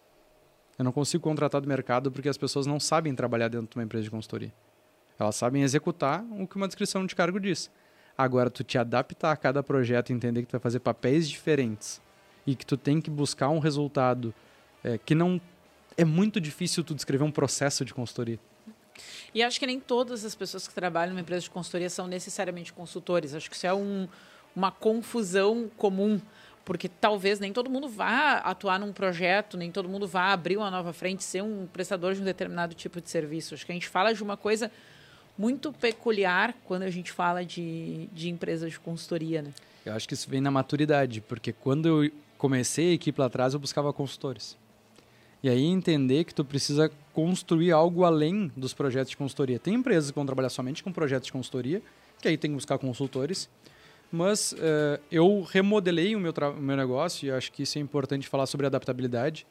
Eu 0.79 0.83
não 0.83 0.91
consigo 0.91 1.23
contratar 1.23 1.61
do 1.61 1.67
mercado 1.67 2.11
porque 2.11 2.27
as 2.27 2.37
pessoas 2.37 2.65
não 2.65 2.79
sabem 2.79 3.13
trabalhar 3.13 3.49
dentro 3.49 3.67
de 3.67 3.77
uma 3.77 3.83
empresa 3.83 4.05
de 4.05 4.11
consultoria. 4.11 4.51
Elas 5.19 5.35
sabem 5.35 5.63
executar 5.63 6.23
o 6.39 6.47
que 6.47 6.55
uma 6.55 6.67
descrição 6.67 7.05
de 7.05 7.15
cargo 7.15 7.39
diz. 7.39 7.69
Agora, 8.17 8.49
tu 8.49 8.63
te 8.63 8.77
adaptar 8.77 9.31
a 9.31 9.37
cada 9.37 9.63
projeto 9.63 10.09
e 10.09 10.13
entender 10.13 10.41
que 10.41 10.47
tu 10.47 10.51
vai 10.51 10.61
fazer 10.61 10.79
papéis 10.79 11.29
diferentes 11.29 12.01
e 12.45 12.55
que 12.55 12.65
tu 12.65 12.77
tem 12.77 13.01
que 13.01 13.09
buscar 13.09 13.49
um 13.49 13.59
resultado 13.59 14.33
é, 14.83 14.97
que 14.97 15.15
não... 15.15 15.39
É 15.95 16.03
muito 16.03 16.41
difícil 16.41 16.83
tu 16.83 16.95
descrever 16.95 17.23
um 17.23 17.31
processo 17.31 17.85
de 17.85 17.93
consultoria. 17.93 18.39
E 19.33 19.41
acho 19.41 19.59
que 19.59 19.65
nem 19.65 19.79
todas 19.79 20.25
as 20.25 20.35
pessoas 20.35 20.67
que 20.67 20.73
trabalham 20.73 21.11
numa 21.11 21.21
empresa 21.21 21.43
de 21.43 21.49
consultoria 21.49 21.89
são 21.89 22.07
necessariamente 22.07 22.73
consultores. 22.73 23.33
Acho 23.33 23.49
que 23.49 23.55
isso 23.55 23.67
é 23.67 23.73
um, 23.73 24.07
uma 24.55 24.71
confusão 24.71 25.69
comum, 25.77 26.19
porque 26.65 26.87
talvez 26.87 27.39
nem 27.39 27.51
todo 27.51 27.69
mundo 27.69 27.87
vá 27.87 28.37
atuar 28.37 28.79
num 28.79 28.93
projeto, 28.93 29.57
nem 29.57 29.71
todo 29.71 29.89
mundo 29.89 30.07
vá 30.07 30.31
abrir 30.31 30.57
uma 30.57 30.71
nova 30.71 30.93
frente, 30.93 31.23
ser 31.23 31.41
um 31.43 31.67
prestador 31.67 32.13
de 32.13 32.21
um 32.21 32.25
determinado 32.25 32.73
tipo 32.73 33.01
de 33.01 33.09
serviço. 33.09 33.53
Acho 33.53 33.65
que 33.65 33.71
a 33.71 33.75
gente 33.75 33.87
fala 33.87 34.13
de 34.13 34.23
uma 34.23 34.37
coisa 34.37 34.71
muito 35.37 35.71
peculiar 35.73 36.53
quando 36.65 36.83
a 36.83 36.89
gente 36.89 37.11
fala 37.11 37.43
de, 37.43 38.07
de 38.13 38.29
empresas 38.29 38.71
de 38.71 38.79
consultoria, 38.79 39.41
né? 39.41 39.51
Eu 39.85 39.93
acho 39.93 40.07
que 40.07 40.13
isso 40.13 40.29
vem 40.29 40.39
na 40.39 40.51
maturidade, 40.51 41.21
porque 41.21 41.51
quando 41.51 41.87
eu 41.87 42.11
comecei 42.37 42.91
a 42.91 42.93
equipe 42.93 43.19
lá 43.19 43.27
atrás, 43.27 43.53
eu 43.53 43.59
buscava 43.59 43.91
consultores. 43.91 44.57
E 45.41 45.49
aí 45.49 45.65
entender 45.65 46.23
que 46.23 46.33
tu 46.33 46.45
precisa 46.45 46.89
construir 47.11 47.71
algo 47.73 48.05
além 48.05 48.49
dos 48.55 48.73
projetos 48.73 49.09
de 49.09 49.17
consultoria. 49.17 49.59
Tem 49.59 49.73
empresas 49.73 50.09
que 50.09 50.15
vão 50.15 50.25
trabalhar 50.25 50.49
somente 50.49 50.81
com 50.81 50.91
projetos 50.91 51.25
de 51.25 51.33
consultoria, 51.33 51.81
que 52.21 52.29
aí 52.29 52.37
tem 52.37 52.51
que 52.51 52.55
buscar 52.55 52.77
consultores. 52.77 53.49
Mas 54.09 54.55
eh, 54.57 54.99
eu 55.11 55.41
remodelei 55.41 56.15
o 56.15 56.19
meu, 56.19 56.31
o 56.31 56.61
meu 56.61 56.77
negócio 56.77 57.27
e 57.27 57.31
acho 57.31 57.51
que 57.51 57.63
isso 57.63 57.77
é 57.77 57.81
importante 57.81 58.27
falar 58.27 58.45
sobre 58.45 58.65
adaptabilidade. 58.67 59.45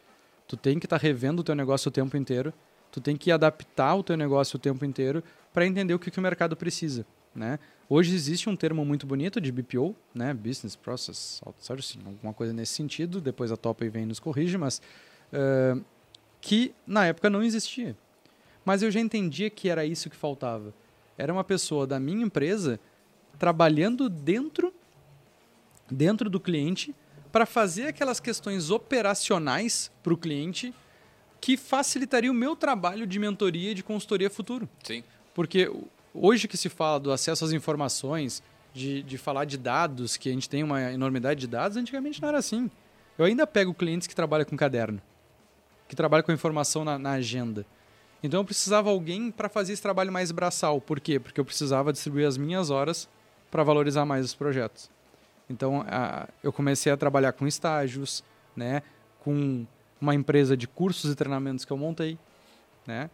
Tu 0.48 0.56
tem 0.56 0.78
que 0.78 0.86
estar 0.86 0.96
revendo 0.96 1.40
o 1.40 1.44
teu 1.44 1.54
negócio 1.54 1.88
o 1.88 1.92
tempo 1.92 2.16
inteiro. 2.16 2.54
Tu 2.92 3.00
tem 3.00 3.16
que 3.16 3.32
adaptar 3.32 3.96
o 3.96 4.02
teu 4.02 4.16
negócio 4.16 4.56
o 4.56 4.60
tempo 4.60 4.84
inteiro 4.84 5.24
para 5.52 5.66
entender 5.66 5.94
o 5.94 5.98
que, 5.98 6.10
que 6.10 6.18
o 6.18 6.22
mercado 6.22 6.54
precisa. 6.54 7.04
né? 7.34 7.58
Hoje 7.88 8.14
existe 8.14 8.48
um 8.48 8.54
termo 8.54 8.84
muito 8.84 9.06
bonito 9.06 9.40
de 9.40 9.50
BPO, 9.50 9.96
né? 10.14 10.32
Business 10.32 10.76
Process 10.76 11.40
Outsourcing, 11.44 12.00
alguma 12.06 12.32
coisa 12.32 12.52
nesse 12.52 12.74
sentido. 12.74 13.20
Depois 13.20 13.50
a 13.50 13.56
Topa 13.56 13.88
vem 13.88 14.04
e 14.04 14.06
nos 14.06 14.20
corrige, 14.20 14.56
mas 14.56 14.80
uh, 15.32 15.82
que 16.40 16.74
na 16.86 17.06
época 17.06 17.28
não 17.28 17.42
existia. 17.42 17.96
Mas 18.64 18.82
eu 18.82 18.90
já 18.90 19.00
entendia 19.00 19.50
que 19.50 19.68
era 19.68 19.84
isso 19.84 20.08
que 20.08 20.16
faltava. 20.16 20.72
Era 21.18 21.32
uma 21.32 21.44
pessoa 21.44 21.86
da 21.86 21.98
minha 21.98 22.24
empresa 22.24 22.78
trabalhando 23.38 24.08
dentro 24.08 24.72
dentro 25.90 26.30
do 26.30 26.40
cliente 26.40 26.94
para 27.30 27.46
fazer 27.46 27.86
aquelas 27.86 28.20
questões 28.20 28.70
operacionais 28.70 29.90
para 30.02 30.12
o 30.12 30.16
cliente 30.16 30.74
que 31.42 31.56
facilitaria 31.56 32.30
o 32.30 32.34
meu 32.34 32.54
trabalho 32.54 33.04
de 33.04 33.18
mentoria 33.18 33.72
e 33.72 33.74
de 33.74 33.82
consultoria 33.82 34.30
futuro. 34.30 34.68
Sim. 34.84 35.02
Porque 35.34 35.68
hoje 36.14 36.46
que 36.46 36.56
se 36.56 36.68
fala 36.68 37.00
do 37.00 37.10
acesso 37.10 37.44
às 37.44 37.50
informações, 37.50 38.40
de, 38.72 39.02
de 39.02 39.18
falar 39.18 39.44
de 39.44 39.58
dados, 39.58 40.16
que 40.16 40.30
a 40.30 40.32
gente 40.32 40.48
tem 40.48 40.62
uma 40.62 40.92
enormidade 40.92 41.40
de 41.40 41.48
dados, 41.48 41.76
antigamente 41.76 42.22
não 42.22 42.28
era 42.28 42.38
assim. 42.38 42.70
Eu 43.18 43.24
ainda 43.24 43.44
pego 43.44 43.74
clientes 43.74 44.06
que 44.06 44.14
trabalham 44.14 44.46
com 44.46 44.56
caderno, 44.56 45.02
que 45.88 45.96
trabalham 45.96 46.24
com 46.24 46.30
informação 46.30 46.84
na, 46.84 46.96
na 46.96 47.10
agenda. 47.14 47.66
Então 48.22 48.38
eu 48.38 48.44
precisava 48.44 48.90
alguém 48.90 49.32
para 49.32 49.48
fazer 49.48 49.72
esse 49.72 49.82
trabalho 49.82 50.12
mais 50.12 50.30
braçal. 50.30 50.80
Por 50.80 51.00
quê? 51.00 51.18
Porque 51.18 51.40
eu 51.40 51.44
precisava 51.44 51.92
distribuir 51.92 52.24
as 52.24 52.38
minhas 52.38 52.70
horas 52.70 53.08
para 53.50 53.64
valorizar 53.64 54.06
mais 54.06 54.24
os 54.24 54.34
projetos. 54.34 54.88
Então 55.50 55.84
a, 55.88 56.28
eu 56.40 56.52
comecei 56.52 56.92
a 56.92 56.96
trabalhar 56.96 57.32
com 57.32 57.48
estágios, 57.48 58.22
né, 58.54 58.80
com 59.18 59.66
uma 60.02 60.14
empresa 60.14 60.56
de 60.56 60.66
cursos 60.66 61.12
e 61.12 61.14
treinamentos 61.14 61.64
que 61.64 61.72
eu 61.72 61.76
montei, 61.76 62.18
né, 62.84 63.08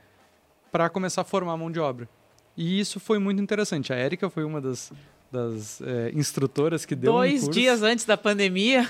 para 0.73 0.89
começar 0.89 1.21
a 1.21 1.25
formar 1.25 1.57
mão 1.57 1.71
de 1.71 1.79
obra. 1.79 2.09
E 2.57 2.81
isso 2.81 2.99
foi 2.99 3.19
muito 3.19 3.41
interessante. 3.41 3.93
A 3.93 3.97
Érica 3.97 4.29
foi 4.29 4.43
uma 4.43 4.61
das, 4.61 4.91
das 5.31 5.81
é, 5.83 6.11
instrutoras 6.15 6.85
que 6.85 6.97
deu 6.97 7.13
Dois 7.13 7.47
um 7.47 7.51
dias 7.51 7.83
antes 7.83 8.05
da 8.05 8.17
pandemia. 8.17 8.89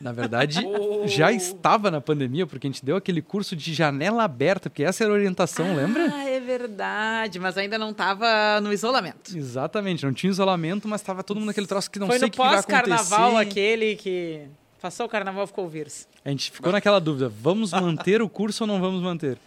Na 0.00 0.12
verdade, 0.12 0.60
já 1.06 1.32
estava 1.32 1.90
na 1.90 2.00
pandemia, 2.00 2.46
porque 2.46 2.68
a 2.68 2.70
gente 2.70 2.84
deu 2.84 2.96
aquele 2.96 3.20
curso 3.20 3.56
de 3.56 3.74
janela 3.74 4.22
aberta, 4.22 4.70
porque 4.70 4.84
essa 4.84 5.02
era 5.02 5.12
a 5.12 5.16
orientação, 5.16 5.72
ah, 5.72 5.74
lembra? 5.74 6.12
Ah, 6.14 6.28
é 6.28 6.38
verdade, 6.38 7.40
mas 7.40 7.58
ainda 7.58 7.76
não 7.76 7.90
estava 7.90 8.60
no 8.60 8.72
isolamento. 8.72 9.36
Exatamente, 9.36 10.06
não 10.06 10.12
tinha 10.12 10.30
isolamento, 10.30 10.86
mas 10.86 11.00
estava 11.00 11.24
todo 11.24 11.38
mundo 11.38 11.48
naquele 11.48 11.66
troço 11.66 11.90
que 11.90 11.98
não 11.98 12.06
Foi 12.06 12.18
sei 12.20 12.28
o 12.28 12.30
que 12.30 12.38
vai 12.38 12.58
acontecer. 12.58 12.84
Foi 12.84 12.88
no 12.88 12.96
pós-carnaval 12.96 13.36
aquele 13.36 13.96
que 13.96 14.46
passou 14.80 15.06
o 15.06 15.08
carnaval 15.08 15.46
ficou 15.46 15.66
o 15.66 15.68
vírus. 15.68 16.08
A 16.24 16.30
gente 16.30 16.50
ficou 16.50 16.72
naquela 16.72 17.00
dúvida, 17.00 17.28
vamos 17.28 17.72
manter 17.72 18.22
o 18.22 18.28
curso 18.28 18.64
ou 18.64 18.68
não 18.68 18.80
vamos 18.80 19.02
manter? 19.02 19.38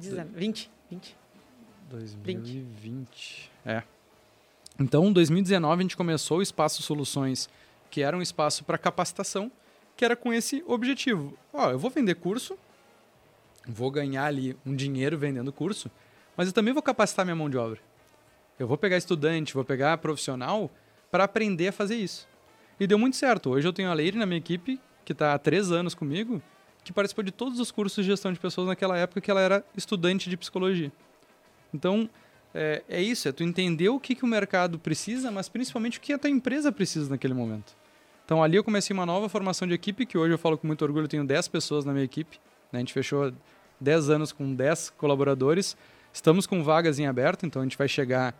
2020, 0.00 0.70
20. 0.90 1.16
2020, 1.90 3.50
é. 3.66 3.82
Então, 4.78 5.06
em 5.06 5.12
2019, 5.12 5.80
a 5.80 5.82
gente 5.82 5.96
começou 5.96 6.38
o 6.38 6.42
Espaço 6.42 6.82
Soluções 6.82 7.48
que 7.90 8.02
era 8.02 8.16
um 8.16 8.22
espaço 8.22 8.64
para 8.64 8.78
capacitação, 8.78 9.50
que 9.96 10.04
era 10.04 10.16
com 10.16 10.32
esse 10.32 10.62
objetivo. 10.66 11.36
Ó, 11.52 11.70
eu 11.72 11.78
vou 11.78 11.90
vender 11.90 12.14
curso, 12.14 12.56
vou 13.66 13.90
ganhar 13.90 14.24
ali 14.24 14.56
um 14.64 14.74
dinheiro 14.74 15.18
vendendo 15.18 15.52
curso, 15.52 15.90
mas 16.36 16.46
eu 16.46 16.52
também 16.54 16.72
vou 16.72 16.82
capacitar 16.82 17.26
minha 17.26 17.34
mão 17.34 17.50
de 17.50 17.58
obra. 17.58 17.80
Eu 18.58 18.68
vou 18.68 18.78
pegar 18.78 18.96
estudante, 18.96 19.54
vou 19.54 19.64
pegar 19.64 19.98
profissional 19.98 20.70
para 21.10 21.24
aprender 21.24 21.68
a 21.68 21.72
fazer 21.72 21.96
isso. 21.96 22.28
E 22.80 22.86
deu 22.86 22.98
muito 22.98 23.14
certo. 23.14 23.50
Hoje 23.50 23.68
eu 23.68 23.74
tenho 23.74 23.90
a 23.90 23.94
Leire 23.94 24.16
na 24.16 24.24
minha 24.24 24.38
equipe, 24.38 24.80
que 25.04 25.12
está 25.12 25.34
há 25.34 25.38
três 25.38 25.70
anos 25.70 25.94
comigo, 25.94 26.42
que 26.82 26.94
participou 26.94 27.22
de 27.22 27.30
todos 27.30 27.60
os 27.60 27.70
cursos 27.70 28.02
de 28.02 28.10
gestão 28.10 28.32
de 28.32 28.40
pessoas 28.40 28.66
naquela 28.66 28.96
época 28.96 29.20
que 29.20 29.30
ela 29.30 29.42
era 29.42 29.62
estudante 29.76 30.30
de 30.30 30.36
psicologia. 30.38 30.90
Então, 31.74 32.08
é, 32.54 32.82
é 32.88 33.02
isso, 33.02 33.28
é 33.28 33.32
tu 33.32 33.44
entender 33.44 33.90
o 33.90 34.00
que, 34.00 34.14
que 34.14 34.24
o 34.24 34.26
mercado 34.26 34.78
precisa, 34.78 35.30
mas 35.30 35.46
principalmente 35.46 35.98
o 35.98 36.00
que 36.00 36.10
a 36.14 36.18
tua 36.18 36.30
empresa 36.30 36.72
precisa 36.72 37.10
naquele 37.10 37.34
momento. 37.34 37.76
Então 38.24 38.42
ali 38.42 38.56
eu 38.56 38.64
comecei 38.64 38.94
uma 38.94 39.04
nova 39.04 39.28
formação 39.28 39.68
de 39.68 39.74
equipe, 39.74 40.06
que 40.06 40.16
hoje 40.16 40.32
eu 40.32 40.38
falo 40.38 40.56
com 40.56 40.66
muito 40.66 40.82
orgulho, 40.82 41.04
eu 41.04 41.08
tenho 41.08 41.24
10 41.24 41.48
pessoas 41.48 41.84
na 41.84 41.92
minha 41.92 42.04
equipe. 42.04 42.40
Né? 42.72 42.78
A 42.78 42.80
gente 42.80 42.94
fechou 42.94 43.30
10 43.78 44.08
anos 44.08 44.32
com 44.32 44.54
10 44.54 44.90
colaboradores. 44.90 45.76
Estamos 46.12 46.46
com 46.46 46.62
vagas 46.62 46.98
em 46.98 47.06
aberto, 47.06 47.44
então 47.44 47.60
a 47.60 47.64
gente 47.64 47.76
vai 47.76 47.88
chegar 47.88 48.34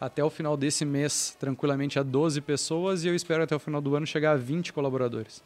até 0.00 0.22
o 0.22 0.30
final 0.30 0.56
desse 0.56 0.84
mês 0.84 1.36
tranquilamente 1.38 1.98
a 1.98 2.02
12 2.02 2.40
pessoas 2.40 3.04
e 3.04 3.08
eu 3.08 3.14
espero 3.14 3.42
até 3.42 3.54
o 3.54 3.58
final 3.58 3.80
do 3.80 3.94
ano 3.94 4.06
chegar 4.06 4.32
a 4.32 4.36
20 4.36 4.72
colaboradores. 4.72 5.42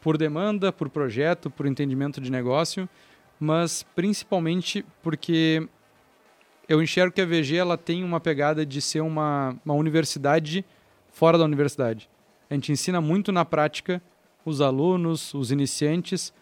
Por 0.00 0.16
demanda, 0.16 0.72
por 0.72 0.88
projeto, 0.88 1.50
por 1.50 1.66
entendimento 1.66 2.20
de 2.20 2.30
negócio, 2.30 2.88
mas 3.40 3.84
principalmente 3.94 4.84
porque 5.02 5.66
eu 6.68 6.82
enxergo 6.82 7.14
que 7.14 7.20
a 7.20 7.26
VG 7.26 7.56
ela 7.56 7.78
tem 7.78 8.04
uma 8.04 8.20
pegada 8.20 8.64
de 8.64 8.80
ser 8.80 9.00
uma, 9.00 9.56
uma 9.64 9.74
universidade 9.74 10.64
fora 11.10 11.38
da 11.38 11.44
universidade. 11.44 12.08
A 12.50 12.54
gente 12.54 12.70
ensina 12.70 13.00
muito 13.00 13.32
na 13.32 13.44
prática 13.44 14.02
os 14.44 14.60
alunos, 14.60 15.34
os 15.34 15.50
iniciantes, 15.50 16.32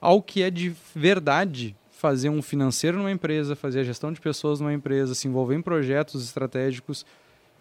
ao 0.00 0.22
que 0.22 0.42
é 0.42 0.50
de 0.50 0.74
verdade 0.94 1.76
fazer 1.98 2.28
um 2.28 2.40
financeiro 2.40 2.96
numa 2.96 3.10
empresa, 3.10 3.56
fazer 3.56 3.80
a 3.80 3.82
gestão 3.82 4.12
de 4.12 4.20
pessoas 4.20 4.60
numa 4.60 4.72
empresa, 4.72 5.16
se 5.16 5.26
envolver 5.26 5.56
em 5.56 5.60
projetos 5.60 6.22
estratégicos. 6.22 7.04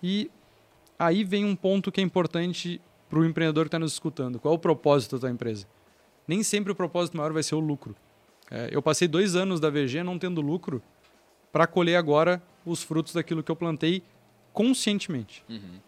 E 0.02 0.30
aí 1.00 1.24
vem 1.24 1.44
um 1.44 1.56
ponto 1.56 1.92
que 1.92 2.00
é 2.00 2.04
importante 2.04 2.80
para 3.10 3.18
o 3.18 3.26
empreendedor 3.26 3.66
que 3.66 3.70
está 3.70 3.80
nos 3.80 3.94
escutando. 3.94 4.40
Qual 4.40 4.54
é 4.54 4.56
o 4.56 4.60
propósito 4.60 5.16
da 5.16 5.22
tua 5.22 5.32
empresa? 5.32 5.66
Nem 6.28 6.44
sempre 6.44 6.72
o 6.72 6.76
propósito 6.76 7.18
maior 7.18 7.34
vai 7.34 7.42
ser 7.42 7.56
o 7.56 7.60
lucro. 7.60 7.96
É, 8.52 8.70
eu 8.72 8.80
passei 8.80 9.08
dois 9.08 9.36
anos 9.36 9.60
da 9.60 9.72
VG 9.72 10.04
não 10.04 10.20
tendo 10.20 10.40
lucro 10.40 10.84
para 11.52 11.66
colher 11.66 11.96
agora 11.96 12.40
os 12.64 12.84
frutos 12.84 13.14
daquilo 13.14 13.42
que 13.42 13.50
eu 13.50 13.56
plantei 13.56 14.04
conscientemente. 14.54 15.44
Uhum. 15.50 15.80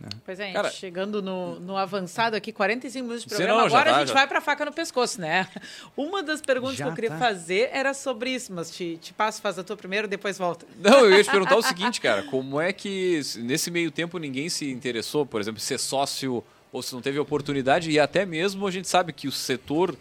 Né? 0.00 0.08
Pois 0.24 0.40
é, 0.40 0.52
Cara, 0.52 0.70
chegando 0.70 1.22
no, 1.22 1.60
no, 1.60 1.76
avançado 1.76 2.36
aqui, 2.36 2.52
45 2.52 3.02
minutos 3.02 3.22
de 3.24 3.28
programa, 3.28 3.60
não, 3.60 3.66
agora 3.66 3.90
tá, 3.90 3.96
a 3.96 3.98
gente 4.00 4.08
já. 4.08 4.14
vai 4.14 4.26
para 4.26 4.38
a 4.38 4.40
faca 4.40 4.64
no 4.64 4.72
pescoço, 4.72 5.20
né? 5.20 5.48
Uma 5.96 6.22
das 6.22 6.40
perguntas 6.40 6.76
já 6.76 6.84
que 6.84 6.90
eu 6.90 6.94
queria 6.94 7.10
tá. 7.10 7.18
fazer 7.18 7.70
era 7.72 7.94
sobre 7.94 8.30
isso, 8.30 8.52
mas 8.52 8.70
te, 8.70 8.96
te 8.96 9.12
passo, 9.12 9.40
faz 9.40 9.58
a 9.58 9.64
tua 9.64 9.76
primeiro, 9.76 10.08
depois 10.08 10.38
volta. 10.38 10.66
Não, 10.78 11.00
eu 11.00 11.12
ia 11.12 11.24
te 11.24 11.30
perguntar 11.30 11.56
o 11.56 11.62
seguinte, 11.64 12.00
cara, 12.00 12.22
como 12.24 12.60
é 12.60 12.72
que 12.72 13.20
nesse 13.36 13.70
meio 13.70 13.90
tempo 13.90 14.18
ninguém 14.18 14.48
se 14.48 14.70
interessou, 14.70 15.24
por 15.24 15.40
exemplo, 15.40 15.60
ser 15.60 15.78
sócio 15.78 16.42
ou 16.72 16.82
se 16.82 16.92
não 16.92 17.00
teve 17.00 17.18
oportunidade, 17.20 17.90
e 17.90 18.00
até 18.00 18.26
mesmo 18.26 18.66
a 18.66 18.70
gente 18.70 18.88
sabe 18.88 19.12
que 19.12 19.28
o 19.28 19.32
setor 19.32 19.96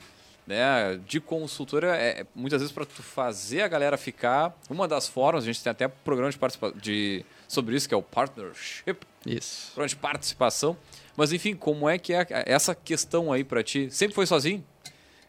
né, 0.45 0.99
de 1.07 1.19
consultora 1.19 1.95
é 1.95 2.25
muitas 2.35 2.61
vezes 2.61 2.73
para 2.73 2.85
tu 2.85 3.01
fazer 3.01 3.61
a 3.61 3.67
galera 3.67 3.97
ficar. 3.97 4.57
Uma 4.69 4.87
das 4.87 5.07
formas, 5.07 5.43
a 5.43 5.47
gente 5.47 5.63
tem 5.63 5.71
até 5.71 5.87
programa 5.87 6.31
de, 6.31 6.37
participa 6.37 6.71
de 6.71 7.23
sobre 7.53 7.75
isso 7.75 7.87
que 7.87 7.93
é 7.93 7.97
o 7.97 8.01
partnership, 8.01 8.97
isso. 9.25 9.67
Programa 9.67 9.87
de 9.87 9.95
participação. 9.95 10.77
Mas 11.15 11.31
enfim, 11.31 11.55
como 11.55 11.87
é 11.87 11.97
que 11.97 12.13
é 12.13 12.25
essa 12.45 12.73
questão 12.75 13.31
aí 13.31 13.43
para 13.43 13.63
ti? 13.63 13.89
Sempre 13.91 14.15
foi 14.15 14.25
sozinho? 14.25 14.63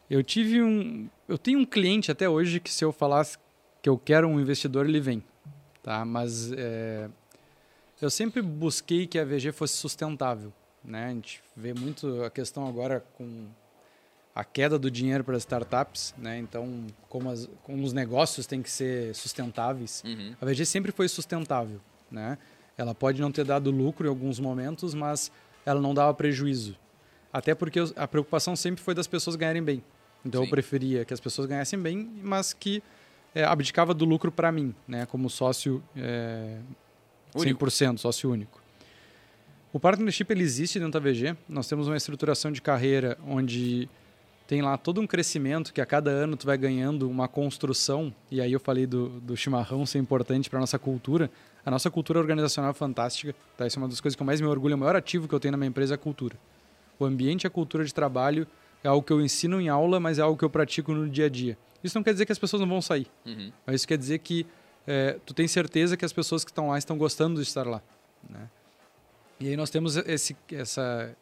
Eu 0.09 0.22
tive 0.22 0.62
um, 0.62 1.09
eu 1.29 1.39
tenho 1.39 1.59
um 1.59 1.64
cliente 1.64 2.11
até 2.11 2.29
hoje 2.29 2.61
que 2.61 2.70
se 2.70 2.85
eu 2.85 2.93
falasse 2.93 3.39
que 3.83 3.89
eu 3.89 3.99
quero 3.99 4.29
um 4.29 4.41
investidor 4.41 4.87
ele 4.87 5.01
vem, 5.01 5.22
tá? 5.83 6.05
Mas 6.05 6.53
é, 6.53 7.09
eu 8.01 8.11
sempre 8.11 8.43
busquei 8.43 9.07
que 9.07 9.18
a 9.18 9.25
VG 9.25 9.53
fosse 9.53 9.75
sustentável, 9.75 10.53
né? 10.83 11.07
A 11.07 11.11
gente 11.11 11.43
vê 11.57 11.72
muito 11.75 12.22
a 12.22 12.31
questão 12.31 12.66
agora 12.66 13.05
com 13.16 13.47
a 14.35 14.43
queda 14.43 14.79
do 14.79 14.91
dinheiro 14.91 15.22
para 15.22 15.37
as 15.37 15.43
startups, 15.43 16.14
né? 16.18 16.39
Então, 16.39 16.87
como, 17.09 17.31
as, 17.31 17.49
como 17.62 17.83
os 17.85 17.93
negócios 17.93 18.47
têm 18.47 18.62
que 18.62 18.70
ser 18.70 19.14
sustentáveis, 19.14 20.03
uhum. 20.05 20.35
a 20.41 20.45
VG 20.45 20.66
sempre 20.66 20.91
foi 20.91 21.09
sustentável, 21.09 21.81
né? 22.11 22.38
Ela 22.76 22.94
pode 22.94 23.20
não 23.20 23.30
ter 23.30 23.44
dado 23.44 23.70
lucro 23.70 24.07
em 24.07 24.09
alguns 24.09 24.40
momentos, 24.40 24.94
mas 24.94 25.30
ela 25.64 25.80
não 25.80 25.94
dava 25.94 26.12
prejuízo. 26.12 26.76
Até 27.32 27.55
porque 27.55 27.80
a 27.96 28.07
preocupação 28.07 28.55
sempre 28.55 28.82
foi 28.82 28.94
das 28.94 29.07
pessoas 29.07 29.36
ganharem 29.36 29.62
bem. 29.62 29.82
Então 30.24 30.40
Sim. 30.40 30.46
eu 30.46 30.50
preferia 30.50 31.05
que 31.05 31.12
as 31.12 31.20
pessoas 31.20 31.46
ganhassem 31.46 31.78
bem, 31.78 32.09
mas 32.22 32.52
que 32.52 32.82
é, 33.34 33.44
abdicava 33.44 33.92
do 33.92 34.05
lucro 34.05 34.30
para 34.30 34.50
mim, 34.50 34.74
né? 34.86 35.07
Como 35.07 35.28
sócio 35.28 35.82
é, 35.96 36.59
100%, 37.34 37.98
sócio 37.98 38.30
único. 38.30 38.62
O 39.72 39.80
partnership 39.80 40.26
ele 40.30 40.44
existe 40.44 40.78
dentro 40.78 41.00
da 41.00 41.11
VG. 41.11 41.36
Nós 41.48 41.66
temos 41.66 41.88
uma 41.88 41.96
estruturação 41.96 42.52
de 42.52 42.62
carreira 42.62 43.18
onde 43.26 43.88
tem 44.47 44.61
lá 44.61 44.76
todo 44.76 45.01
um 45.01 45.07
crescimento 45.07 45.72
que 45.72 45.80
a 45.80 45.86
cada 45.86 46.11
ano 46.11 46.36
tu 46.36 46.47
vai 46.47 46.59
ganhando 46.59 47.09
uma 47.09 47.26
construção. 47.26 48.14
E 48.30 48.40
aí 48.40 48.53
eu 48.53 48.61
falei 48.61 48.86
do, 48.86 49.09
do 49.20 49.36
chimarrão 49.36 49.86
ser 49.86 49.99
importante 49.99 50.51
para 50.51 50.61
nossa 50.61 50.78
cultura. 50.78 51.30
A 51.64 51.70
nossa 51.70 51.90
cultura 51.90 52.18
organizacional 52.18 52.70
é 52.70 52.74
fantástica. 52.74 53.34
Tá? 53.57 53.66
Isso 53.66 53.78
é 53.78 53.82
uma 53.82 53.88
das 53.88 54.01
coisas 54.01 54.14
que 54.14 54.22
eu 54.22 54.26
mais 54.26 54.40
me 54.40 54.47
orgulho. 54.47 54.74
O 54.74 54.78
maior 54.78 54.97
ativo 54.97 55.26
que 55.26 55.34
eu 55.34 55.40
tenho 55.40 55.53
na 55.53 55.59
minha 55.59 55.68
empresa 55.68 55.95
é 55.95 55.97
a 55.97 55.99
cultura. 55.99 56.36
O 56.99 57.07
ambiente 57.07 57.45
e 57.45 57.47
a 57.47 57.51
cultura 57.51 57.84
de 57.84 57.95
trabalho 57.95 58.47
é 58.82 58.88
algo 58.88 59.05
que 59.05 59.12
eu 59.12 59.20
ensino 59.20 59.61
em 59.61 59.70
aula, 59.70 59.99
mas 59.99 60.18
é 60.18 60.22
algo 60.22 60.38
que 60.38 60.45
eu 60.45 60.51
pratico 60.51 60.92
no 60.92 61.09
dia 61.09 61.24
a 61.26 61.28
dia. 61.28 61.57
Isso 61.82 61.97
não 61.97 62.03
quer 62.03 62.12
dizer 62.12 62.26
que 62.26 62.32
as 62.32 62.38
pessoas 62.38 62.61
não 62.61 62.68
vão 62.68 62.82
sair. 62.82 63.07
Uhum. 63.24 63.51
Mas 63.66 63.76
isso 63.76 63.88
quer 63.88 63.97
dizer 63.97 64.18
que 64.18 64.47
é, 64.86 65.18
tu 65.24 65.32
tem 65.32 65.49
certeza 65.49 65.97
que 65.97 66.05
as 66.05 66.12
pessoas 66.12 66.45
que 66.45 66.51
estão 66.51 66.68
lá 66.68 66.76
estão 66.76 66.99
gostando 66.99 67.40
de 67.40 67.47
estar 67.47 67.66
lá. 67.66 67.82
Né? 68.28 68.49
E 69.40 69.49
aí 69.49 69.57
nós 69.57 69.70
temos 69.70 69.97
esse, 69.97 70.36
essa, 70.53 71.16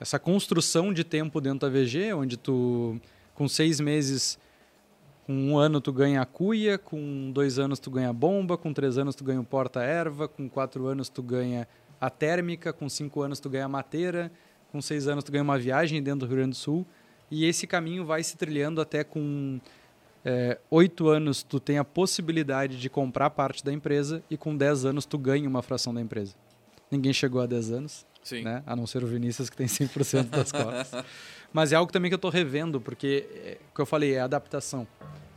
essa 0.00 0.18
construção 0.18 0.92
de 0.92 1.02
tempo 1.04 1.40
dentro 1.40 1.60
da 1.60 1.68
VG, 1.68 2.12
onde 2.12 2.36
tu, 2.36 3.00
com 3.34 3.48
seis 3.48 3.80
meses, 3.80 4.38
Com 5.26 5.34
um 5.34 5.58
ano 5.58 5.78
tu 5.78 5.92
ganha 5.92 6.22
a 6.22 6.26
cuia, 6.26 6.78
com 6.78 7.30
dois 7.30 7.58
anos 7.58 7.78
tu 7.78 7.90
ganha 7.90 8.08
a 8.08 8.12
bomba, 8.14 8.56
com 8.56 8.72
três 8.72 8.96
anos 8.96 9.14
tu 9.14 9.22
ganha 9.22 9.38
o 9.38 9.44
porta-erva, 9.44 10.26
com 10.26 10.48
quatro 10.48 10.86
anos 10.86 11.10
tu 11.10 11.22
ganha 11.22 11.68
a 12.00 12.08
térmica, 12.08 12.72
com 12.72 12.88
cinco 12.88 13.20
anos 13.20 13.38
tu 13.38 13.50
ganha 13.50 13.66
a 13.66 13.68
mateira, 13.68 14.32
com 14.72 14.80
seis 14.80 15.06
anos 15.06 15.24
tu 15.24 15.30
ganha 15.30 15.44
uma 15.44 15.58
viagem 15.58 16.02
dentro 16.02 16.20
do 16.20 16.26
Rio 16.26 16.36
Grande 16.36 16.52
do 16.52 16.56
Sul. 16.56 16.86
E 17.30 17.44
esse 17.44 17.66
caminho 17.66 18.06
vai 18.06 18.22
se 18.22 18.38
trilhando 18.38 18.80
até 18.80 19.04
com 19.04 19.60
é, 20.24 20.58
oito 20.70 21.08
anos 21.08 21.42
tu 21.42 21.60
tem 21.60 21.76
a 21.76 21.84
possibilidade 21.84 22.80
de 22.80 22.88
comprar 22.88 23.28
parte 23.28 23.62
da 23.62 23.70
empresa 23.70 24.22
e 24.30 24.36
com 24.36 24.56
dez 24.56 24.86
anos 24.86 25.04
tu 25.04 25.18
ganha 25.18 25.46
uma 25.46 25.60
fração 25.60 25.92
da 25.92 26.00
empresa. 26.00 26.34
Ninguém 26.90 27.12
chegou 27.12 27.40
a 27.40 27.46
10 27.46 27.70
anos, 27.70 28.06
Sim. 28.28 28.42
né? 28.42 28.62
a 28.66 28.76
não 28.76 28.86
ser 28.86 29.02
o 29.02 29.06
Vinícius 29.06 29.48
que 29.50 29.56
tem 29.56 29.66
100% 29.66 30.24
das 30.28 30.52
cotas. 30.52 30.90
Mas 31.52 31.72
é 31.72 31.76
algo 31.76 31.90
também 31.90 32.10
que 32.10 32.14
eu 32.14 32.18
estou 32.18 32.30
revendo, 32.30 32.80
porque, 32.80 33.26
é, 33.34 33.58
o 33.70 33.74
que 33.74 33.80
eu 33.80 33.86
falei, 33.86 34.14
é 34.14 34.20
adaptação. 34.20 34.86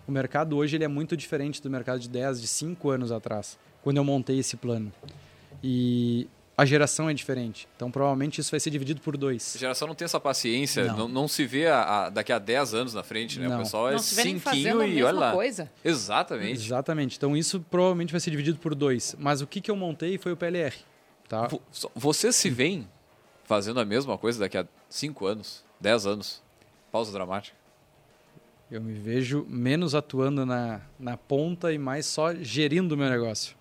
O 0.07 0.11
mercado 0.11 0.57
hoje 0.57 0.75
ele 0.75 0.83
é 0.83 0.87
muito 0.87 1.15
diferente 1.15 1.61
do 1.61 1.69
mercado 1.69 1.99
de 1.99 2.09
10, 2.09 2.41
de 2.41 2.47
5 2.47 2.89
anos 2.89 3.11
atrás, 3.11 3.57
quando 3.81 3.97
eu 3.97 4.03
montei 4.03 4.37
esse 4.39 4.57
plano. 4.57 4.91
E 5.63 6.27
a 6.57 6.65
geração 6.65 7.09
é 7.09 7.13
diferente. 7.13 7.67
Então, 7.75 7.89
provavelmente, 7.89 8.41
isso 8.41 8.51
vai 8.51 8.59
ser 8.59 8.69
dividido 8.69 8.99
por 9.01 9.15
dois. 9.15 9.53
A 9.55 9.59
geração 9.59 9.87
não 9.87 9.95
tem 9.95 10.05
essa 10.05 10.19
paciência, 10.19 10.85
não, 10.85 10.97
Não. 10.97 11.07
não, 11.07 11.27
se 11.27 11.45
vê 11.45 11.67
a, 11.67 11.81
a- 12.05 12.09
daqui 12.09 12.31
a 12.33 12.39
10 12.39 12.73
anos 12.73 12.93
na 12.93 13.03
frente, 13.03 13.39
né? 13.39 13.47
O 13.47 13.51
Não. 13.51 13.57
pessoal 13.59 13.89
é 13.89 13.93
Não 13.93 13.99
se 13.99 14.15
vê 14.15 14.23
nem 14.25 14.37
cinquinho 14.37 14.83
e 14.83 15.01
olha 15.03 15.17
lá. 15.17 15.31
coisa. 15.31 15.71
Exatamente. 15.83 16.53
Exatamente. 16.65 17.17
Então, 17.17 17.35
isso 17.37 17.63
provavelmente 17.71 18.11
vai 18.11 18.19
ser 18.19 18.31
dividido 18.31 18.59
por 18.59 18.75
dois. 18.75 19.15
Mas 19.17 19.41
o 19.41 19.47
que, 19.47 19.61
que 19.61 19.71
eu 19.71 19.75
montei 19.75 20.17
foi 20.17 20.31
o 20.33 20.37
PLR. 20.37 20.75
Tá? 21.31 21.47
Vocês 21.95 22.35
se 22.35 22.49
veem 22.49 22.85
fazendo 23.45 23.79
a 23.79 23.85
mesma 23.85 24.17
coisa 24.17 24.37
daqui 24.37 24.57
a 24.57 24.65
5 24.89 25.25
anos, 25.25 25.63
10 25.79 26.05
anos? 26.05 26.43
Pausa 26.91 27.09
dramática. 27.13 27.55
Eu 28.69 28.81
me 28.81 28.91
vejo 28.91 29.45
menos 29.47 29.95
atuando 29.95 30.45
na, 30.45 30.81
na 30.99 31.15
ponta 31.15 31.71
e 31.71 31.77
mais 31.77 32.05
só 32.05 32.35
gerindo 32.35 32.95
o 32.95 32.97
meu 32.97 33.09
negócio. 33.09 33.55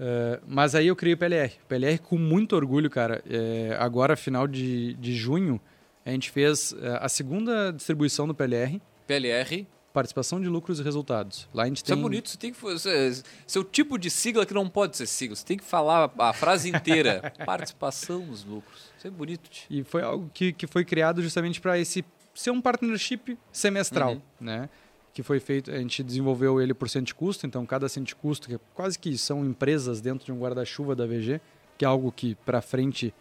Eh, 0.00 0.40
mas 0.44 0.74
aí 0.74 0.88
eu 0.88 0.96
criei 0.96 1.14
o 1.14 1.16
PLR. 1.16 1.52
PLR 1.68 1.98
com 2.00 2.18
muito 2.18 2.56
orgulho, 2.56 2.90
cara. 2.90 3.22
Eh, 3.30 3.76
agora, 3.78 4.16
final 4.16 4.48
de, 4.48 4.94
de 4.94 5.14
junho, 5.14 5.60
a 6.04 6.10
gente 6.10 6.28
fez 6.28 6.72
eh, 6.72 6.98
a 7.00 7.08
segunda 7.08 7.70
distribuição 7.70 8.26
do 8.26 8.34
PLR, 8.34 8.82
PLR. 9.06 9.64
Participação 9.92 10.40
de 10.40 10.48
lucros 10.48 10.78
e 10.78 10.82
resultados. 10.82 11.48
Lá 11.52 11.64
a 11.64 11.66
gente 11.66 11.78
Isso 11.78 11.84
tem... 11.86 11.98
é 11.98 12.00
bonito, 12.00 12.28
você 12.28 12.38
tem 12.38 12.52
que 12.52 12.58
fazer. 12.58 13.22
Seu 13.46 13.64
tipo 13.64 13.98
de 13.98 14.08
sigla 14.10 14.46
que 14.46 14.54
não 14.54 14.68
pode 14.68 14.96
ser 14.96 15.06
sigla. 15.06 15.34
Você 15.36 15.44
tem 15.44 15.56
que 15.56 15.64
falar 15.64 16.10
a 16.18 16.32
frase 16.32 16.68
inteira. 16.70 17.32
Participação 17.44 18.24
nos 18.26 18.44
lucros. 18.44 18.90
Isso 18.96 19.06
é 19.06 19.10
bonito, 19.10 19.48
tio. 19.50 19.66
E 19.70 19.82
foi 19.82 20.02
algo 20.02 20.30
que, 20.32 20.52
que 20.52 20.66
foi 20.66 20.84
criado 20.84 21.22
justamente 21.22 21.60
para 21.60 21.78
esse 21.78 22.04
ser 22.34 22.50
um 22.52 22.60
partnership 22.60 23.36
semestral, 23.52 24.12
Uhum. 24.12 24.20
né? 24.40 24.68
Que 25.12 25.22
foi 25.24 25.40
feito, 25.40 25.72
a 25.72 25.78
gente 25.78 26.02
desenvolveu 26.04 26.60
ele 26.60 26.72
por 26.72 26.88
cento 26.88 27.06
de 27.08 27.14
custo, 27.14 27.44
então 27.44 27.66
cada 27.66 27.88
cento 27.88 28.06
de 28.06 28.14
custo, 28.14 28.46
que 28.48 28.54
é 28.54 28.60
quase 28.74 28.96
que 28.96 29.18
são 29.18 29.44
empresas 29.44 30.00
dentro 30.00 30.24
de 30.26 30.32
um 30.32 30.38
guarda-chuva 30.38 30.94
da 30.94 31.04
VG, 31.04 31.40
que 31.76 31.84
é 31.84 31.88
algo 31.88 32.12
que 32.12 32.36
para 32.36 32.62
frente 32.62 33.12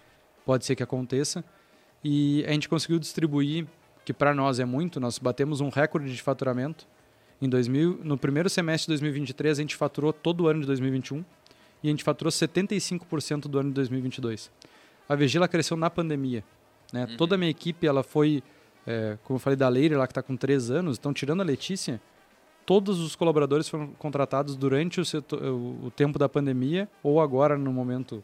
pode 0.45 0.65
ser 0.65 0.76
que 0.76 0.84
aconteça. 0.84 1.43
E 2.03 2.45
a 2.47 2.51
gente 2.51 2.70
conseguiu 2.70 2.99
distribuir, 2.99 3.65
que 4.10 4.14
para 4.14 4.34
nós 4.34 4.60
é 4.60 4.66
muito, 4.66 4.99
nós 4.99 5.20
batemos 5.20 5.62
um 5.62 5.70
recorde 5.70 6.12
de 6.12 6.20
faturamento. 6.20 6.88
Em 7.39 7.47
2000, 7.47 7.99
no 8.03 8.18
primeiro 8.18 8.49
semestre 8.49 8.88
de 8.88 8.93
2023, 8.99 9.60
a 9.60 9.62
gente 9.62 9.76
faturou 9.76 10.12
todo 10.12 10.45
o 10.45 10.47
ano 10.47 10.62
de 10.62 10.66
2021 10.66 11.24
e 11.84 11.89
a 11.89 11.91
gente 11.91 12.03
faturou 12.03 12.32
75% 12.32 13.41
do 13.41 13.60
ano 13.60 13.70
de 13.70 13.76
2022. 13.76 14.49
A 15.07 15.16
VG 15.16 15.38
ela 15.38 15.47
cresceu 15.47 15.78
na 15.78 15.91
pandemia. 15.91 16.43
Né? 16.91 17.05
Toda 17.20 17.36
a 17.36 17.38
minha 17.38 17.51
equipe 17.51 17.86
ela 17.86 18.01
foi, 18.01 18.41
é, 18.88 19.16
como 19.24 19.36
eu 19.38 19.39
falei 19.39 19.55
da 19.55 19.70
Leire, 19.70 19.93
lá 19.93 20.07
que 20.07 20.12
está 20.12 20.24
com 20.24 20.36
três 20.36 20.72
anos, 20.72 20.97
então 20.97 21.14
tirando 21.14 21.41
a 21.41 21.45
Letícia, 21.45 22.01
todos 22.66 22.99
os 22.99 23.16
colaboradores 23.16 23.70
foram 23.70 23.89
contratados 23.99 24.55
durante 24.55 24.99
o, 24.99 25.05
setor- 25.05 25.39
o 25.43 25.91
tempo 25.95 26.18
da 26.18 26.28
pandemia 26.28 26.89
ou 27.03 27.22
agora 27.22 27.60
no 27.60 27.72
momento, 27.72 28.16
não 28.16 28.24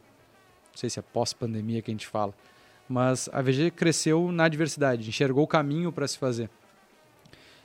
sei 0.74 0.90
se 0.90 0.98
é 0.98 1.04
pós-pandemia 1.04 1.80
que 1.84 1.92
a 1.92 1.94
gente 1.94 2.08
fala, 2.08 2.34
mas 2.88 3.30
a 3.34 3.42
VG 3.42 3.72
cresceu 3.72 4.32
na 4.32 4.48
diversidade, 4.48 5.08
enxergou 5.08 5.44
o 5.44 5.48
caminho 5.48 5.92
para 5.92 6.08
se 6.08 6.18
fazer. 6.18 6.50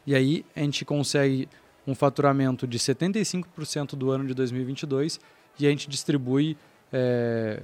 E 0.06 0.14
aí 0.14 0.44
a 0.56 0.60
gente 0.60 0.84
consegue 0.84 1.48
um 1.86 1.94
faturamento 1.94 2.66
de 2.66 2.78
75% 2.78 3.96
do 3.96 4.10
ano 4.10 4.26
de 4.26 4.34
2022 4.34 5.20
e 5.58 5.66
a 5.66 5.70
gente 5.70 5.88
distribui 5.88 6.56
é, 6.92 7.62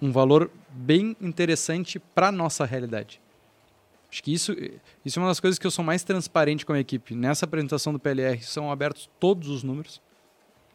um 0.00 0.10
valor 0.10 0.50
bem 0.70 1.16
interessante 1.20 1.98
para 1.98 2.28
a 2.28 2.32
nossa 2.32 2.64
realidade. 2.64 3.20
Acho 4.10 4.22
que 4.22 4.32
isso, 4.32 4.54
isso 5.04 5.18
é 5.18 5.22
uma 5.22 5.28
das 5.28 5.40
coisas 5.40 5.58
que 5.58 5.66
eu 5.66 5.70
sou 5.70 5.84
mais 5.84 6.02
transparente 6.04 6.66
com 6.66 6.72
a 6.72 6.80
equipe. 6.80 7.14
Nessa 7.14 7.46
apresentação 7.46 7.92
do 7.92 7.98
PLR 7.98 8.42
são 8.42 8.70
abertos 8.70 9.08
todos 9.18 9.48
os 9.48 9.62
números. 9.62 10.02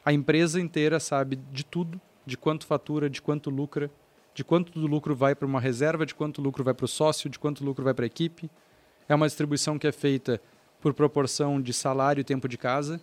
A 0.04 0.12
empresa 0.12 0.60
inteira 0.60 1.00
sabe 1.00 1.36
de 1.52 1.64
tudo, 1.64 2.02
de 2.26 2.36
quanto 2.38 2.66
fatura, 2.66 3.10
de 3.10 3.22
quanto 3.22 3.50
lucra, 3.50 3.92
de 4.38 4.44
quanto 4.44 4.72
do 4.72 4.86
lucro 4.86 5.16
vai 5.16 5.34
para 5.34 5.48
uma 5.48 5.60
reserva, 5.60 6.06
de 6.06 6.14
quanto 6.14 6.44
lucro 6.44 6.64
vai 6.64 6.72
para 6.72 6.86
o 6.86 6.88
sócio, 6.88 7.28
de 7.28 7.40
quanto 7.40 7.66
lucro 7.66 7.84
vai 7.84 7.92
para 7.96 8.06
a 8.06 8.08
equipe. 8.08 8.52
É 9.10 9.16
uma 9.16 9.26
distribuição 9.26 9.80
que 9.80 9.88
é 9.88 9.92
feita 9.92 10.40
por 10.80 10.94
proporção 10.94 11.60
de 11.60 11.74
salário 11.74 12.22
e 12.22 12.24
tempo 12.24 12.48
de 12.48 12.56
casa. 12.56 13.02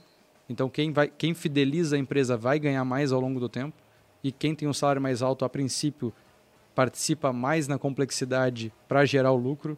Então 0.49 0.71
quem, 0.71 0.93
vai, 0.93 1.09
quem 1.09 1.35
fideliza 1.35 1.97
a 1.97 1.99
empresa 1.99 2.37
vai 2.37 2.61
ganhar 2.61 2.85
mais 2.85 3.11
ao 3.11 3.21
longo 3.21 3.41
do 3.41 3.49
tempo. 3.49 3.77
E 4.23 4.31
quem 4.31 4.55
tem 4.55 4.69
um 4.69 4.73
salário 4.73 5.03
mais 5.03 5.23
alto, 5.23 5.45
a 5.45 5.49
princípio, 5.49 6.15
participa 6.73 7.33
mais 7.33 7.67
na 7.67 7.81
complexidade 7.81 8.73
para 8.87 9.05
gerar 9.05 9.33
o 9.33 9.37
lucro. 9.37 9.77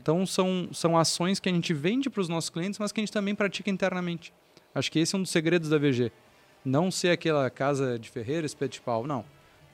Então 0.00 0.26
são, 0.26 0.68
são 0.72 0.98
ações 0.98 1.38
que 1.38 1.48
a 1.48 1.52
gente 1.52 1.72
vende 1.72 2.10
para 2.10 2.20
os 2.20 2.28
nossos 2.28 2.50
clientes, 2.50 2.80
mas 2.80 2.90
que 2.90 2.98
a 2.98 3.02
gente 3.02 3.12
também 3.12 3.32
pratica 3.32 3.70
internamente. 3.70 4.34
Acho 4.74 4.90
que 4.90 4.98
esse 4.98 5.14
é 5.14 5.18
um 5.18 5.22
dos 5.22 5.30
segredos 5.30 5.68
da 5.68 5.78
VG. 5.78 6.10
Não 6.64 6.90
ser 6.90 7.10
aquela 7.10 7.48
casa 7.48 7.96
de 7.96 8.10
ferreiro, 8.10 8.44
espeto 8.44 8.72
de 8.72 8.80
pau, 8.80 9.06
não. 9.06 9.24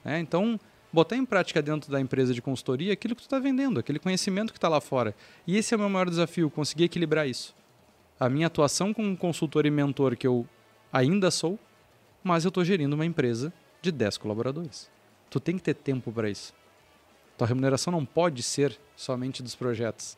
É, 0.05 0.19
então, 0.19 0.59
botar 0.93 1.17
em 1.17 1.25
prática 1.25 1.59
dentro 1.59 1.91
da 1.91 1.99
empresa 1.99 2.35
de 2.35 2.41
consultoria 2.41 2.93
aquilo 2.93 3.15
que 3.15 3.23
tu 3.23 3.25
está 3.25 3.39
vendendo, 3.39 3.79
aquele 3.79 3.97
conhecimento 3.97 4.53
que 4.53 4.59
está 4.59 4.69
lá 4.69 4.79
fora. 4.79 5.15
E 5.47 5.57
esse 5.57 5.73
é 5.73 5.77
o 5.77 5.79
meu 5.79 5.89
maior 5.89 6.07
desafio, 6.07 6.51
conseguir 6.51 6.83
equilibrar 6.83 7.27
isso. 7.27 7.55
A 8.19 8.29
minha 8.29 8.45
atuação 8.45 8.93
como 8.93 9.17
consultor 9.17 9.65
e 9.65 9.71
mentor, 9.71 10.15
que 10.15 10.27
eu 10.27 10.47
ainda 10.91 11.31
sou, 11.31 11.57
mas 12.23 12.45
eu 12.45 12.49
estou 12.49 12.63
gerindo 12.63 12.93
uma 12.93 13.05
empresa 13.05 13.51
de 13.81 13.91
10 13.91 14.19
colaboradores. 14.19 14.89
Tu 15.31 15.39
tem 15.39 15.57
que 15.57 15.63
ter 15.63 15.73
tempo 15.73 16.11
para 16.11 16.29
isso. 16.29 16.53
Tua 17.35 17.47
remuneração 17.47 17.91
não 17.91 18.05
pode 18.05 18.43
ser 18.43 18.79
somente 18.95 19.41
dos 19.41 19.55
projetos. 19.55 20.15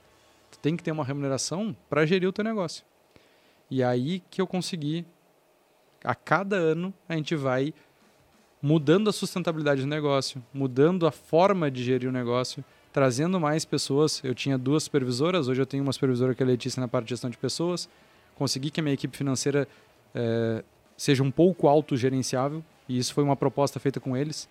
Tu 0.52 0.60
tem 0.60 0.76
que 0.76 0.84
ter 0.84 0.92
uma 0.92 1.06
remuneração 1.06 1.76
para 1.90 2.06
gerir 2.06 2.28
o 2.28 2.34
teu 2.34 2.44
negócio. 2.44 2.84
E 3.72 3.82
aí 3.82 4.22
que 4.30 4.42
eu 4.42 4.46
consegui, 4.46 5.06
a 6.04 6.14
cada 6.14 6.58
ano, 6.58 6.94
a 7.08 7.16
gente 7.16 7.34
vai 7.36 7.74
mudando 8.66 9.12
a 9.12 9.14
sustentabilidade 9.14 9.82
do 9.82 9.88
negócio, 9.88 10.44
mudando 10.52 11.06
a 11.06 11.12
forma 11.12 11.70
de 11.70 11.84
gerir 11.84 12.10
o 12.10 12.12
negócio, 12.12 12.66
trazendo 12.92 13.40
mais 13.40 13.64
pessoas. 13.64 14.20
Eu 14.24 14.34
tinha 14.34 14.58
duas 14.58 14.82
supervisoras, 14.82 15.48
hoje 15.48 15.62
eu 15.62 15.68
tenho 15.68 15.84
uma 15.84 15.94
supervisora 15.94 16.34
que 16.34 16.42
é 16.42 16.46
a 16.48 16.50
Letícia 16.50 16.82
na 16.82 16.88
parte 16.88 17.06
de 17.06 17.10
gestão 17.12 17.30
de 17.30 17.38
pessoas. 17.38 17.88
Consegui 18.34 18.72
que 18.72 18.80
a 18.80 18.84
minha 18.84 18.96
equipe 18.96 19.16
financeira 19.16 19.68
eh, 20.16 20.64
seja 20.98 21.22
um 21.22 21.30
pouco 21.30 21.68
autogerenciável, 21.68 22.64
e 22.90 22.98
isso 22.98 23.14
foi 23.14 23.24
uma 23.24 23.36
proposta 23.36 23.80
feita 23.80 24.00
com 24.00 24.18
eles. 24.18 24.50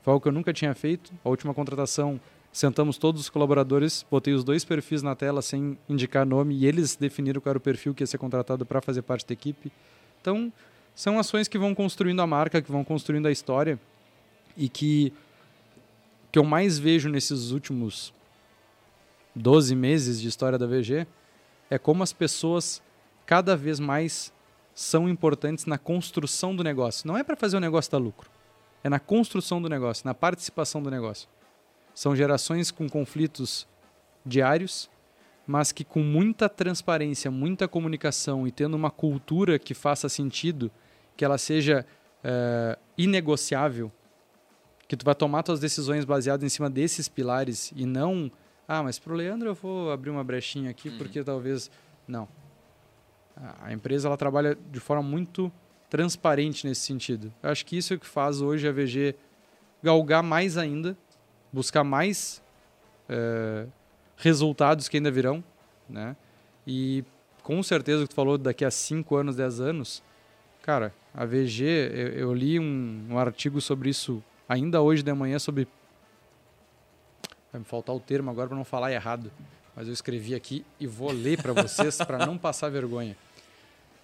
Foi 0.00 0.12
algo 0.12 0.22
que 0.22 0.28
eu 0.28 0.32
nunca 0.32 0.54
tinha 0.54 0.74
feito. 0.74 1.12
A 1.22 1.28
última 1.28 1.52
contratação, 1.52 2.18
sentamos 2.50 2.96
todos 2.96 3.20
os 3.20 3.28
colaboradores, 3.28 4.06
botei 4.10 4.32
os 4.32 4.42
dois 4.42 4.64
perfis 4.64 5.02
na 5.02 5.14
tela 5.14 5.42
sem 5.42 5.76
indicar 5.86 6.24
nome 6.24 6.54
e 6.54 6.64
eles 6.64 6.96
definiram 6.96 7.42
qual 7.42 7.50
era 7.50 7.58
o 7.58 7.60
perfil 7.60 7.92
que 7.92 8.02
ia 8.02 8.06
ser 8.06 8.16
contratado 8.16 8.64
para 8.64 8.80
fazer 8.80 9.02
parte 9.02 9.26
da 9.26 9.34
equipe. 9.34 9.70
Então, 10.18 10.50
são 11.00 11.18
ações 11.18 11.48
que 11.48 11.56
vão 11.56 11.74
construindo 11.74 12.20
a 12.20 12.26
marca, 12.26 12.60
que 12.60 12.70
vão 12.70 12.84
construindo 12.84 13.24
a 13.24 13.32
história 13.32 13.80
e 14.54 14.68
que 14.68 15.14
que 16.30 16.38
eu 16.38 16.44
mais 16.44 16.78
vejo 16.78 17.08
nesses 17.08 17.52
últimos 17.52 18.12
12 19.34 19.74
meses 19.74 20.20
de 20.20 20.28
história 20.28 20.58
da 20.58 20.66
VG 20.66 21.06
é 21.70 21.78
como 21.78 22.02
as 22.02 22.12
pessoas 22.12 22.82
cada 23.24 23.56
vez 23.56 23.80
mais 23.80 24.30
são 24.74 25.08
importantes 25.08 25.64
na 25.64 25.78
construção 25.78 26.54
do 26.54 26.62
negócio. 26.62 27.08
Não 27.08 27.16
é 27.16 27.24
para 27.24 27.34
fazer 27.34 27.56
o 27.56 27.60
negócio 27.60 27.90
dar 27.90 27.96
lucro, 27.96 28.30
é 28.84 28.90
na 28.90 29.00
construção 29.00 29.60
do 29.62 29.70
negócio, 29.70 30.04
na 30.04 30.12
participação 30.12 30.82
do 30.82 30.90
negócio. 30.90 31.30
São 31.94 32.14
gerações 32.14 32.70
com 32.70 32.86
conflitos 32.86 33.66
diários, 34.24 34.90
mas 35.46 35.72
que 35.72 35.82
com 35.82 36.00
muita 36.00 36.46
transparência, 36.46 37.30
muita 37.30 37.66
comunicação 37.66 38.46
e 38.46 38.52
tendo 38.52 38.74
uma 38.74 38.90
cultura 38.90 39.58
que 39.58 39.72
faça 39.72 40.06
sentido, 40.06 40.70
que 41.20 41.24
ela 41.26 41.36
seja 41.36 41.84
eh, 42.24 42.78
inegociável, 42.96 43.92
que 44.88 44.96
tu 44.96 45.04
vai 45.04 45.14
tomar 45.14 45.42
tuas 45.42 45.60
decisões 45.60 46.06
baseadas 46.06 46.42
em 46.42 46.48
cima 46.48 46.70
desses 46.70 47.08
pilares 47.08 47.70
e 47.76 47.84
não, 47.84 48.32
ah, 48.66 48.82
mas 48.82 48.98
pro 48.98 49.14
Leandro 49.14 49.50
eu 49.50 49.54
vou 49.54 49.92
abrir 49.92 50.08
uma 50.08 50.24
brechinha 50.24 50.70
aqui 50.70 50.90
porque 50.96 51.22
talvez 51.22 51.70
não. 52.08 52.26
A- 53.36 53.70
empresa 53.70 54.08
ela 54.08 54.16
trabalha 54.16 54.56
de 54.72 54.80
forma 54.80 55.02
muito 55.02 55.52
transparente 55.90 56.66
nesse 56.66 56.80
sentido. 56.80 57.30
Eu 57.42 57.50
acho 57.50 57.66
que 57.66 57.76
isso 57.76 57.92
é 57.92 57.96
o 57.96 58.00
que 58.00 58.06
faz 58.06 58.40
hoje 58.40 58.66
a 58.66 58.72
VG 58.72 59.14
galgar 59.82 60.22
mais 60.22 60.56
ainda, 60.56 60.96
buscar 61.52 61.84
mais 61.84 62.42
eh, 63.10 63.66
resultados 64.16 64.88
que 64.88 64.96
ainda 64.96 65.10
virão, 65.10 65.44
né? 65.86 66.16
E 66.66 67.04
com 67.42 67.62
certeza 67.62 68.04
o 68.04 68.08
que 68.08 68.14
tu 68.14 68.16
falou 68.16 68.38
daqui 68.38 68.64
a 68.64 68.70
5 68.70 69.16
anos, 69.16 69.36
10 69.36 69.60
anos, 69.60 70.02
cara, 70.62 70.94
a 71.14 71.24
VG, 71.24 71.64
eu, 71.64 72.08
eu 72.08 72.34
li 72.34 72.58
um, 72.58 73.06
um, 73.10 73.18
artigo 73.18 73.60
sobre 73.60 73.90
isso 73.90 74.22
ainda 74.48 74.80
hoje 74.80 75.02
de 75.02 75.12
manhã 75.12 75.38
sobre 75.38 75.66
vai 77.52 77.58
me 77.60 77.64
faltar 77.64 77.94
o 77.94 78.00
termo 78.00 78.30
agora 78.30 78.48
para 78.48 78.56
não 78.56 78.64
falar 78.64 78.92
errado, 78.92 79.30
mas 79.74 79.88
eu 79.88 79.92
escrevi 79.92 80.34
aqui 80.34 80.64
e 80.78 80.86
vou 80.86 81.10
ler 81.10 81.42
para 81.42 81.52
vocês 81.52 81.96
para 81.98 82.24
não 82.24 82.36
passar 82.38 82.70
vergonha. 82.70 83.16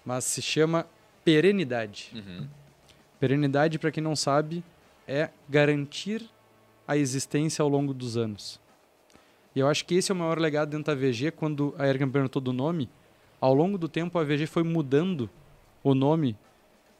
Mas 0.05 0.25
se 0.25 0.41
chama 0.41 0.85
perenidade. 1.23 2.11
Uhum. 2.13 2.47
Perenidade, 3.19 3.79
para 3.79 3.91
quem 3.91 4.03
não 4.03 4.15
sabe, 4.15 4.63
é 5.07 5.29
garantir 5.47 6.29
a 6.87 6.97
existência 6.97 7.63
ao 7.63 7.69
longo 7.69 7.93
dos 7.93 8.17
anos. 8.17 8.59
E 9.55 9.59
eu 9.59 9.67
acho 9.67 9.85
que 9.85 9.95
esse 9.95 10.11
é 10.11 10.15
o 10.15 10.17
maior 10.17 10.37
legado 10.37 10.69
dentro 10.69 10.93
da 10.93 10.95
VG, 10.95 11.31
quando 11.31 11.73
a 11.77 11.85
me 11.85 12.11
perguntou 12.11 12.41
do 12.41 12.53
nome. 12.53 12.89
Ao 13.39 13.53
longo 13.53 13.77
do 13.77 13.89
tempo, 13.89 14.19
a 14.19 14.23
VG 14.23 14.45
foi 14.45 14.63
mudando 14.63 15.29
o 15.83 15.95
nome 15.95 16.37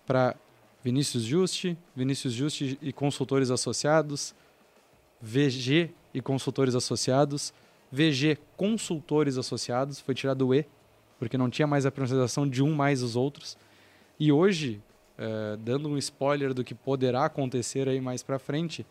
para 0.08 0.36
Vinícius 0.84 1.24
Juste, 1.24 1.78
Vinícius 1.94 2.34
Juste 2.34 2.80
e 2.82 2.94
consultores 2.94 3.52
associados, 3.52 4.34
VG 5.22 5.92
e 6.14 6.22
consultores 6.22 6.74
associados, 6.74 7.54
VG 7.92 8.38
consultores 8.56 9.38
associados, 9.38 10.00
foi 10.00 10.16
tirado 10.16 10.48
o 10.48 10.56
E, 10.56 10.66
porque 11.20 11.38
não 11.38 11.50
tinha 11.50 11.68
mais 11.68 11.86
a 11.86 11.92
pronunciação 11.92 12.48
de 12.48 12.64
um 12.64 12.74
mais 12.74 13.04
os 13.04 13.16
outros. 13.18 13.58
E 14.20 14.32
hoje, 14.32 14.82
é, 15.18 15.58
dando 15.58 15.90
um 15.90 15.98
spoiler 15.98 16.54
do 16.54 16.64
que 16.64 16.74
poderá 16.74 17.26
acontecer 17.26 17.90
aí 17.90 18.00
mais 18.00 18.24
para 18.24 18.40
frente, 18.40 18.86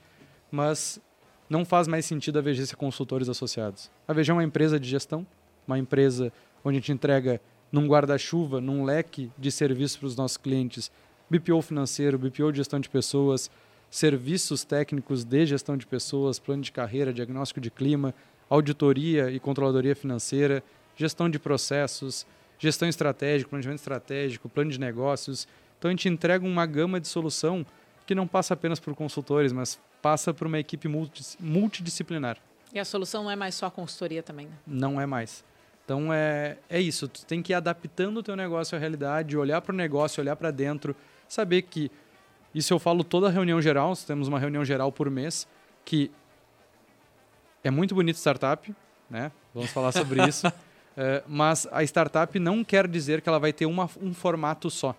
mas 0.51 1.01
não 1.49 1.64
faz 1.64 1.89
mais 1.89 2.05
sentido 2.05 2.39
a 2.39 2.43
VG 2.43 2.67
ser 2.67 2.77
consultores 2.77 3.29
associados. 3.29 3.91
A 4.07 4.12
VG 4.12 4.31
é 4.31 4.35
uma 4.35 4.45
empresa 4.45 4.79
de 4.79 4.89
gestão, 4.89 5.27
uma 5.67 5.79
empresa 5.79 6.33
onde 6.62 6.77
a 6.77 6.81
gente 6.81 6.93
entrega 6.93 7.41
num 7.71 7.87
guarda-chuva, 7.87 8.61
num 8.61 8.85
leque 8.85 9.31
de 9.39 9.51
serviços 9.51 9.97
para 9.97 10.07
os 10.07 10.17
nossos 10.17 10.37
clientes, 10.37 10.91
BPO 11.31 11.61
financeiro, 11.62 12.18
BPO 12.18 12.53
de 12.53 12.59
gestão 12.59 12.79
de 12.79 12.89
pessoas, 12.89 13.51
serviços 13.91 14.64
técnicos 14.64 15.24
de 15.24 15.47
gestão 15.47 15.77
de 15.77 15.87
pessoas, 15.87 16.39
plano 16.39 16.62
de 16.62 16.72
carreira, 16.72 17.12
diagnóstico 17.12 17.61
de 17.61 17.70
clima, 17.70 18.14
auditoria 18.49 19.31
e 19.31 19.41
controladoria 19.41 19.97
financeira, 19.97 20.62
gestão 20.97 21.29
de 21.29 21.39
processos, 21.39 22.27
gestão 22.59 22.89
estratégica, 22.89 23.51
planejamento 23.51 23.81
estratégico, 23.81 24.49
plano 24.49 24.70
de 24.70 24.79
negócios. 24.79 25.47
Então 25.79 25.89
a 25.89 25.93
gente 25.93 26.09
entrega 26.09 26.45
uma 26.45 26.64
gama 26.64 27.01
de 27.01 27.09
solução 27.09 27.66
que 28.07 28.14
não 28.14 28.27
passa 28.27 28.55
apenas 28.55 28.79
por 28.79 28.95
consultores, 28.95 29.53
mas 29.53 29.79
passa 30.01 30.33
por 30.33 30.47
uma 30.47 30.59
equipe 30.59 30.89
multidisciplinar. 31.41 32.39
E 32.72 32.79
a 32.79 32.85
solução 32.85 33.24
não 33.24 33.31
é 33.31 33.37
mais 33.37 33.55
só 33.55 33.68
consultoria 33.70 34.22
também, 34.22 34.47
né? 34.47 34.53
Não 34.66 35.01
é 35.01 35.07
mais. 35.07 35.45
Então 35.85 36.12
é, 36.12 36.59
é 36.68 36.81
isso, 36.81 37.07
tu 37.07 37.24
tem 37.24 37.41
que 37.41 37.53
ir 37.53 37.55
adaptando 37.55 38.18
o 38.18 38.22
teu 38.22 38.35
negócio 38.35 38.77
à 38.77 38.79
realidade, 38.79 39.37
olhar 39.37 39.61
para 39.61 39.72
o 39.72 39.77
negócio, 39.77 40.20
olhar 40.20 40.35
para 40.35 40.51
dentro, 40.51 40.97
saber 41.29 41.62
que 41.62 41.91
isso 42.55 42.72
eu 42.72 42.79
falo 42.79 43.05
toda 43.05 43.29
reunião 43.29 43.61
geral, 43.61 43.95
temos 43.97 44.29
uma 44.29 44.39
reunião 44.39 44.64
geral 44.64 44.91
por 44.91 45.11
mês, 45.11 45.47
que 45.85 46.11
é 47.62 47.70
muito 47.70 47.95
bonito 47.95 48.16
startup, 48.16 48.74
né? 49.11 49.31
Vamos 49.55 49.70
falar 49.70 49.93
sobre 49.93 50.27
isso. 50.27 50.47
É, 50.99 51.22
mas 51.29 51.68
a 51.72 51.83
startup 51.83 52.39
não 52.39 52.64
quer 52.64 52.89
dizer 52.89 53.20
que 53.20 53.29
ela 53.29 53.39
vai 53.39 53.53
ter 53.53 53.66
uma, 53.66 53.85
um 54.01 54.14
formato 54.14 54.70
só. 54.70 54.97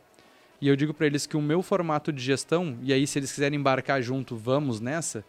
E 0.61 0.67
eu 0.67 0.75
digo 0.75 0.93
para 0.93 1.07
eles 1.07 1.25
que 1.25 1.36
o 1.36 1.41
meu 1.41 1.63
formato 1.63 2.13
de 2.13 2.21
gestão, 2.21 2.78
e 2.84 2.93
aí 2.93 3.07
se 3.07 3.17
eles 3.17 3.32
quiserem 3.32 3.59
embarcar 3.59 3.99
junto, 3.99 4.36
vamos 4.36 4.80
nessa, 4.80 5.25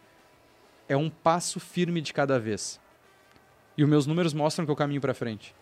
é 0.87 0.95
um 0.95 1.09
passo 1.09 1.59
firme 1.59 2.01
de 2.01 2.13
cada 2.13 2.39
vez. 2.39 2.79
E 3.75 3.83
os 3.83 3.89
meus 3.89 4.05
números 4.05 4.31
mostram 4.31 4.63
que 4.63 4.71
eu 4.71 4.75
caminho 4.75 5.01
para 5.01 5.15
frente. 5.15 5.55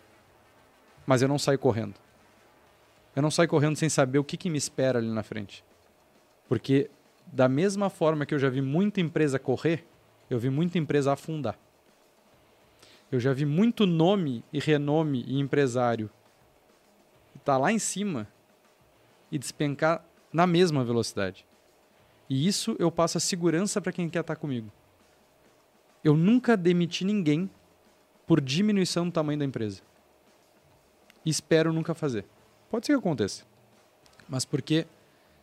Mas 1.06 1.22
eu 1.22 1.28
não 1.28 1.38
saio 1.38 1.58
correndo. 1.58 1.94
Eu 3.14 3.22
não 3.22 3.30
saio 3.30 3.48
correndo 3.48 3.76
sem 3.76 3.88
saber 3.88 4.18
o 4.18 4.24
que, 4.24 4.36
que 4.36 4.50
me 4.50 4.58
espera 4.58 4.98
ali 4.98 5.10
na 5.10 5.22
frente. 5.22 5.64
Porque 6.48 6.90
da 7.26 7.48
mesma 7.48 7.90
forma 7.90 8.24
que 8.24 8.34
eu 8.34 8.38
já 8.38 8.48
vi 8.48 8.62
muita 8.62 9.00
empresa 9.00 9.38
correr, 9.38 9.86
eu 10.30 10.38
vi 10.38 10.50
muita 10.50 10.78
empresa 10.78 11.12
afundar. 11.12 11.58
Eu 13.10 13.18
já 13.18 13.32
vi 13.32 13.44
muito 13.44 13.86
nome 13.86 14.44
e 14.52 14.58
renome 14.58 15.24
e 15.26 15.38
empresário 15.40 16.10
estar 17.34 17.54
tá 17.54 17.58
lá 17.58 17.72
em 17.72 17.78
cima 17.78 18.28
e 19.32 19.38
despencar 19.38 20.04
na 20.32 20.46
mesma 20.46 20.84
velocidade. 20.84 21.46
E 22.28 22.46
isso 22.46 22.76
eu 22.78 22.90
passo 22.90 23.16
a 23.16 23.20
segurança 23.20 23.80
para 23.80 23.92
quem 23.92 24.08
quer 24.08 24.20
estar 24.20 24.34
tá 24.34 24.40
comigo. 24.40 24.70
Eu 26.04 26.14
nunca 26.14 26.56
demiti 26.56 27.04
ninguém 27.04 27.50
por 28.26 28.40
diminuição 28.40 29.06
do 29.06 29.12
tamanho 29.12 29.38
da 29.38 29.44
empresa. 29.44 29.80
E 31.24 31.30
espero 31.30 31.72
nunca 31.72 31.94
fazer. 31.94 32.26
Pode 32.70 32.86
ser 32.86 32.92
que 32.92 32.98
aconteça. 32.98 33.44
Mas 34.28 34.44
porque 34.44 34.86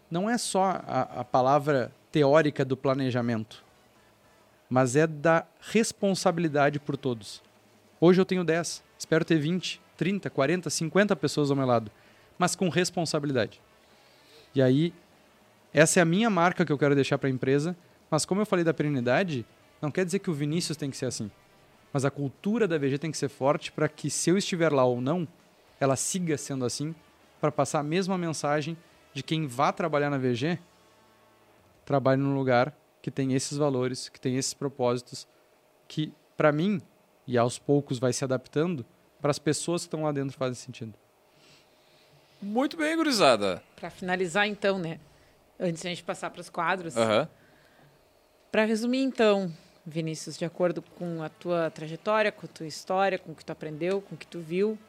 não 0.09 0.29
é 0.29 0.37
só 0.37 0.81
a, 0.85 1.01
a 1.19 1.23
palavra 1.23 1.91
teórica 2.11 2.63
do 2.63 2.77
planejamento, 2.77 3.63
mas 4.69 4.95
é 4.95 5.07
da 5.07 5.45
responsabilidade 5.59 6.79
por 6.79 6.95
todos. 6.95 7.41
Hoje 7.99 8.21
eu 8.21 8.25
tenho 8.25 8.43
10, 8.43 8.83
espero 8.97 9.25
ter 9.25 9.37
20, 9.37 9.81
30, 9.97 10.29
40, 10.29 10.69
50 10.69 11.15
pessoas 11.15 11.49
ao 11.49 11.57
meu 11.57 11.65
lado, 11.65 11.91
mas 12.37 12.55
com 12.55 12.69
responsabilidade. 12.69 13.61
E 14.53 14.61
aí, 14.61 14.93
essa 15.73 15.99
é 15.99 16.03
a 16.03 16.05
minha 16.05 16.29
marca 16.29 16.65
que 16.65 16.71
eu 16.71 16.77
quero 16.77 16.95
deixar 16.95 17.17
para 17.17 17.27
a 17.27 17.31
empresa, 17.31 17.75
mas 18.09 18.25
como 18.25 18.41
eu 18.41 18.45
falei 18.45 18.63
da 18.63 18.73
perenidade, 18.73 19.45
não 19.81 19.91
quer 19.91 20.05
dizer 20.05 20.19
que 20.19 20.29
o 20.29 20.33
Vinícius 20.33 20.77
tem 20.77 20.89
que 20.89 20.97
ser 20.97 21.07
assim. 21.07 21.29
Mas 21.91 22.05
a 22.05 22.11
cultura 22.11 22.67
da 22.67 22.77
VG 22.77 22.97
tem 22.97 23.11
que 23.11 23.17
ser 23.17 23.29
forte 23.29 23.71
para 23.71 23.87
que, 23.87 24.09
se 24.09 24.29
eu 24.29 24.37
estiver 24.37 24.71
lá 24.71 24.83
ou 24.85 25.01
não, 25.01 25.27
ela 25.79 25.95
siga 25.95 26.37
sendo 26.37 26.65
assim, 26.65 26.95
para 27.45 27.51
passar 27.51 27.79
a 27.79 27.83
mesma 27.83 28.17
mensagem 28.17 28.75
de 29.13 29.21
quem 29.21 29.45
vá 29.45 29.71
trabalhar 29.71 30.09
na 30.09 30.17
VG, 30.17 30.57
trabalhe 31.85 32.19
num 32.19 32.33
lugar 32.33 32.75
que 33.03 33.11
tem 33.11 33.33
esses 33.33 33.55
valores, 33.55 34.09
que 34.09 34.19
tem 34.19 34.35
esses 34.35 34.55
propósitos, 34.55 35.27
que, 35.87 36.11
para 36.35 36.51
mim, 36.51 36.81
e 37.27 37.37
aos 37.37 37.59
poucos 37.59 37.99
vai 37.99 38.11
se 38.11 38.23
adaptando, 38.23 38.83
para 39.21 39.29
as 39.29 39.37
pessoas 39.37 39.83
que 39.83 39.87
estão 39.87 40.03
lá 40.03 40.11
dentro 40.11 40.35
fazem 40.35 40.55
sentido. 40.55 40.95
Muito 42.41 42.75
bem, 42.77 42.95
gurizada. 42.95 43.61
Para 43.75 43.91
finalizar, 43.91 44.47
então, 44.47 44.79
né? 44.79 44.99
Antes 45.59 45.83
de 45.83 45.87
a 45.87 45.91
gente 45.91 46.03
passar 46.03 46.31
para 46.31 46.41
os 46.41 46.49
quadros. 46.49 46.95
Uhum. 46.95 47.27
Para 48.51 48.65
resumir, 48.65 49.03
então, 49.03 49.53
Vinícius, 49.85 50.35
de 50.35 50.45
acordo 50.45 50.81
com 50.81 51.21
a 51.21 51.29
tua 51.29 51.69
trajetória, 51.69 52.31
com 52.31 52.47
a 52.47 52.49
tua 52.49 52.65
história, 52.65 53.19
com 53.19 53.33
o 53.33 53.35
que 53.35 53.45
tu 53.45 53.51
aprendeu, 53.51 54.01
com 54.01 54.15
o 54.15 54.17
que 54.17 54.25
tu 54.25 54.39
viu, 54.39 54.79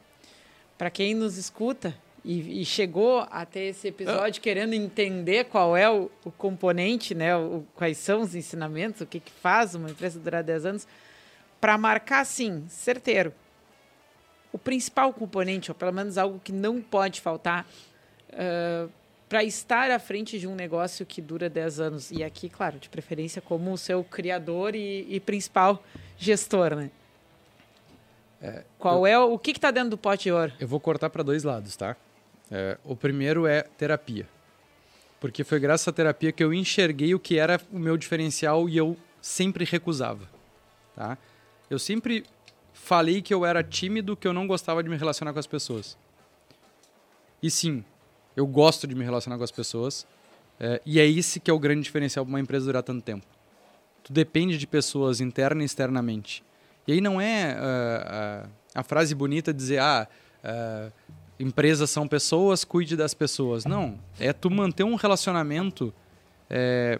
para 0.75 0.89
quem 0.89 1.13
nos 1.13 1.37
escuta 1.37 1.93
e, 2.27 2.61
e, 2.61 2.65
chegou 2.65 3.25
até 3.31 3.67
esse 3.67 3.87
episódio 3.87 4.41
querendo 4.41 4.73
entender 4.73 5.45
qual 5.45 5.77
é 5.77 5.89
o, 5.89 6.11
o 6.25 6.31
componente, 6.31 7.15
né, 7.15 7.33
o, 7.37 7.63
quais 7.73 7.97
são 7.97 8.19
os 8.19 8.35
ensinamentos, 8.35 8.99
o 8.99 9.05
que, 9.05 9.21
que 9.21 9.31
faz 9.31 9.73
uma 9.75 9.89
empresa 9.89 10.19
durar 10.19 10.43
10 10.43 10.65
anos, 10.65 10.87
para 11.61 11.77
marcar, 11.77 12.25
sim, 12.25 12.65
certeiro, 12.67 13.33
o 14.51 14.57
principal 14.57 15.13
componente, 15.13 15.71
ou 15.71 15.75
pelo 15.75 15.93
menos 15.93 16.17
algo 16.17 16.37
que 16.43 16.51
não 16.51 16.81
pode 16.81 17.21
faltar, 17.21 17.65
uh, 18.33 18.91
para 19.29 19.45
estar 19.45 19.89
à 19.89 19.97
frente 19.97 20.37
de 20.37 20.47
um 20.47 20.55
negócio 20.55 21.05
que 21.05 21.21
dura 21.21 21.49
10 21.49 21.79
anos. 21.79 22.11
E 22.11 22.25
aqui, 22.25 22.49
claro, 22.49 22.77
de 22.77 22.89
preferência 22.89 23.41
como 23.41 23.71
o 23.71 23.77
seu 23.77 24.03
criador 24.03 24.75
e, 24.75 25.05
e 25.09 25.19
principal 25.21 25.81
gestor, 26.17 26.75
né? 26.75 26.91
É, 28.41 28.63
Qual 28.77 29.07
eu, 29.07 29.07
é 29.07 29.19
o, 29.19 29.33
o 29.33 29.39
que 29.39 29.51
está 29.51 29.71
dentro 29.71 29.91
do 29.91 29.97
pote 29.97 30.23
de 30.23 30.31
ouro? 30.31 30.51
Eu 30.59 30.67
vou 30.67 30.79
cortar 30.79 31.09
para 31.09 31.23
dois 31.23 31.43
lados, 31.43 31.75
tá? 31.75 31.95
É, 32.51 32.77
o 32.83 32.95
primeiro 32.95 33.45
é 33.45 33.61
terapia. 33.61 34.27
Porque 35.19 35.43
foi 35.43 35.59
graças 35.59 35.87
à 35.87 35.91
terapia 35.91 36.31
que 36.31 36.43
eu 36.43 36.53
enxerguei 36.53 37.13
o 37.13 37.19
que 37.19 37.37
era 37.37 37.59
o 37.71 37.79
meu 37.79 37.97
diferencial 37.97 38.69
e 38.69 38.77
eu 38.77 38.95
sempre 39.21 39.65
recusava. 39.65 40.27
Tá? 40.95 41.17
Eu 41.69 41.79
sempre 41.79 42.25
falei 42.73 43.21
que 43.21 43.33
eu 43.33 43.45
era 43.45 43.63
tímido, 43.63 44.15
que 44.15 44.27
eu 44.27 44.33
não 44.33 44.47
gostava 44.47 44.81
de 44.83 44.89
me 44.89 44.95
relacionar 44.95 45.33
com 45.33 45.39
as 45.39 45.47
pessoas. 45.47 45.97
E 47.41 47.51
sim, 47.51 47.83
eu 48.35 48.45
gosto 48.47 48.87
de 48.87 48.95
me 48.95 49.03
relacionar 49.03 49.37
com 49.37 49.43
as 49.43 49.51
pessoas. 49.51 50.07
É, 50.59 50.81
e 50.85 50.99
é 50.99 51.05
esse 51.05 51.39
que 51.39 51.51
é 51.51 51.53
o 51.53 51.59
grande 51.59 51.81
diferencial 51.81 52.25
para 52.25 52.29
uma 52.29 52.39
empresa 52.39 52.65
durar 52.65 52.83
tanto 52.83 53.03
tempo. 53.03 53.25
Tu 54.03 54.13
depende 54.13 54.57
de 54.57 54.65
pessoas 54.65 55.19
interna 55.19 55.61
e 55.61 55.65
externamente. 55.65 56.43
E 56.87 56.93
aí 56.93 57.01
não 57.01 57.19
é 57.19 57.57
uh, 57.57 58.47
uh, 58.47 58.49
a 58.73 58.83
frase 58.83 59.13
bonita 59.13 59.53
dizer, 59.53 59.79
ah, 59.79 60.07
uh, 60.43 60.91
empresas 61.39 61.89
são 61.89 62.07
pessoas, 62.07 62.63
cuide 62.63 62.95
das 62.95 63.13
pessoas. 63.13 63.65
Não, 63.65 63.99
é 64.19 64.33
tu 64.33 64.49
manter 64.49 64.83
um 64.83 64.95
relacionamento 64.95 65.93
é, 66.49 66.99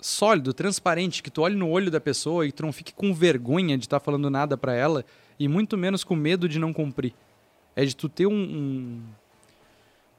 sólido, 0.00 0.52
transparente, 0.52 1.22
que 1.22 1.30
tu 1.30 1.42
olhe 1.42 1.56
no 1.56 1.68
olho 1.68 1.90
da 1.90 2.00
pessoa 2.00 2.46
e 2.46 2.52
tu 2.52 2.62
não 2.62 2.72
fique 2.72 2.92
com 2.92 3.12
vergonha 3.12 3.76
de 3.76 3.86
estar 3.86 4.00
tá 4.00 4.04
falando 4.04 4.28
nada 4.30 4.56
para 4.56 4.74
ela 4.74 5.04
e 5.38 5.48
muito 5.48 5.76
menos 5.76 6.04
com 6.04 6.14
medo 6.14 6.48
de 6.48 6.58
não 6.58 6.72
cumprir. 6.72 7.14
É 7.74 7.84
de 7.84 7.96
tu 7.96 8.08
ter 8.08 8.26
um, 8.26 8.32
um, 8.32 9.02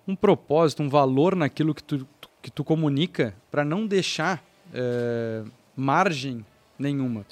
um 0.08 0.16
propósito, 0.16 0.84
um 0.84 0.90
valor 0.90 1.36
naquilo 1.36 1.74
que 1.74 1.84
tu, 1.84 2.08
que 2.42 2.52
tu 2.52 2.64
comunica 2.64 3.36
para 3.52 3.64
não 3.64 3.86
deixar 3.86 4.44
é, 4.74 5.44
margem 5.76 6.46
nenhuma. 6.78 7.26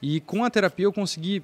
E 0.00 0.20
com 0.20 0.44
a 0.44 0.50
terapia 0.50 0.84
eu 0.84 0.92
consegui 0.92 1.42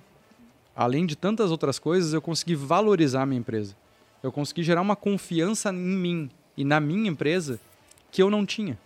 além 0.78 1.04
de 1.04 1.16
tantas 1.16 1.50
outras 1.50 1.76
coisas, 1.76 2.14
eu 2.14 2.22
consegui 2.22 2.54
valorizar 2.54 3.22
a 3.22 3.26
minha 3.26 3.40
empresa. 3.40 3.74
Eu 4.22 4.30
consegui 4.30 4.62
gerar 4.62 4.80
uma 4.80 4.94
confiança 4.94 5.70
em 5.70 5.74
mim 5.74 6.30
e 6.56 6.64
na 6.64 6.78
minha 6.78 7.10
empresa 7.10 7.58
que 8.12 8.22
eu 8.22 8.30
não 8.30 8.46
tinha. 8.46 8.78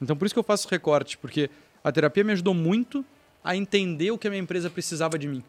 Então, 0.00 0.16
por 0.16 0.26
isso 0.26 0.34
que 0.34 0.38
eu 0.38 0.44
faço 0.44 0.68
recorte, 0.68 1.18
porque 1.18 1.50
a 1.82 1.90
terapia 1.90 2.22
me 2.22 2.30
ajudou 2.30 2.54
muito 2.54 3.04
a 3.42 3.56
entender 3.56 4.12
o 4.12 4.18
que 4.18 4.28
a 4.28 4.30
minha 4.30 4.40
empresa 4.40 4.70
precisava 4.70 5.18
de 5.18 5.26
mim. 5.26 5.42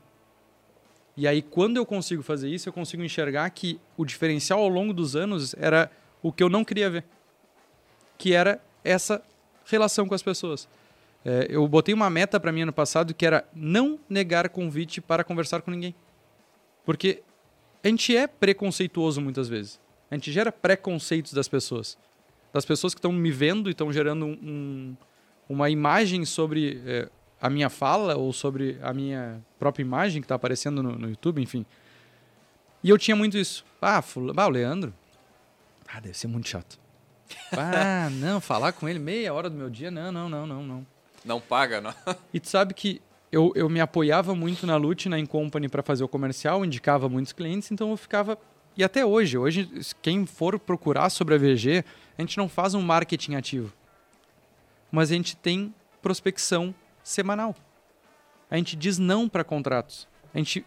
E 1.16 1.28
aí, 1.28 1.40
quando 1.40 1.78
eu 1.78 1.86
consigo 1.86 2.24
fazer 2.24 2.50
isso, 2.50 2.68
eu 2.68 2.74
consigo 2.74 3.04
enxergar 3.04 3.48
que 3.52 3.80
o 3.96 4.04
diferencial 4.04 4.60
ao 4.62 4.70
longo 4.70 4.92
dos 4.92 5.16
anos 5.16 5.54
era 5.60 5.92
o 6.24 6.32
que 6.32 6.42
eu 6.42 6.50
não 6.50 6.66
queria 6.66 6.90
ver, 6.90 7.06
que 8.18 8.34
era 8.34 8.60
essa 8.84 9.22
relação 9.66 10.08
com 10.08 10.16
as 10.16 10.24
pessoas. 10.24 10.68
É, 11.24 11.48
eu 11.50 11.68
botei 11.68 11.94
uma 11.94 12.10
meta 12.10 12.40
para 12.40 12.52
mim 12.52 12.62
ano 12.62 12.74
passado 12.74 13.14
que 13.14 13.26
era 13.26 13.48
não 13.54 14.00
negar 14.10 14.50
convite 14.50 15.02
para 15.02 15.24
conversar 15.24 15.62
com 15.62 15.72
ninguém. 15.72 15.94
Porque 16.86 17.22
a 17.84 17.88
gente 17.88 18.16
é 18.16 18.28
preconceituoso 18.28 19.22
muitas 19.22 19.48
vezes. 19.48 19.80
A 20.10 20.16
gente 20.16 20.32
gera 20.32 20.52
preconceitos 20.52 21.34
das 21.34 21.48
pessoas. 21.48 21.98
Das 22.52 22.66
pessoas 22.66 22.94
que 22.94 23.00
estão 23.00 23.12
me 23.12 23.32
vendo 23.32 23.70
e 23.70 23.72
estão 23.72 23.92
gerando 23.92 24.26
um, 24.26 24.32
um, 24.42 24.98
uma 25.48 25.70
imagem 25.70 26.26
sobre 26.26 26.82
é, 26.86 27.10
a 27.40 27.50
minha 27.50 27.70
fala 27.70 28.16
ou 28.16 28.34
sobre 28.34 28.80
a 28.82 28.94
minha 28.94 29.40
própria 29.60 29.84
imagem 29.84 30.22
que 30.22 30.26
está 30.26 30.36
aparecendo 30.36 30.82
no, 30.82 30.98
no, 30.98 31.10
YouTube, 31.10 31.42
enfim. 31.42 31.66
E 32.84 32.90
eu 32.90 32.98
tinha 32.98 33.16
muito 33.16 33.38
isso. 33.38 33.64
Ah, 33.82 34.02
fula, 34.02 34.34
ah, 34.36 34.48
o 34.48 34.50
Leandro. 34.50 34.94
Ah, 35.88 36.00
deve 36.00 36.18
ser 36.18 36.28
muito 36.28 36.48
chato. 36.48 36.80
Ah, 37.52 38.10
não, 38.12 38.42
falar 38.42 38.72
com 38.72 38.90
ele 38.90 38.98
meia 38.98 39.32
hora 39.34 39.50
do 39.50 39.56
meu 39.56 39.70
dia, 39.70 39.92
não, 39.92 40.12
não, 40.12 40.28
não, 40.28 40.48
não, 40.48 40.64
não. 40.64 40.88
Não 41.24 41.40
paga, 41.40 41.82
não. 41.82 41.94
E 42.34 42.40
tu 42.40 42.48
sabe 42.48 42.74
que 42.74 43.02
eu, 43.32 43.52
eu 43.56 43.70
me 43.70 43.80
apoiava 43.80 44.34
muito 44.34 44.66
na 44.66 44.76
Lute, 44.76 45.10
na 45.10 45.20
Incompany 45.20 45.70
para 45.70 45.84
fazer 45.84 46.04
o 46.04 46.08
comercial, 46.08 46.66
indicava 46.66 47.08
muitos 47.08 47.34
clientes, 47.34 47.72
então 47.72 47.92
eu 47.92 47.98
ficava. 47.98 48.38
E 48.76 48.84
até 48.84 49.06
hoje, 49.06 49.38
hoje, 49.38 49.70
quem 50.02 50.26
for 50.26 50.58
procurar 50.60 51.10
sobre 51.10 51.36
a 51.36 51.38
VG, 51.38 51.84
a 52.18 52.22
gente 52.22 52.38
não 52.38 52.48
faz 52.48 52.74
um 52.74 52.82
marketing 52.82 53.36
ativo. 53.36 53.74
Mas 54.92 55.12
a 55.12 55.16
gente 55.16 55.36
tem 55.36 55.74
prospecção 56.02 56.74
semanal. 57.04 57.56
A 58.50 58.58
gente 58.58 58.76
diz 58.76 58.98
não 58.98 59.30
para 59.30 59.44
contratos. 59.44 60.08
A 60.34 60.38
gente 60.38 60.66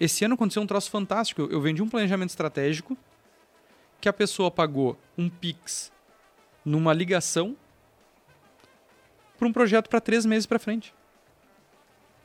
esse 0.00 0.24
ano 0.24 0.34
aconteceu 0.34 0.62
um 0.62 0.66
troço 0.66 0.90
fantástico. 0.90 1.42
Eu 1.50 1.60
vendi 1.60 1.82
um 1.82 1.88
planejamento 1.88 2.30
estratégico 2.30 2.96
que 4.00 4.08
a 4.08 4.12
pessoa 4.12 4.50
pagou 4.50 4.96
um 5.16 5.28
Pix 5.28 5.90
numa 6.64 6.92
ligação 6.92 7.56
para 9.38 9.48
um 9.48 9.52
projeto 9.52 9.88
para 9.88 10.00
três 10.00 10.26
meses 10.26 10.46
para 10.46 10.58
frente. 10.58 10.92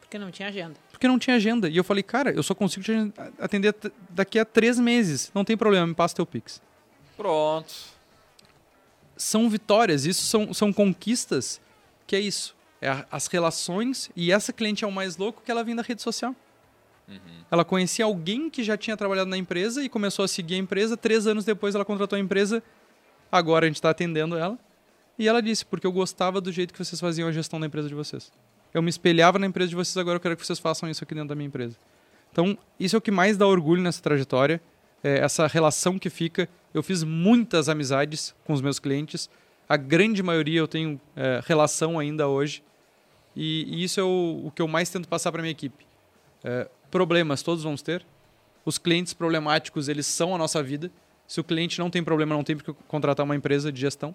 Porque 0.01 0.17
não 0.17 0.31
tinha 0.31 0.47
agenda. 0.47 0.75
Porque 0.91 1.07
não 1.07 1.19
tinha 1.19 1.35
agenda. 1.35 1.69
E 1.69 1.77
eu 1.77 1.83
falei, 1.83 2.03
cara, 2.03 2.31
eu 2.31 2.43
só 2.43 2.53
consigo 2.53 2.83
te 2.83 2.91
atender 3.39 3.75
daqui 4.09 4.39
a 4.39 4.45
três 4.45 4.79
meses. 4.79 5.31
Não 5.33 5.45
tem 5.45 5.55
problema, 5.55 5.87
me 5.87 5.95
passa 5.95 6.15
teu 6.15 6.25
Pix. 6.25 6.61
Pronto. 7.15 7.73
São 9.15 9.49
vitórias, 9.49 10.05
isso 10.05 10.23
são, 10.23 10.53
são 10.53 10.73
conquistas 10.73 11.61
que 12.05 12.15
é 12.15 12.19
isso. 12.19 12.55
É 12.81 13.05
as 13.09 13.27
relações, 13.27 14.11
e 14.15 14.31
essa 14.31 14.51
cliente 14.51 14.83
é 14.83 14.87
o 14.87 14.91
mais 14.91 15.15
louco 15.15 15.41
que 15.43 15.49
ela 15.49 15.63
vem 15.63 15.75
da 15.75 15.81
rede 15.81 16.01
social. 16.01 16.35
Uhum. 17.07 17.17
Ela 17.49 17.63
conhecia 17.63 18.05
alguém 18.05 18.49
que 18.49 18.63
já 18.63 18.75
tinha 18.75 18.97
trabalhado 18.97 19.29
na 19.29 19.37
empresa 19.37 19.83
e 19.83 19.89
começou 19.89 20.25
a 20.25 20.27
seguir 20.27 20.55
a 20.55 20.57
empresa. 20.57 20.97
Três 20.97 21.27
anos 21.27 21.45
depois 21.45 21.75
ela 21.75 21.85
contratou 21.85 22.17
a 22.17 22.19
empresa. 22.19 22.61
Agora 23.31 23.65
a 23.65 23.67
gente 23.67 23.77
está 23.77 23.89
atendendo 23.89 24.37
ela. 24.37 24.57
E 25.17 25.27
ela 25.27 25.41
disse, 25.41 25.65
porque 25.65 25.85
eu 25.85 25.91
gostava 25.91 26.41
do 26.41 26.51
jeito 26.51 26.73
que 26.73 26.83
vocês 26.83 26.99
faziam 26.99 27.27
a 27.27 27.31
gestão 27.31 27.59
da 27.59 27.67
empresa 27.67 27.87
de 27.87 27.93
vocês. 27.93 28.31
Eu 28.73 28.81
me 28.81 28.89
espelhava 28.89 29.37
na 29.37 29.45
empresa 29.45 29.69
de 29.69 29.75
vocês, 29.75 29.95
agora 29.97 30.15
eu 30.15 30.19
quero 30.19 30.35
que 30.35 30.45
vocês 30.45 30.57
façam 30.57 30.89
isso 30.89 31.03
aqui 31.03 31.13
dentro 31.13 31.29
da 31.29 31.35
minha 31.35 31.47
empresa. 31.47 31.77
Então, 32.31 32.57
isso 32.79 32.95
é 32.95 32.97
o 32.97 33.01
que 33.01 33.11
mais 33.11 33.37
dá 33.37 33.45
orgulho 33.45 33.81
nessa 33.81 34.01
trajetória, 34.01 34.59
é 35.03 35.19
essa 35.19 35.45
relação 35.45 35.99
que 35.99 36.09
fica. 36.09 36.49
Eu 36.73 36.81
fiz 36.81 37.03
muitas 37.03 37.69
amizades 37.69 38.33
com 38.43 38.53
os 38.53 38.61
meus 38.61 38.79
clientes, 38.79 39.29
a 39.69 39.77
grande 39.77 40.23
maioria 40.23 40.59
eu 40.59 40.67
tenho 40.67 40.99
é, 41.15 41.39
relação 41.45 41.99
ainda 41.99 42.27
hoje, 42.27 42.63
e, 43.35 43.65
e 43.67 43.83
isso 43.83 43.99
é 43.99 44.03
o, 44.03 44.43
o, 44.45 44.51
que 44.51 44.61
eu 44.61 44.67
mais 44.67 44.89
tento 44.89 45.07
passar 45.07 45.31
para 45.31 45.41
minha 45.41 45.51
equipe. 45.51 45.85
É, 46.43 46.67
problemas 46.89 47.43
todos 47.43 47.63
vamos 47.63 47.81
ter, 47.81 48.05
os 48.65 48.77
clientes 48.77 49.13
problemáticos 49.13 49.87
eles 49.87 50.05
são 50.05 50.33
a 50.33 50.37
nossa 50.37 50.63
vida. 50.63 50.91
Se 51.27 51.39
o 51.39 51.43
cliente 51.43 51.79
não 51.79 51.89
tem 51.89 52.03
problema, 52.03 52.35
não 52.35 52.43
tem 52.43 52.55
porque 52.55 52.73
contratar 52.87 53.23
uma 53.23 53.35
empresa 53.35 53.71
de 53.71 53.79
gestão. 53.79 54.13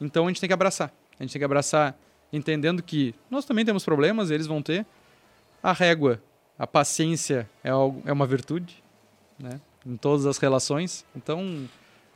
Então 0.00 0.26
a 0.26 0.28
gente 0.28 0.40
tem 0.40 0.48
que 0.48 0.54
abraçar. 0.54 0.92
A 1.18 1.22
gente 1.22 1.32
tem 1.32 1.40
que 1.40 1.44
abraçar 1.44 1.96
entendendo 2.32 2.82
que 2.82 3.14
nós 3.30 3.44
também 3.44 3.64
temos 3.64 3.84
problemas, 3.84 4.30
eles 4.30 4.46
vão 4.46 4.60
ter. 4.60 4.84
A 5.62 5.72
régua, 5.72 6.20
a 6.58 6.66
paciência 6.66 7.48
é, 7.62 7.70
algo, 7.70 8.02
é 8.04 8.12
uma 8.12 8.26
virtude, 8.26 8.82
né? 9.38 9.60
Em 9.86 9.96
todas 9.96 10.26
as 10.26 10.38
relações. 10.38 11.04
Então, 11.14 11.68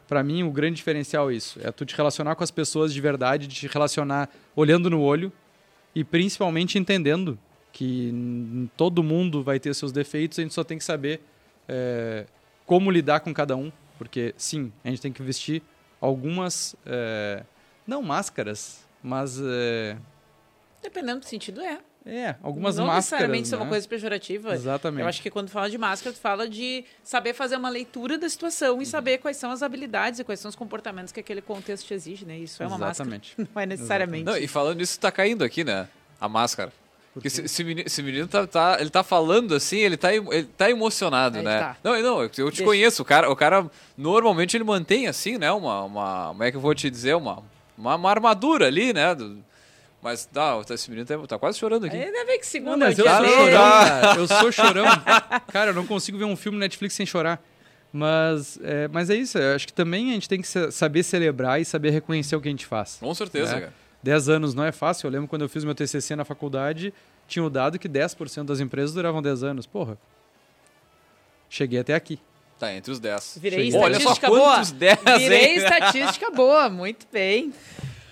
para 0.07 0.23
mim, 0.23 0.43
o 0.43 0.51
grande 0.51 0.77
diferencial 0.77 1.31
é 1.31 1.35
isso. 1.35 1.59
É 1.63 1.71
tu 1.71 1.85
te 1.85 1.95
relacionar 1.95 2.35
com 2.35 2.43
as 2.43 2.51
pessoas 2.51 2.93
de 2.93 3.01
verdade, 3.01 3.47
de 3.47 3.55
te 3.55 3.67
relacionar 3.69 4.29
olhando 4.57 4.91
no 4.91 5.01
olho 5.01 5.33
e 5.95 6.03
principalmente 6.03 6.79
entendendo 6.79 7.39
que 7.73 8.69
todo 8.77 9.03
mundo 9.03 9.43
vai 9.43 9.61
ter 9.61 9.75
seus 9.75 9.93
defeitos, 9.93 10.39
a 10.39 10.43
gente 10.43 10.55
só 10.55 10.65
tem 10.65 10.79
que 10.79 10.85
saber 10.85 11.21
é, 11.69 12.27
como 12.67 12.91
lidar 12.91 13.21
com 13.21 13.33
cada 13.33 13.57
um. 13.57 13.71
Porque, 13.99 14.35
sim, 14.37 14.73
a 14.85 14.89
gente 14.89 15.01
tem 15.01 15.13
que 15.13 15.23
vestir 15.23 15.63
algumas... 16.01 16.75
É, 16.85 17.45
não 17.89 18.03
máscaras, 18.03 18.85
mas. 19.03 19.41
É... 19.43 19.97
Dependendo 20.83 21.21
do 21.21 21.27
sentido, 21.27 21.61
é. 21.63 21.79
É, 22.07 22.37
algumas 22.43 22.77
não 22.77 22.87
máscaras. 22.87 22.87
Não 22.87 22.97
necessariamente 22.97 23.43
né? 23.43 23.49
ser 23.51 23.57
uma 23.57 23.69
coisa 23.69 23.89
pejorativa. 23.89 24.55
Exatamente. 24.55 25.03
Eu 25.03 25.09
acho 25.09 25.21
que 25.21 25.31
quando 25.31 25.51
fala 25.51 25.69
de 25.69 25.77
máscara, 25.77 26.15
tu 26.15 26.19
fala 26.19 26.49
de 26.49 26.85
saber 27.03 27.35
fazer 27.35 27.57
uma 27.57 27.69
leitura 27.69 28.17
da 28.17 28.29
situação 28.29 28.77
e 28.77 28.79
uhum. 28.79 28.85
saber 28.85 29.19
quais 29.19 29.37
são 29.37 29.51
as 29.51 29.63
habilidades 29.63 30.21
e 30.21 30.25
quais 30.25 30.41
são 30.41 30.49
os 30.49 30.55
comportamentos 30.55 31.13
que 31.13 31.21
aquele 31.21 31.43
contexto 31.43 31.87
te 31.87 31.95
exige, 31.95 32.25
né? 32.25 32.39
Isso 32.39 32.63
é 32.63 32.67
uma 32.67 32.77
Exatamente. 32.77 33.35
máscara. 33.37 33.49
Não 33.55 33.63
é 33.63 33.67
necessariamente. 33.67 34.25
Não, 34.25 34.37
e 34.37 34.47
falando 34.47 34.79
nisso, 34.79 34.99
tá 34.99 35.11
caindo 35.11 35.45
aqui, 35.45 35.65
né? 35.65 35.89
A 36.21 36.29
máscara. 36.29 36.73
Porque 37.13 37.29
esse, 37.29 37.65
menino, 37.65 37.87
esse 37.87 38.03
menino 38.03 38.29
tá, 38.29 38.47
tá, 38.47 38.77
ele 38.81 38.91
tá 38.91 39.03
falando 39.03 39.55
assim, 39.55 39.79
ele 39.79 39.97
tá, 39.97 40.15
ele 40.15 40.45
tá 40.45 40.71
emocionado, 40.71 41.43
né? 41.43 41.59
Tá. 41.59 41.77
Não, 41.83 42.01
não, 42.01 42.23
eu 42.23 42.29
te 42.31 42.43
Deixa. 42.43 42.65
conheço. 42.65 43.03
O 43.03 43.05
cara, 43.05 43.31
o 43.31 43.37
cara 43.37 43.69
normalmente 43.97 44.57
ele 44.57 44.65
mantém 44.65 45.09
assim, 45.09 45.37
né? 45.37 45.51
Uma, 45.51 45.83
uma. 45.85 46.29
Como 46.29 46.45
é 46.45 46.51
que 46.51 46.57
eu 46.57 46.61
vou 46.61 46.75
te 46.75 46.89
dizer? 46.89 47.17
Uma 47.17 47.43
uma, 47.79 47.95
uma 47.95 48.11
armadura 48.11 48.67
ali, 48.67 48.93
né? 48.93 49.15
Do, 49.15 49.43
mas 50.03 50.27
tá, 50.27 50.61
esse 50.71 50.91
menino 50.91 51.07
tá, 51.07 51.19
tá, 51.27 51.39
quase 51.39 51.59
chorando 51.59 51.87
aqui. 51.87 51.97
Ainda 51.97 52.25
bem 52.25 52.39
que 52.39 52.47
segunda 52.47 52.77
não, 52.77 52.87
mas 52.87 52.99
eu 52.99 53.05
sou 53.07 53.25
chorão, 53.25 54.15
Eu 54.17 54.29
sou 54.29 54.53
chorão. 54.53 54.85
Cara, 55.49 55.71
eu 55.71 55.75
não 55.75 55.87
consigo 55.87 56.17
ver 56.19 56.25
um 56.25 56.37
filme 56.37 56.59
Netflix 56.59 56.95
sem 56.95 57.07
chorar. 57.07 57.43
Mas 57.93 58.59
é, 58.63 58.87
mas 58.89 59.09
é 59.09 59.15
isso, 59.15 59.39
eu 59.39 59.57
acho 59.57 59.67
que 59.67 59.73
também 59.73 60.11
a 60.11 60.13
gente 60.13 60.29
tem 60.29 60.43
que 60.43 60.49
saber 60.71 61.03
celebrar 61.03 61.59
e 61.61 61.65
saber 61.65 61.91
reconhecer 61.91 62.37
o 62.37 62.41
que 62.41 62.47
a 62.49 62.51
gente 62.51 62.67
faz. 62.67 62.99
Com 63.01 63.15
certeza, 63.15 63.55
né? 63.55 63.61
cara. 63.63 63.73
Dez 64.03 64.29
anos 64.29 64.55
não 64.55 64.63
é 64.63 64.71
fácil. 64.71 65.07
Eu 65.07 65.11
lembro 65.11 65.27
quando 65.27 65.43
eu 65.43 65.49
fiz 65.49 65.65
meu 65.65 65.75
TCC 65.75 66.15
na 66.15 66.25
faculdade, 66.25 66.93
tinha 67.27 67.45
o 67.45 67.51
dado 67.51 67.79
que 67.79 67.89
10% 67.89 68.45
das 68.45 68.61
empresas 68.61 68.95
duravam 68.95 69.21
10 69.21 69.43
anos. 69.43 69.67
Porra, 69.67 69.99
cheguei 71.49 71.81
até 71.81 71.95
aqui. 71.95 72.21
Tá 72.59 72.73
entre 72.73 72.91
os 72.91 72.99
10. 72.99 73.39
Virei 73.41 73.71
Chegou. 73.71 73.89
estatística 73.89 74.31
Olha 74.31 74.41
só 74.41 74.45
boa. 74.45 74.65
10, 74.65 74.99
Virei 75.19 75.45
hein? 75.45 75.57
estatística 75.59 76.31
boa, 76.31 76.69
muito 76.69 77.07
bem. 77.13 77.53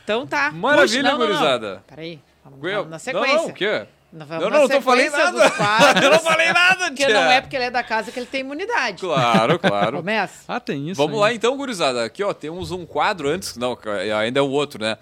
Então 0.05 0.27
tá. 0.27 0.53
Maravilha, 0.53 1.03
Puxa, 1.03 1.13
não, 1.13 1.19
gurizada. 1.19 1.67
Não, 1.69 1.75
não. 1.75 1.83
Peraí, 1.83 2.21
vamos, 2.45 2.61
vamos 2.61 2.91
na 2.91 2.99
sequência. 2.99 3.37
Não, 3.37 3.43
não, 3.43 3.51
o 3.51 3.53
quê? 3.53 3.87
Não, 4.13 4.27
não, 4.27 4.51
não, 4.51 4.69
não 4.69 4.81
falei 4.81 5.11
nada. 5.11 5.51
Quadros, 5.51 6.05
eu 6.05 6.11
não 6.11 6.21
falei 6.21 6.53
nada, 6.53 6.87
Porque 6.87 7.09
não 7.09 7.31
é 7.31 7.41
porque 7.41 7.57
ele 7.57 7.65
é 7.65 7.71
da 7.71 7.83
casa 7.83 8.13
que 8.13 8.19
ele 8.19 8.27
tem 8.27 8.41
imunidade. 8.41 9.01
Claro, 9.01 9.59
claro. 9.61 9.99
Começa. 9.99 10.45
Ah, 10.47 10.61
tem 10.61 10.89
isso. 10.89 10.97
Vamos 10.97 11.17
aí. 11.17 11.21
lá 11.21 11.35
então, 11.35 11.57
gurizada. 11.57 12.05
Aqui, 12.05 12.23
ó, 12.23 12.33
temos 12.33 12.71
um 12.71 12.87
quadro 12.87 13.29
antes. 13.29 13.57
Não, 13.57 13.77
ainda 14.19 14.39
é 14.39 14.43
o 14.43 14.49
outro, 14.49 14.81
né? 14.81 14.97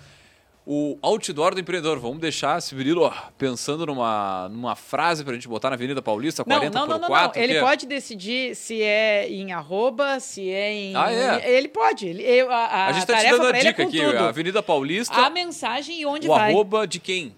O 0.66 0.98
outdoor 1.02 1.54
do 1.54 1.60
empreendedor. 1.60 1.98
Vamos 1.98 2.18
deixar 2.18 2.58
esse 2.58 2.74
Virilo 2.74 3.12
pensando 3.36 3.84
numa, 3.84 4.48
numa 4.48 4.74
frase 4.74 5.22
para 5.22 5.32
a 5.32 5.34
gente 5.34 5.46
botar 5.46 5.70
na 5.70 5.74
Avenida 5.74 6.00
Paulista, 6.00 6.44
40 6.44 6.70
não, 6.70 6.86
não, 6.86 6.92
por 6.94 7.00
não, 7.00 7.08
4. 7.08 7.38
Não, 7.38 7.44
Ele 7.44 7.60
pode 7.60 7.86
decidir 7.86 8.54
se 8.54 8.82
é 8.82 9.28
em 9.28 9.52
arroba, 9.52 10.18
se 10.20 10.50
é 10.50 10.72
em... 10.72 10.96
Ah, 10.96 11.12
é? 11.12 11.56
Ele 11.56 11.68
pode. 11.68 12.06
Ele, 12.06 12.40
a, 12.40 12.54
a, 12.54 12.86
a 12.86 12.92
gente 12.92 13.02
está 13.02 13.18
te 13.18 13.30
dando 13.30 13.46
a 13.46 13.50
é 13.50 13.60
dica 13.60 13.82
é 13.82 13.86
aqui. 13.86 14.00
Tudo. 14.00 14.18
Avenida 14.18 14.62
Paulista... 14.62 15.14
A 15.14 15.30
mensagem 15.30 16.00
e 16.00 16.06
onde 16.06 16.28
o 16.28 16.32
vai. 16.32 16.52
O 16.52 16.54
arroba 16.54 16.86
de 16.86 16.98
quem? 16.98 17.36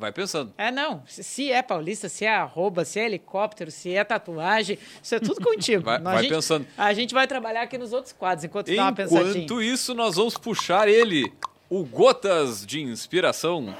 Vai 0.00 0.12
pensando. 0.12 0.54
É, 0.56 0.70
não. 0.70 1.02
Se 1.06 1.52
é 1.52 1.60
paulista, 1.60 2.08
se 2.08 2.24
é 2.24 2.34
arroba, 2.34 2.86
se 2.86 2.98
é 2.98 3.04
helicóptero, 3.04 3.70
se 3.70 3.92
é 3.94 4.02
tatuagem, 4.02 4.78
isso 5.02 5.14
é 5.14 5.20
tudo 5.20 5.44
contigo. 5.44 5.84
vai, 5.84 6.00
vai 6.00 6.22
gente, 6.22 6.32
pensando. 6.32 6.66
A 6.78 6.94
gente 6.94 7.12
vai 7.12 7.26
trabalhar 7.26 7.60
aqui 7.60 7.76
nos 7.76 7.92
outros 7.92 8.14
quadros, 8.14 8.42
enquanto, 8.42 8.68
enquanto 8.72 8.78
dá 8.78 8.84
uma 8.84 8.94
pensadinha. 8.94 9.44
Enquanto 9.44 9.60
isso, 9.60 9.92
nós 9.94 10.16
vamos 10.16 10.38
puxar 10.38 10.88
ele, 10.88 11.30
o 11.70 11.84
Gotas 11.84 12.66
de 12.66 12.80
Inspiração. 12.80 13.72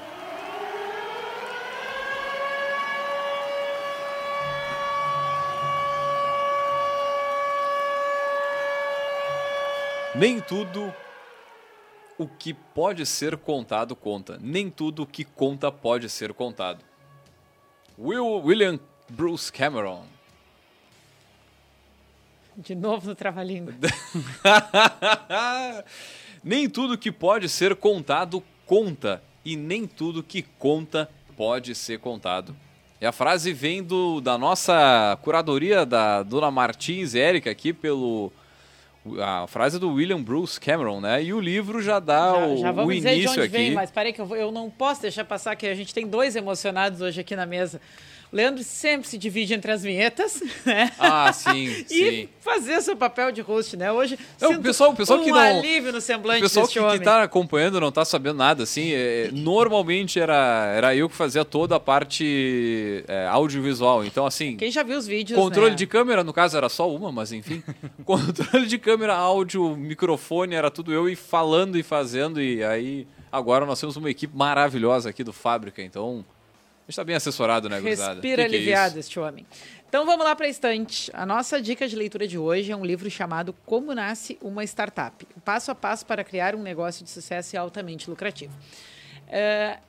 Nem 10.15 10.39
tudo 10.39 10.93
o 12.17 12.27
que 12.27 12.53
pode 12.53 13.05
ser 13.05 13.35
contado 13.35 13.93
conta. 13.93 14.37
Nem 14.41 14.69
tudo 14.69 15.03
o 15.03 15.05
que 15.05 15.25
conta 15.25 15.69
pode 15.69 16.09
ser 16.09 16.33
contado. 16.33 16.85
Will, 17.99 18.37
William 18.37 18.79
Bruce 19.09 19.51
Cameron. 19.51 20.05
De 22.55 22.73
novo 22.73 23.07
no 23.07 23.15
trava-língua. 23.15 23.73
nem 26.43 26.69
tudo 26.69 26.97
que 26.97 27.11
pode 27.11 27.47
ser 27.49 27.75
contado 27.75 28.43
conta, 28.65 29.21
e 29.43 29.55
nem 29.55 29.87
tudo 29.87 30.23
que 30.23 30.43
conta 30.57 31.09
pode 31.35 31.73
ser 31.75 31.99
contado. 31.99 32.55
E 32.99 33.05
a 33.05 33.11
frase 33.11 33.51
vem 33.51 33.81
do, 33.81 34.21
da 34.21 34.37
nossa 34.37 35.17
curadoria 35.23 35.85
da 35.85 36.21
Dona 36.21 36.51
Martins 36.51 37.15
Érica 37.15 37.49
aqui 37.49 37.73
pelo 37.73 38.31
a 39.19 39.47
frase 39.47 39.79
do 39.79 39.93
William 39.93 40.21
Bruce 40.21 40.59
Cameron, 40.59 41.01
né? 41.01 41.23
E 41.23 41.33
o 41.33 41.39
livro 41.39 41.81
já 41.81 41.99
dá 41.99 42.33
já, 42.33 42.45
o, 42.45 42.57
já 42.57 42.71
vamos 42.71 42.91
o 42.91 42.95
dizer 42.95 43.13
início 43.13 43.33
de 43.33 43.39
onde 43.39 43.47
aqui. 43.47 43.57
vem, 43.57 43.71
mas 43.71 43.89
peraí 43.89 44.13
que 44.13 44.21
eu, 44.21 44.35
eu 44.35 44.51
não 44.51 44.69
posso 44.69 45.01
deixar 45.01 45.25
passar 45.25 45.55
que 45.55 45.65
a 45.65 45.73
gente 45.73 45.93
tem 45.93 46.05
dois 46.05 46.35
emocionados 46.35 47.01
hoje 47.01 47.19
aqui 47.19 47.35
na 47.35 47.47
mesa. 47.47 47.81
Leandro 48.31 48.63
sempre 48.63 49.07
se 49.09 49.17
divide 49.17 49.53
entre 49.53 49.71
as 49.71 49.83
vinhetas, 49.83 50.41
né? 50.65 50.91
Ah, 50.97 51.33
sim, 51.33 51.65
e 51.91 51.93
sim. 51.93 52.29
fazer 52.39 52.81
seu 52.81 52.95
papel 52.95 53.29
de 53.31 53.41
host, 53.41 53.75
né? 53.75 53.91
Hoje 53.91 54.17
Não, 54.39 54.53
o 54.53 54.61
pessoal- 54.61 54.91
o 54.91 54.95
pessoal 54.95 55.19
um 55.19 55.23
que 55.25 55.31
não- 55.31 55.37
alívio 55.37 55.91
no 55.91 55.97
O 55.97 56.01
semblante 56.01 56.41
pessoal 56.41 56.65
deste 56.65 56.79
que, 56.79 56.85
homem. 56.85 56.97
que 56.99 57.03
tá 57.03 57.23
acompanhando 57.23 57.79
não 57.81 57.91
tá 57.91 58.05
sabendo 58.05 58.37
nada, 58.37 58.63
assim, 58.63 58.91
é, 58.93 59.29
normalmente 59.33 60.17
era, 60.19 60.71
era 60.75 60.95
eu 60.95 61.09
que 61.09 61.15
fazia 61.15 61.43
toda 61.43 61.75
a 61.75 61.79
parte 61.79 63.03
é, 63.07 63.27
audiovisual, 63.27 64.05
então 64.05 64.25
assim, 64.25 64.55
Quem 64.55 64.71
já 64.71 64.83
viu 64.83 64.97
os 64.97 65.05
vídeos, 65.07 65.37
controle 65.37 65.71
né? 65.71 65.75
de 65.75 65.85
câmera, 65.85 66.23
no 66.23 66.31
caso 66.31 66.55
era 66.55 66.69
só 66.69 66.89
uma, 66.89 67.11
mas 67.11 67.31
enfim, 67.33 67.61
controle 68.05 68.65
de 68.65 68.77
câmera, 68.77 69.13
áudio, 69.15 69.75
microfone, 69.75 70.55
era 70.55 70.71
tudo 70.71 70.93
eu 70.93 71.09
e 71.09 71.15
falando 71.15 71.77
e 71.77 71.83
fazendo, 71.83 72.41
e 72.41 72.63
aí 72.63 73.05
agora 73.31 73.65
nós 73.65 73.79
temos 73.79 73.97
uma 73.97 74.09
equipe 74.09 74.35
maravilhosa 74.35 75.09
aqui 75.09 75.23
do 75.23 75.33
Fábrica, 75.33 75.81
então 75.81 76.23
a 76.91 76.93
gente 76.93 76.95
tá 76.97 77.03
bem 77.03 77.15
assessorado, 77.15 77.69
né, 77.69 77.79
gurizada? 77.79 78.13
Respira 78.15 78.43
Que 78.43 78.49
que 78.49 78.55
é 78.55 78.57
aliviado 78.57 78.89
isso? 78.91 78.99
este 78.99 79.19
homem. 79.19 79.45
Então 79.87 80.05
vamos 80.05 80.25
lá 80.25 80.35
para 80.35 80.45
a 80.45 80.49
estante. 80.49 81.09
A 81.13 81.25
nossa 81.25 81.61
dica 81.61 81.87
de 81.87 81.95
leitura 81.95 82.27
de 82.27 82.37
hoje 82.37 82.71
é 82.71 82.75
um 82.75 82.85
livro 82.85 83.09
chamado 83.09 83.53
Como 83.65 83.93
Nasce 83.95 84.37
uma 84.41 84.63
Startup. 84.63 85.27
Passo 85.43 85.71
a 85.71 85.75
passo 85.75 86.05
para 86.05 86.23
criar 86.23 86.55
um 86.55 86.61
negócio 86.61 87.03
de 87.03 87.09
sucesso 87.09 87.55
e 87.55 87.57
altamente 87.57 88.09
lucrativo. 88.09 88.53
É, 89.27 89.79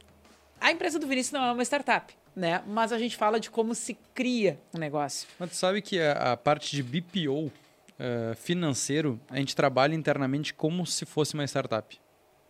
a 0.61 0.71
empresa 0.71 0.99
do 0.99 1.07
Vinícius 1.07 1.33
não 1.33 1.45
é 1.45 1.53
uma 1.53 1.63
startup, 1.63 2.15
né? 2.35 2.63
Mas 2.67 2.93
a 2.93 2.99
gente 2.99 3.17
fala 3.17 3.39
de 3.41 3.51
como 3.51 3.75
se 3.75 3.99
cria 4.15 4.59
um 4.73 4.79
negócio. 4.79 5.27
Mas 5.39 5.51
tu 5.51 5.57
sabe 5.57 5.83
que 5.83 6.01
a, 6.01 6.33
a 6.33 6.37
parte 6.37 6.75
de 6.75 6.83
BPO 6.83 7.51
eh, 7.99 8.35
financeiro, 8.37 9.21
a 9.31 9.37
gente 9.37 9.55
trabalha 9.55 9.95
internamente 9.95 10.53
como 10.55 10.85
se 10.87 11.05
fosse 11.07 11.35
uma 11.35 11.45
startup. 11.45 12.01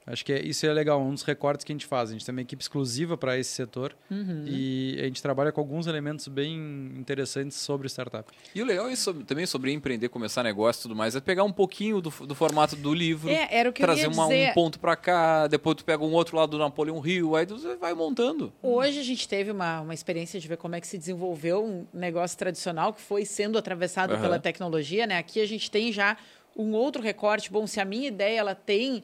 Acho 0.07 0.25
que 0.25 0.33
é- 0.33 0.43
isso 0.45 0.67
é 0.67 0.73
legal, 0.73 1.01
um 1.01 1.13
dos 1.15 1.23
recortes 1.23 1.65
que 1.65 1.73
a 1.73 1.75
gente 1.75 1.87
faz. 1.87 2.11
A 2.11 2.13
gente 2.13 2.25
tem 2.27 2.33
uma 2.35 2.41
equipe 2.43 2.61
exclusiva 2.63 3.17
para 3.17 3.39
esse 3.39 3.51
setor 3.51 3.95
Uhum. 4.11 4.45
e 4.47 4.97
a 5.01 5.05
gente 5.05 5.23
trabalha 5.23 5.53
com 5.53 5.61
alguns 5.61 5.87
elementos 5.87 6.27
bem 6.29 6.57
interessantes 6.99 7.57
sobre 7.59 7.87
startup. 7.89 8.29
E 8.55 8.61
o 8.61 8.65
legal 8.65 8.89
é 8.89 8.97
sobre- 8.97 9.25
também 9.25 9.47
sobre 9.47 9.73
empreender, 9.73 10.09
começar 10.09 10.43
negócio 10.43 10.81
e 10.81 10.83
tudo 10.83 10.97
mais, 10.97 11.15
é 11.15 11.21
pegar 11.21 11.45
um 11.45 11.53
pouquinho 11.53 12.01
do, 12.01 12.11
do 12.27 12.35
formato 12.35 12.75
do 12.75 12.93
livro, 12.93 13.31
É, 13.31 13.49
era 13.51 13.71
o 13.71 13.73
que 13.73 13.83
eu 13.83 13.87
trazer 13.87 14.03
ia 14.03 14.09
uma- 14.09 14.25
dizer. 14.27 14.51
um 14.51 14.55
ponto 14.55 14.81
pra 14.81 14.97
cá, 14.97 15.47
depois 15.47 15.77
tu 15.77 15.85
pega 15.85 16.03
um 16.05 16.13
outro 16.13 16.37
lado 16.37 16.51
do 16.51 16.59
Napoleão 16.59 16.99
Rio, 16.99 17.37
aí 17.37 17.47
tu 17.47 17.57
vai 17.79 17.95
montando. 17.95 18.53
Hoje 18.63 18.99
a 18.99 19.05
gente 19.05 19.29
teve 19.29 19.51
uma, 19.53 19.81
uma 19.83 19.95
experiência 19.95 20.41
de 20.41 20.49
ver 20.49 20.57
como 20.57 20.75
é 20.75 20.81
que 20.81 20.87
se 20.87 20.99
desenvolveu 20.99 21.65
um 21.65 21.87
negócio 21.93 22.37
tradicional 22.37 22.93
que 22.93 23.01
foi 23.01 23.25
sendo 23.25 23.57
atravessado 23.57 24.15
Aham. 24.15 24.21
pela 24.23 24.39
tecnologia, 24.39 25.07
né? 25.07 25.17
Aqui 25.19 25.41
a 25.41 25.47
gente 25.47 25.71
tem 25.71 25.93
já 25.93 26.17
um 26.57 26.73
outro 26.73 27.01
recorte. 27.01 27.51
Bom, 27.51 27.67
se 27.67 27.81
a 27.81 27.85
minha 27.85 28.09
ideia 28.09 28.41
ela 28.41 28.55
tem 28.55 29.03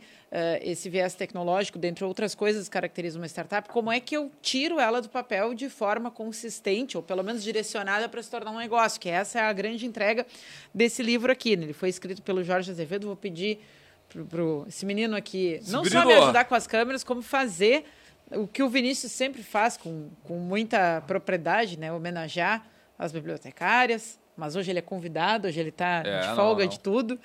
esse 0.63 0.91
viés 0.91 1.15
tecnológico, 1.15 1.79
dentre 1.79 2.05
outras 2.05 2.35
coisas 2.35 2.69
que 2.69 2.73
caracterizam 2.73 3.21
uma 3.21 3.27
startup, 3.27 3.69
como 3.69 3.91
é 3.91 3.99
que 3.99 4.17
eu 4.17 4.31
tiro 4.43 4.79
ela 4.79 5.01
do 5.01 5.09
papel 5.09 5.55
de 5.55 5.69
forma 5.71 6.11
consistente, 6.11 6.97
ou 6.97 7.03
pelo 7.03 7.23
menos 7.23 7.43
direcionada 7.43 8.09
para 8.09 8.23
se 8.23 8.31
tornar 8.31 8.51
um 8.51 8.59
negócio? 8.59 9.01
Que 9.01 9.09
essa 9.09 9.39
é 9.39 9.43
a 9.43 9.53
grande 9.53 9.87
entrega 9.87 10.27
desse 10.75 11.03
livro 11.03 11.33
aqui. 11.33 11.57
né? 11.57 11.65
Ele 11.65 11.73
foi 11.73 11.89
escrito 11.89 12.21
pelo 12.23 12.43
Jorge 12.45 12.71
Azevedo. 12.71 13.07
Vou 13.07 13.17
pedir 13.17 13.59
para 14.09 14.43
esse 14.69 14.85
menino 14.87 15.17
aqui 15.17 15.61
não 15.69 15.85
só 15.85 16.05
me 16.05 16.13
ajudar 16.15 16.45
com 16.45 16.55
as 16.55 16.67
câmeras, 16.67 17.03
como 17.05 17.23
fazer 17.23 17.85
o 18.31 18.47
que 18.47 18.63
o 18.63 18.69
Vinícius 18.69 19.13
sempre 19.13 19.43
faz 19.43 19.77
com, 19.79 20.11
com 20.25 20.35
muita 20.39 21.03
propriedade, 21.07 21.79
né? 21.79 21.91
Homenagear 21.93 22.67
as 22.99 23.13
bibliotecárias. 23.13 24.19
Mas 24.37 24.55
hoje 24.55 24.71
ele 24.71 24.79
é 24.79 24.83
convidado, 24.83 25.49
hoje 25.49 25.59
ele 25.59 25.71
está 25.71 26.03
É, 26.05 26.21
de 26.21 26.27
não, 26.29 26.37
folga 26.37 26.63
não. 26.65 26.69
de 26.71 26.79
tudo. 26.79 27.19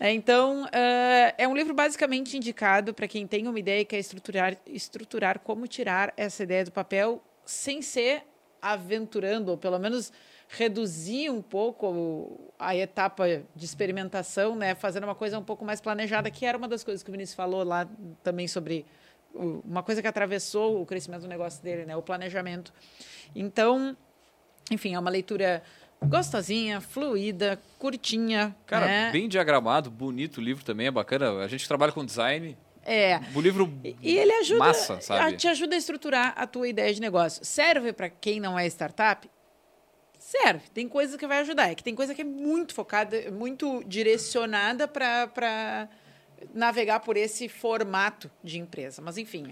É, 0.00 0.12
então, 0.12 0.68
eh, 0.72 1.34
é 1.38 1.48
um 1.48 1.56
livro 1.56 1.74
basicamente 1.74 2.36
indicado 2.36 2.94
para 2.94 3.08
quem 3.08 3.26
tem 3.26 3.48
uma 3.48 3.58
ideia 3.58 3.80
e 3.80 3.84
quer 3.84 3.98
estruturar, 3.98 4.56
estruturar 4.66 5.40
como 5.40 5.66
tirar 5.66 6.12
essa 6.16 6.44
ideia 6.44 6.64
do 6.64 6.70
papel 6.70 7.20
sem 7.44 7.82
ser 7.82 8.22
aventurando, 8.62 9.50
ou 9.50 9.58
pelo 9.58 9.78
menos 9.78 10.12
reduzir 10.48 11.30
um 11.30 11.42
pouco 11.42 12.52
a 12.58 12.76
etapa 12.76 13.42
de 13.54 13.64
experimentação, 13.64 14.54
né? 14.54 14.74
fazendo 14.74 15.04
uma 15.04 15.14
coisa 15.14 15.38
um 15.38 15.44
pouco 15.44 15.64
mais 15.64 15.80
planejada, 15.80 16.30
que 16.30 16.46
era 16.46 16.56
uma 16.56 16.68
das 16.68 16.84
coisas 16.84 17.02
que 17.02 17.10
o 17.10 17.12
Vinícius 17.12 17.34
falou 17.34 17.64
lá 17.64 17.88
também 18.22 18.46
sobre 18.46 18.86
uma 19.34 19.82
coisa 19.82 20.00
que 20.00 20.08
atravessou 20.08 20.80
o 20.80 20.86
crescimento 20.86 21.22
do 21.22 21.28
negócio 21.28 21.62
dele, 21.62 21.84
né? 21.84 21.96
o 21.96 22.02
planejamento. 22.02 22.72
Então, 23.34 23.96
enfim, 24.70 24.94
é 24.94 24.98
uma 24.98 25.10
leitura 25.10 25.62
gostosinha, 26.02 26.80
fluida, 26.80 27.60
curtinha. 27.78 28.54
Cara, 28.66 28.86
né? 28.86 29.10
bem 29.12 29.28
diagramado, 29.28 29.90
bonito 29.90 30.38
o 30.38 30.40
livro 30.40 30.64
também, 30.64 30.86
é 30.86 30.90
bacana. 30.90 31.42
A 31.42 31.48
gente 31.48 31.66
trabalha 31.66 31.92
com 31.92 32.04
design. 32.04 32.56
É. 32.84 33.20
O 33.34 33.40
livro 33.40 33.70
E 33.84 34.16
ele 34.16 34.32
ajuda, 34.32 34.58
massa, 34.60 35.00
sabe? 35.00 35.36
te 35.36 35.46
ajuda 35.46 35.74
a 35.74 35.78
estruturar 35.78 36.32
a 36.36 36.46
tua 36.46 36.68
ideia 36.68 36.92
de 36.94 37.00
negócio. 37.00 37.44
Serve 37.44 37.92
para 37.92 38.08
quem 38.08 38.40
não 38.40 38.58
é 38.58 38.66
startup? 38.66 39.28
Serve. 40.18 40.62
Tem 40.72 40.88
coisa 40.88 41.18
que 41.18 41.26
vai 41.26 41.40
ajudar. 41.40 41.70
É 41.70 41.74
que 41.74 41.84
tem 41.84 41.94
coisa 41.94 42.14
que 42.14 42.22
é 42.22 42.24
muito 42.24 42.74
focada, 42.74 43.30
muito 43.30 43.84
direcionada 43.86 44.88
para 44.88 45.88
navegar 46.54 47.00
por 47.00 47.16
esse 47.16 47.48
formato 47.48 48.30
de 48.42 48.58
empresa. 48.58 49.02
Mas, 49.02 49.18
enfim, 49.18 49.48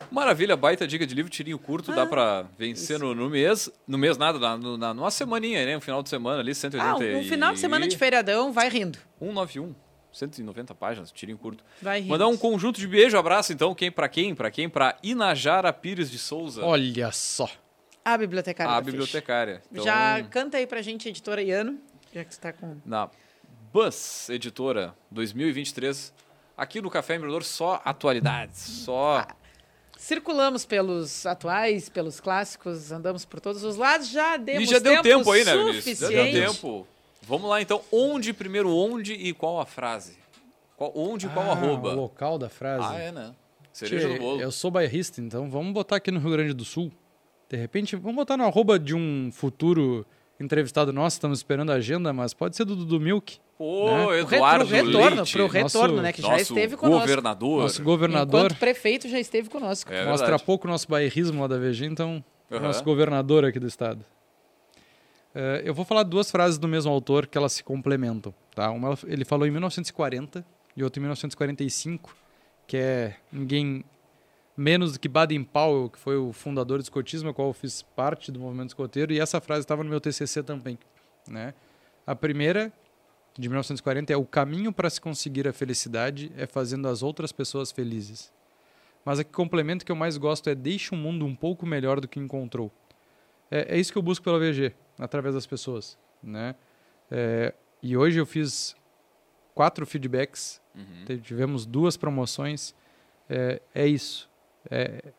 é- 0.00 0.04
Maravilha, 0.10 0.56
baita 0.56 0.86
dica 0.86 1.06
de 1.06 1.14
livro, 1.14 1.30
tirinho 1.30 1.58
curto, 1.58 1.92
Ah, 1.92 1.96
dá 1.96 2.06
pra 2.06 2.46
vencer 2.58 2.98
no, 2.98 3.14
no 3.14 3.28
mês. 3.30 3.70
No 3.86 3.98
mês 3.98 4.16
nada, 4.16 4.38
na, 4.38 4.56
na, 4.56 4.94
numa 4.94 5.10
semaninha, 5.10 5.64
né? 5.64 5.76
Um 5.76 5.80
final 5.80 6.02
de 6.02 6.08
semana 6.08 6.40
ali, 6.40 6.54
180 6.54 6.88
ah, 6.90 7.18
um 7.18 7.24
final 7.24 7.52
de 7.52 7.60
semana 7.60 7.86
de 7.88 7.96
feriadão, 7.96 8.52
vai 8.52 8.68
rindo. 8.68 8.98
191. 9.18 9.74
190 10.12 10.74
páginas, 10.74 11.10
tirinho 11.10 11.38
curto. 11.38 11.64
Vai 11.80 12.00
rindo. 12.00 12.10
Mandar 12.10 12.26
um 12.28 12.36
conjunto 12.36 12.78
de 12.78 12.86
beijo, 12.86 13.16
abraço, 13.16 13.52
então, 13.52 13.74
quem 13.74 13.90
pra 13.90 14.08
quem? 14.08 14.34
Pra 14.34 14.50
quem? 14.50 14.68
Pra 14.68 14.96
Inajara 15.02 15.72
Pires 15.72 16.10
de 16.10 16.18
Souza, 16.18 16.62
Olha 16.64 17.10
só. 17.12 17.48
A 18.04 18.18
bibliotecária. 18.18 18.72
a 18.72 18.80
bibliotecária. 18.80 19.62
Então, 19.70 19.84
Já 19.84 20.22
canta 20.24 20.58
aí 20.58 20.66
pra 20.66 20.82
gente, 20.82 21.08
editora 21.08 21.40
Iano, 21.42 21.78
já 22.12 22.24
que 22.24 22.34
você 22.34 22.40
tá 22.40 22.52
com... 22.52 22.76
Na 22.84 23.08
Buzz 23.72 24.28
Editora 24.28 24.94
2023, 25.10 26.12
aqui 26.56 26.82
no 26.82 26.90
Café 26.90 27.14
Empreendedor, 27.14 27.44
só 27.44 27.80
atualidades, 27.84 28.58
só... 28.58 29.26
Circulamos 30.02 30.64
pelos 30.64 31.24
atuais, 31.24 31.88
pelos 31.88 32.18
clássicos, 32.18 32.90
andamos 32.90 33.24
por 33.24 33.38
todos 33.38 33.62
os 33.62 33.76
lados, 33.76 34.08
já 34.08 34.36
demos 34.36 34.68
E 34.68 34.72
já 34.72 34.80
deu 34.80 35.00
tempo 35.00 35.30
aí, 35.30 35.44
né. 35.44 35.56
Vinícius? 35.56 35.98
Já 36.00 36.08
deu 36.08 36.52
tempo. 36.52 36.86
Vamos 37.22 37.48
lá, 37.48 37.62
então. 37.62 37.80
Onde, 37.92 38.32
primeiro, 38.32 38.68
onde 38.74 39.12
e 39.12 39.32
qual 39.32 39.60
a 39.60 39.64
frase? 39.64 40.18
Qual, 40.76 40.92
onde 40.92 41.26
e 41.26 41.28
qual 41.28 41.46
Ah, 41.46 41.52
arroba? 41.52 41.90
O 41.90 41.94
local 41.94 42.36
da 42.36 42.48
frase. 42.48 42.84
Ah, 42.84 42.98
é, 42.98 43.12
né? 43.12 43.32
Cereja 43.72 44.08
Tchê, 44.08 44.14
no 44.14 44.18
bolo. 44.20 44.40
Eu 44.40 44.50
sou 44.50 44.72
bairrista, 44.72 45.20
então 45.20 45.48
vamos 45.48 45.72
botar 45.72 45.96
aqui 45.96 46.10
no 46.10 46.18
Rio 46.18 46.32
Grande 46.32 46.52
do 46.52 46.64
Sul. 46.64 46.90
De 47.48 47.56
repente, 47.56 47.94
vamos 47.94 48.16
botar 48.16 48.36
no 48.36 48.44
arroba 48.44 48.80
de 48.80 48.96
um 48.96 49.30
futuro 49.32 50.04
entrevistado 50.42 50.92
nosso. 50.92 51.16
Estamos 51.16 51.38
esperando 51.38 51.70
a 51.70 51.74
agenda, 51.74 52.12
mas 52.12 52.34
pode 52.34 52.56
ser 52.56 52.64
do 52.64 52.74
Dudu 52.76 52.98
Milk. 53.00 53.38
Pô, 53.56 53.90
né? 54.10 54.20
Eduardo 54.20 54.66
pro 54.66 54.74
retorno, 54.76 55.16
Leite, 55.16 55.32
pro 55.32 55.46
retorno, 55.46 55.88
nosso- 55.94 56.02
né? 56.02 56.12
Que 56.12 56.22
já 56.22 56.36
esteve 56.40 56.76
conosco. 56.76 57.00
governador. 57.00 57.62
Nosso 57.62 57.82
governador. 57.82 58.40
Enquanto 58.46 58.58
prefeito 58.58 59.08
já 59.08 59.20
esteve 59.20 59.48
conosco. 59.48 59.92
É 59.92 60.04
Mostra 60.06 60.26
verdade. 60.26 60.44
pouco 60.44 60.66
o 60.66 60.70
nosso 60.70 60.88
bairrismo 60.88 61.40
lá 61.40 61.46
da 61.46 61.58
VG, 61.58 61.86
então, 61.86 62.24
Aham. 62.50 62.60
nosso 62.60 62.82
governador 62.82 63.44
aqui 63.44 63.58
do 63.60 63.66
estado. 63.66 64.04
Eh, 65.34 65.62
eu 65.64 65.72
vou 65.74 65.84
falar 65.84 66.02
duas 66.02 66.30
frases 66.30 66.58
do 66.58 66.68
mesmo 66.68 66.90
autor 66.92 67.26
que 67.26 67.38
elas 67.38 67.52
se 67.52 67.64
complementam. 67.64 68.34
Tá? 68.54 68.70
Uma 68.70 68.98
ele 69.06 69.24
falou 69.24 69.46
em 69.46 69.50
1940 69.50 70.44
e 70.76 70.82
outra 70.84 71.00
em 71.00 71.02
1945, 71.02 72.14
que 72.66 72.76
é 72.76 73.14
ninguém 73.32 73.84
menos 74.56 74.92
do 74.92 75.00
que 75.00 75.08
Baden-Powell, 75.08 75.90
que 75.90 75.98
foi 75.98 76.16
o 76.16 76.32
fundador 76.32 76.78
do 76.78 76.82
escotismo, 76.82 77.30
a 77.30 77.34
qual 77.34 77.48
eu 77.48 77.54
fiz 77.54 77.82
parte 77.82 78.30
do 78.30 78.38
movimento 78.38 78.68
escoteiro, 78.68 79.12
e 79.12 79.20
essa 79.20 79.40
frase 79.40 79.60
estava 79.62 79.82
no 79.82 79.90
meu 79.90 80.00
TCC 80.00 80.42
também. 80.42 80.78
Né? 81.26 81.54
A 82.06 82.14
primeira, 82.14 82.72
de 83.38 83.48
1940, 83.48 84.12
é 84.12 84.16
o 84.16 84.24
caminho 84.24 84.72
para 84.72 84.90
se 84.90 85.00
conseguir 85.00 85.48
a 85.48 85.52
felicidade 85.52 86.30
é 86.36 86.46
fazendo 86.46 86.88
as 86.88 87.02
outras 87.02 87.32
pessoas 87.32 87.72
felizes. 87.72 88.32
Mas 89.04 89.18
a 89.18 89.24
que 89.24 89.32
complemento 89.32 89.84
que 89.84 89.90
eu 89.90 89.96
mais 89.96 90.16
gosto 90.16 90.48
é 90.48 90.54
deixe 90.54 90.94
o 90.94 90.96
mundo 90.98 91.24
um 91.24 91.34
pouco 91.34 91.66
melhor 91.66 92.00
do 92.00 92.06
que 92.06 92.20
encontrou. 92.20 92.70
É, 93.50 93.76
é 93.76 93.80
isso 93.80 93.90
que 93.92 93.98
eu 93.98 94.02
busco 94.02 94.24
pela 94.24 94.38
VG, 94.38 94.72
através 94.98 95.34
das 95.34 95.46
pessoas. 95.46 95.98
Né? 96.22 96.54
É, 97.10 97.52
e 97.82 97.96
hoje 97.96 98.20
eu 98.20 98.26
fiz 98.26 98.76
quatro 99.54 99.84
feedbacks, 99.86 100.60
Uhum. 100.74 101.20
tivemos 101.20 101.66
duas 101.66 101.98
promoções. 101.98 102.74
É, 103.28 103.60
é 103.74 103.86
isso. 103.86 104.30
É, 104.70 105.12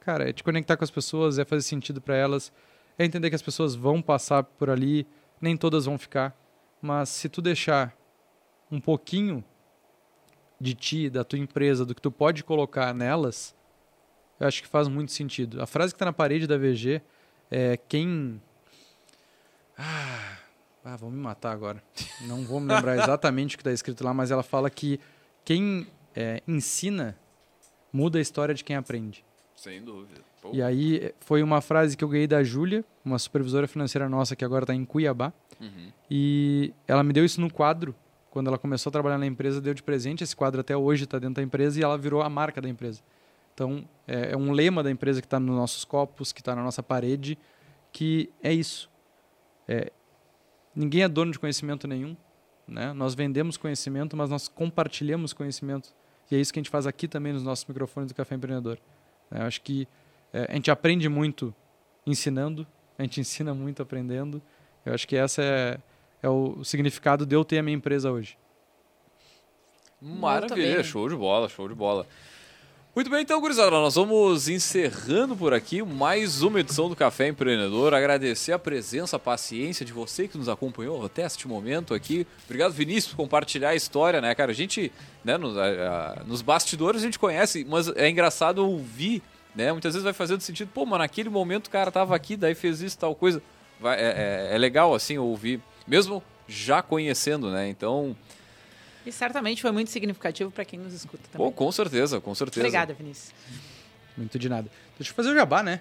cara, 0.00 0.28
é 0.28 0.32
te 0.32 0.42
conectar 0.42 0.76
com 0.76 0.84
as 0.84 0.90
pessoas, 0.90 1.38
é 1.38 1.44
fazer 1.44 1.62
sentido 1.62 2.00
para 2.00 2.16
elas. 2.16 2.52
é 2.98 3.04
entender 3.04 3.30
que 3.30 3.36
as 3.36 3.42
pessoas 3.42 3.74
vão 3.74 4.02
passar 4.02 4.42
por 4.42 4.68
ali, 4.70 5.06
nem 5.40 5.56
todas 5.56 5.86
vão 5.86 5.96
ficar, 5.98 6.36
mas 6.82 7.08
se 7.08 7.28
tu 7.28 7.40
deixar 7.40 7.96
um 8.70 8.80
pouquinho 8.80 9.44
de 10.60 10.74
ti, 10.74 11.08
da 11.08 11.24
tua 11.24 11.38
empresa, 11.38 11.86
do 11.86 11.94
que 11.94 12.02
tu 12.02 12.10
pode 12.10 12.44
colocar 12.44 12.94
nelas, 12.94 13.54
eu 14.38 14.46
acho 14.46 14.62
que 14.62 14.68
faz 14.68 14.88
muito 14.88 15.12
sentido. 15.12 15.62
A 15.62 15.66
frase 15.66 15.92
que 15.92 15.96
está 15.96 16.04
na 16.04 16.12
parede 16.12 16.46
da 16.46 16.56
VG 16.58 17.02
é 17.50 17.76
quem. 17.76 18.40
Ah, 19.76 20.38
ah, 20.84 20.96
vão 20.96 21.10
me 21.10 21.18
matar 21.18 21.52
agora. 21.52 21.82
Não 22.22 22.44
vou 22.44 22.60
me 22.60 22.72
lembrar 22.72 22.96
exatamente 23.00 23.54
o 23.54 23.58
que 23.58 23.62
está 23.62 23.72
escrito 23.72 24.04
lá, 24.04 24.14
mas 24.14 24.30
ela 24.30 24.42
fala 24.42 24.70
que 24.70 25.00
quem 25.44 25.86
é, 26.14 26.42
ensina 26.46 27.16
muda 27.92 28.18
a 28.18 28.22
história 28.22 28.54
de 28.54 28.64
quem 28.64 28.76
aprende. 28.76 29.24
Sem 29.54 29.82
dúvida. 29.82 30.20
Pô. 30.40 30.50
E 30.52 30.62
aí 30.62 31.12
foi 31.20 31.42
uma 31.42 31.60
frase 31.60 31.96
que 31.96 32.02
eu 32.02 32.08
ganhei 32.08 32.26
da 32.26 32.42
Júlia, 32.42 32.84
uma 33.04 33.18
supervisora 33.18 33.68
financeira 33.68 34.08
nossa 34.08 34.34
que 34.34 34.44
agora 34.44 34.64
está 34.64 34.74
em 34.74 34.84
Cuiabá. 34.84 35.32
Uhum. 35.60 35.92
E 36.10 36.72
ela 36.88 37.02
me 37.02 37.12
deu 37.12 37.24
isso 37.24 37.40
no 37.40 37.52
quadro. 37.52 37.94
Quando 38.30 38.46
ela 38.46 38.56
começou 38.56 38.88
a 38.90 38.92
trabalhar 38.92 39.18
na 39.18 39.26
empresa, 39.26 39.60
deu 39.60 39.74
de 39.74 39.82
presente. 39.82 40.24
Esse 40.24 40.34
quadro 40.34 40.60
até 40.60 40.76
hoje 40.76 41.04
está 41.04 41.18
dentro 41.18 41.34
da 41.34 41.42
empresa 41.42 41.78
e 41.78 41.82
ela 41.82 41.98
virou 41.98 42.22
a 42.22 42.30
marca 42.30 42.60
da 42.60 42.68
empresa. 42.68 43.02
Então, 43.52 43.84
é, 44.08 44.32
é 44.32 44.36
um 44.36 44.52
lema 44.52 44.82
da 44.82 44.90
empresa 44.90 45.20
que 45.20 45.26
está 45.26 45.38
nos 45.38 45.54
nossos 45.54 45.84
copos, 45.84 46.32
que 46.32 46.40
está 46.40 46.56
na 46.56 46.62
nossa 46.62 46.82
parede, 46.82 47.36
que 47.92 48.30
é 48.42 48.52
isso. 48.52 48.88
É, 49.68 49.92
ninguém 50.74 51.02
é 51.02 51.08
dono 51.08 51.32
de 51.32 51.38
conhecimento 51.38 51.86
nenhum. 51.86 52.16
Né? 52.66 52.92
Nós 52.92 53.14
vendemos 53.14 53.56
conhecimento, 53.56 54.16
mas 54.16 54.30
nós 54.30 54.48
compartilhamos 54.48 55.32
conhecimento. 55.32 55.92
E 56.30 56.36
é 56.36 56.38
isso 56.38 56.52
que 56.52 56.58
a 56.58 56.62
gente 56.62 56.70
faz 56.70 56.86
aqui 56.86 57.08
também 57.08 57.32
nos 57.32 57.42
nossos 57.42 57.64
microfones 57.64 58.10
do 58.12 58.14
Café 58.14 58.34
Empreendedor. 58.34 58.78
Eu 59.30 59.42
acho 59.42 59.60
que 59.60 59.88
é, 60.32 60.46
a 60.48 60.54
gente 60.54 60.70
aprende 60.70 61.08
muito 61.08 61.54
ensinando, 62.06 62.66
a 62.98 63.02
gente 63.02 63.20
ensina 63.20 63.52
muito 63.52 63.82
aprendendo. 63.82 64.40
Eu 64.84 64.94
acho 64.94 65.06
que 65.06 65.16
essa 65.16 65.42
é, 65.42 65.78
é 66.22 66.28
o 66.28 66.62
significado 66.64 67.26
de 67.26 67.34
eu 67.34 67.44
ter 67.44 67.58
a 67.58 67.62
minha 67.62 67.76
empresa 67.76 68.10
hoje. 68.10 68.38
Maravilha, 70.00 70.82
show 70.82 71.08
de 71.08 71.16
bola, 71.16 71.48
show 71.48 71.68
de 71.68 71.74
bola. 71.74 72.06
Muito 72.92 73.08
bem, 73.08 73.22
então, 73.22 73.40
gurizada, 73.40 73.70
nós 73.70 73.94
vamos 73.94 74.48
encerrando 74.48 75.36
por 75.36 75.54
aqui 75.54 75.80
mais 75.80 76.42
uma 76.42 76.58
edição 76.58 76.88
do 76.88 76.96
Café 76.96 77.28
Empreendedor. 77.28 77.94
Agradecer 77.94 78.50
a 78.50 78.58
presença, 78.58 79.14
a 79.14 79.18
paciência 79.18 79.86
de 79.86 79.92
você 79.92 80.26
que 80.26 80.36
nos 80.36 80.48
acompanhou 80.48 81.06
até 81.06 81.24
este 81.24 81.46
momento 81.46 81.94
aqui. 81.94 82.26
Obrigado, 82.46 82.72
Vinícius, 82.72 83.14
por 83.14 83.18
compartilhar 83.18 83.68
a 83.68 83.74
história, 83.76 84.20
né, 84.20 84.34
cara? 84.34 84.50
A 84.50 84.54
gente, 84.54 84.90
né, 85.24 85.38
nos, 85.38 85.56
a, 85.56 86.18
a, 86.18 86.24
nos 86.24 86.42
bastidores 86.42 87.00
a 87.00 87.04
gente 87.04 87.16
conhece, 87.16 87.64
mas 87.64 87.86
é 87.94 88.10
engraçado 88.10 88.58
ouvir, 88.58 89.22
né? 89.54 89.70
Muitas 89.70 89.94
vezes 89.94 90.02
vai 90.02 90.12
fazendo 90.12 90.40
sentido, 90.40 90.68
pô, 90.74 90.84
mas 90.84 90.98
naquele 90.98 91.28
momento 91.28 91.68
o 91.68 91.70
cara 91.70 91.92
tava 91.92 92.16
aqui, 92.16 92.36
daí 92.36 92.56
fez 92.56 92.80
isso, 92.80 92.98
tal 92.98 93.14
coisa. 93.14 93.40
Vai, 93.78 94.00
é, 94.00 94.48
é, 94.50 94.54
é 94.56 94.58
legal, 94.58 94.92
assim, 94.96 95.16
ouvir, 95.16 95.60
mesmo 95.86 96.20
já 96.48 96.82
conhecendo, 96.82 97.52
né? 97.52 97.68
Então, 97.68 98.16
e 99.04 99.12
certamente 99.12 99.62
foi 99.62 99.70
muito 99.70 99.90
significativo 99.90 100.50
para 100.50 100.64
quem 100.64 100.78
nos 100.78 100.92
escuta 100.92 101.22
também. 101.30 101.46
Pô, 101.46 101.52
com 101.52 101.70
certeza, 101.72 102.20
com 102.20 102.34
certeza. 102.34 102.60
Obrigada, 102.60 102.94
Vinícius. 102.94 103.32
Muito 104.16 104.38
de 104.38 104.48
nada. 104.48 104.68
Deixa 104.98 105.12
eu 105.12 105.14
fazer 105.14 105.30
o 105.30 105.34
jabá, 105.34 105.62
né? 105.62 105.80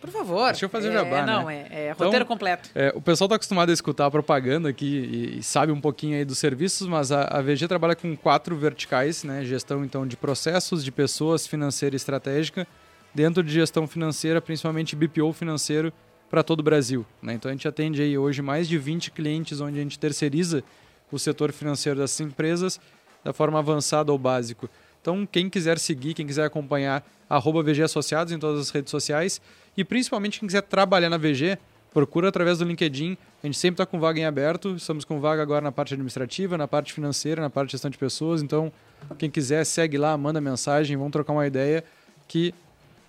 Por 0.00 0.10
favor. 0.10 0.46
Deixa 0.46 0.64
eu 0.64 0.68
fazer 0.68 0.88
é, 0.88 0.90
o 0.90 0.94
jabá, 0.94 1.24
não, 1.24 1.46
né? 1.46 1.66
é, 1.70 1.84
é 1.86 1.90
roteiro 1.92 2.16
então, 2.16 2.26
completo. 2.26 2.70
É, 2.74 2.92
o 2.94 3.00
pessoal 3.00 3.26
está 3.26 3.36
acostumado 3.36 3.70
a 3.70 3.72
escutar 3.72 4.06
a 4.06 4.10
propaganda 4.10 4.68
aqui 4.68 4.84
e, 4.84 5.38
e, 5.38 5.42
sabe 5.42 5.70
um 5.70 5.80
pouquinho 5.80 6.16
aí 6.16 6.24
dos 6.24 6.38
serviços, 6.38 6.88
mas 6.88 7.12
a, 7.12 7.22
a, 7.22 7.40
VG 7.40 7.68
trabalha 7.68 7.94
com 7.94 8.16
quatro 8.16 8.56
verticais, 8.56 9.22
né? 9.22 9.44
Gestão, 9.44 9.84
então, 9.84 10.06
de 10.06 10.16
processos, 10.16 10.84
de 10.84 10.90
pessoas, 10.90 11.46
financeira 11.46 11.94
e 11.94 11.98
estratégica. 11.98 12.66
Dentro 13.14 13.44
de 13.44 13.52
gestão 13.52 13.86
financeira, 13.86 14.40
principalmente 14.40 14.96
BPO 14.96 15.32
financeiro 15.32 15.92
para 16.28 16.42
todo 16.42 16.60
o 16.60 16.62
Brasil. 16.62 17.04
Né? 17.20 17.34
Então, 17.34 17.50
a 17.50 17.52
gente 17.52 17.68
atende 17.68 18.00
aí 18.00 18.16
hoje 18.16 18.40
mais 18.40 18.66
de 18.66 18.78
20 18.78 19.10
clientes 19.10 19.60
onde 19.60 19.78
a 19.78 19.82
gente 19.82 19.98
terceiriza 19.98 20.64
o 21.12 21.18
setor 21.18 21.52
financeiro 21.52 22.00
dessas 22.00 22.20
empresas 22.20 22.80
da 23.22 23.32
forma 23.32 23.58
avançada 23.58 24.10
ou 24.10 24.18
básico. 24.18 24.68
Então, 25.00 25.26
quem 25.26 25.50
quiser 25.50 25.78
seguir, 25.78 26.14
quem 26.14 26.26
quiser 26.26 26.44
acompanhar, 26.44 27.04
arroba 27.28 27.62
VG 27.62 27.82
Associados 27.82 28.32
em 28.32 28.38
todas 28.38 28.60
as 28.60 28.70
redes 28.70 28.90
sociais 28.90 29.40
e 29.76 29.84
principalmente 29.84 30.38
quem 30.38 30.46
quiser 30.46 30.62
trabalhar 30.62 31.10
na 31.10 31.16
VG, 31.16 31.58
procura 31.92 32.28
através 32.28 32.58
do 32.58 32.64
LinkedIn. 32.64 33.16
A 33.42 33.46
gente 33.46 33.58
sempre 33.58 33.82
está 33.82 33.86
com 33.86 33.98
vaga 33.98 34.20
em 34.20 34.24
aberto, 34.24 34.76
estamos 34.76 35.04
com 35.04 35.20
vaga 35.20 35.42
agora 35.42 35.60
na 35.60 35.72
parte 35.72 35.94
administrativa, 35.94 36.56
na 36.56 36.68
parte 36.68 36.92
financeira, 36.92 37.40
na 37.40 37.50
parte 37.50 37.68
de 37.68 37.72
gestão 37.72 37.90
de 37.90 37.98
pessoas. 37.98 38.42
Então, 38.42 38.72
quem 39.18 39.30
quiser, 39.30 39.64
segue 39.64 39.98
lá, 39.98 40.16
manda 40.16 40.40
mensagem, 40.40 40.96
vamos 40.96 41.12
trocar 41.12 41.32
uma 41.32 41.46
ideia 41.46 41.84
que 42.28 42.54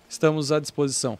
estamos 0.08 0.52
à 0.52 0.60
disposição. 0.60 1.18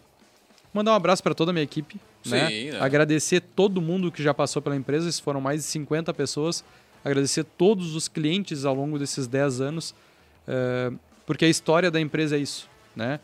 Mandar 0.75 0.93
um 0.93 0.97
abraço 0.97 1.22
para 1.22 1.35
toda 1.35 1.53
a 1.53 1.55
minha 1.55 1.62
equipe. 1.62 1.99
Sim, 2.22 2.31
né? 2.33 2.72
né? 2.72 2.81
Agradecer 2.81 3.41
todo 3.41 3.81
mundo 3.81 4.12
que 4.12 4.22
já 4.22 4.35
passou 4.35 4.61
pela 4.61 4.77
empresa, 4.77 5.11
foram 5.22 5.41
mais 5.41 5.62
de 5.62 5.66
50 5.68 6.12
pessoas 6.12 6.64
agradecer 7.05 7.45
todos 7.45 7.95
os 7.95 8.09
clientes 8.09 8.64
ao 8.64 8.75
longo 8.75 8.99
desses 8.99 9.27
10 9.27 9.61
anos, 9.61 9.95
é, 10.49 10.91
porque 11.27 11.45
a 11.45 11.49
história 11.49 11.91
da 11.91 12.01
empresa 12.01 12.37
é 12.37 12.39
isso, 12.39 12.68
né? 12.97 13.20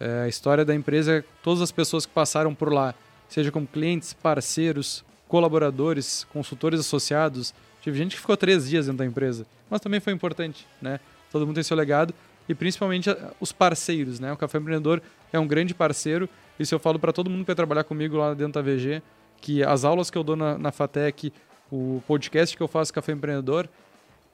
É, 0.00 0.22
a 0.22 0.28
história 0.28 0.64
da 0.64 0.74
empresa 0.74 1.18
é 1.18 1.24
todas 1.42 1.62
as 1.62 1.70
pessoas 1.70 2.04
que 2.04 2.12
passaram 2.12 2.54
por 2.54 2.72
lá, 2.72 2.94
seja 3.28 3.52
como 3.52 3.66
clientes, 3.66 4.12
parceiros, 4.12 5.04
colaboradores, 5.28 6.26
consultores 6.32 6.80
associados. 6.80 7.54
Tive 7.82 7.96
gente 7.96 8.16
que 8.16 8.20
ficou 8.20 8.36
três 8.36 8.68
dias 8.68 8.86
dentro 8.86 8.98
da 8.98 9.06
empresa, 9.06 9.46
mas 9.70 9.80
também 9.80 10.00
foi 10.00 10.12
importante, 10.12 10.66
né? 10.82 10.98
Todo 11.30 11.46
mundo 11.46 11.54
tem 11.54 11.62
seu 11.62 11.76
legado 11.76 12.12
e 12.48 12.54
principalmente 12.54 13.08
os 13.38 13.52
parceiros, 13.52 14.18
né? 14.18 14.32
O 14.32 14.36
Café 14.36 14.58
Empreendedor 14.58 15.00
é 15.32 15.38
um 15.38 15.46
grande 15.46 15.72
parceiro. 15.72 16.28
Isso 16.60 16.74
eu 16.74 16.78
falo 16.78 16.98
para 16.98 17.10
todo 17.10 17.30
mundo 17.30 17.40
que 17.40 17.46
vai 17.46 17.56
trabalhar 17.56 17.84
comigo 17.84 18.18
lá 18.18 18.34
dentro 18.34 18.52
da 18.52 18.62
VG, 18.62 19.02
que 19.40 19.64
as 19.64 19.82
aulas 19.82 20.10
que 20.10 20.18
eu 20.18 20.22
dou 20.22 20.36
na, 20.36 20.58
na 20.58 20.70
FATEC 20.70 21.32
o 21.72 22.02
podcast 22.06 22.54
que 22.54 22.62
eu 22.62 22.68
faço 22.68 22.92
Café 22.92 23.12
Empreendedor, 23.12 23.66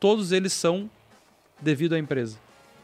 todos 0.00 0.32
eles 0.32 0.52
são 0.52 0.90
devido 1.60 1.94
à 1.94 1.98
empresa, 1.98 2.36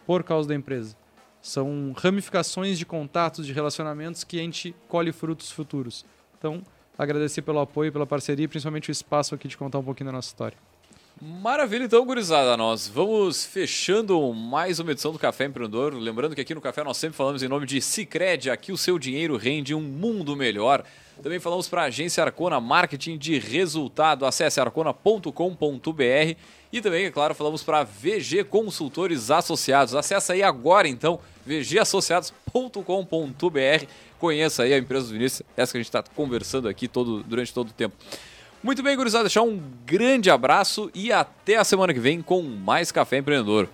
por 0.07 0.23
causa 0.23 0.49
da 0.49 0.55
empresa. 0.55 0.95
São 1.41 1.93
ramificações 1.97 2.79
de 2.79 2.87
contatos, 2.87 3.45
de 3.45 3.53
relacionamentos 3.53 4.23
que 4.23 4.39
a 4.39 4.43
gente 4.43 4.77
colhe 4.89 5.11
frutos 5.11 5.51
futuros. 5.51 6.05
Então, 6.39 6.63
agradecer 6.97 7.43
pelo 7.43 7.59
apoio, 7.59 7.91
pela 7.91 8.07
parceria 8.07 8.45
e 8.45 8.49
principalmente 8.49 8.91
o 8.91 8.93
espaço 8.93 9.35
aqui 9.35 9.49
de 9.49 9.57
contar 9.57 9.81
um 9.81 9.85
pouquinho 9.85 10.07
da 10.07 10.13
nossa 10.13 10.29
história. 10.29 10.57
Maravilha, 11.25 11.85
então, 11.85 12.05
gurizada. 12.05 12.57
Nós 12.57 12.89
vamos 12.89 13.45
fechando 13.45 14.35
mais 14.35 14.81
uma 14.81 14.91
edição 14.91 15.13
do 15.13 15.21
Café 15.21 15.45
Empreendedor. 15.45 15.95
Lembrando 15.95 16.35
que 16.35 16.41
aqui 16.41 16.53
no 16.53 16.61
Café 16.61 16.83
nós 16.83 16.97
sempre 16.97 17.17
falamos 17.17 17.45
em 17.45 17.49
nome 17.49 17.65
de 17.65 17.81
Cicred, 17.81 18.51
aqui 18.51 18.73
o 18.73 18.77
seu 18.77 18.99
dinheiro 18.99 19.37
rende 19.37 19.73
um 19.73 19.81
mundo 19.81 20.35
melhor. 20.35 20.83
Também 21.23 21.39
falamos 21.39 21.69
para 21.69 21.83
a 21.83 21.85
agência 21.85 22.25
Arcona 22.25 22.61
Marketing 22.61 23.17
de 23.17 23.39
Resultado. 23.39 24.27
Acesse 24.27 24.61
arcona.com.br 24.61 25.31
e 26.73 26.81
também, 26.81 27.05
é 27.05 27.11
claro, 27.13 27.37
falamos 27.37 27.63
para 27.63 27.85
VG 27.85 28.43
Consultores 28.43 29.31
Associados. 29.31 29.95
Acesse 29.95 30.33
aí 30.33 30.43
agora 30.43 30.89
então, 30.89 31.21
vgassociados.com.br. 31.47 33.87
Conheça 34.19 34.65
aí 34.65 34.75
a 34.75 34.79
empresa 34.79 35.07
do 35.07 35.13
Vinícius, 35.13 35.49
essa 35.57 35.71
que 35.71 35.79
a 35.79 35.81
gente 35.81 35.89
está 35.89 36.03
conversando 36.03 36.69
aqui 36.69 36.89
todo, 36.89 37.23
durante 37.23 37.55
todo 37.55 37.69
o 37.69 37.73
tempo. 37.73 37.95
Muito 38.63 38.81
bem, 38.81 38.97
gurizada, 38.97 39.25
deixar 39.25 39.43
um 39.43 39.61
grande 39.85 40.31
abraço 40.31 40.89
e 40.95 41.11
até 41.11 41.57
a 41.57 41.65
semana 41.65 41.93
que 41.93 41.99
vem 41.99 42.23
com 42.23 42.43
mais 42.43 42.93
Café 42.93 43.19
Empreendedor. 43.19 43.69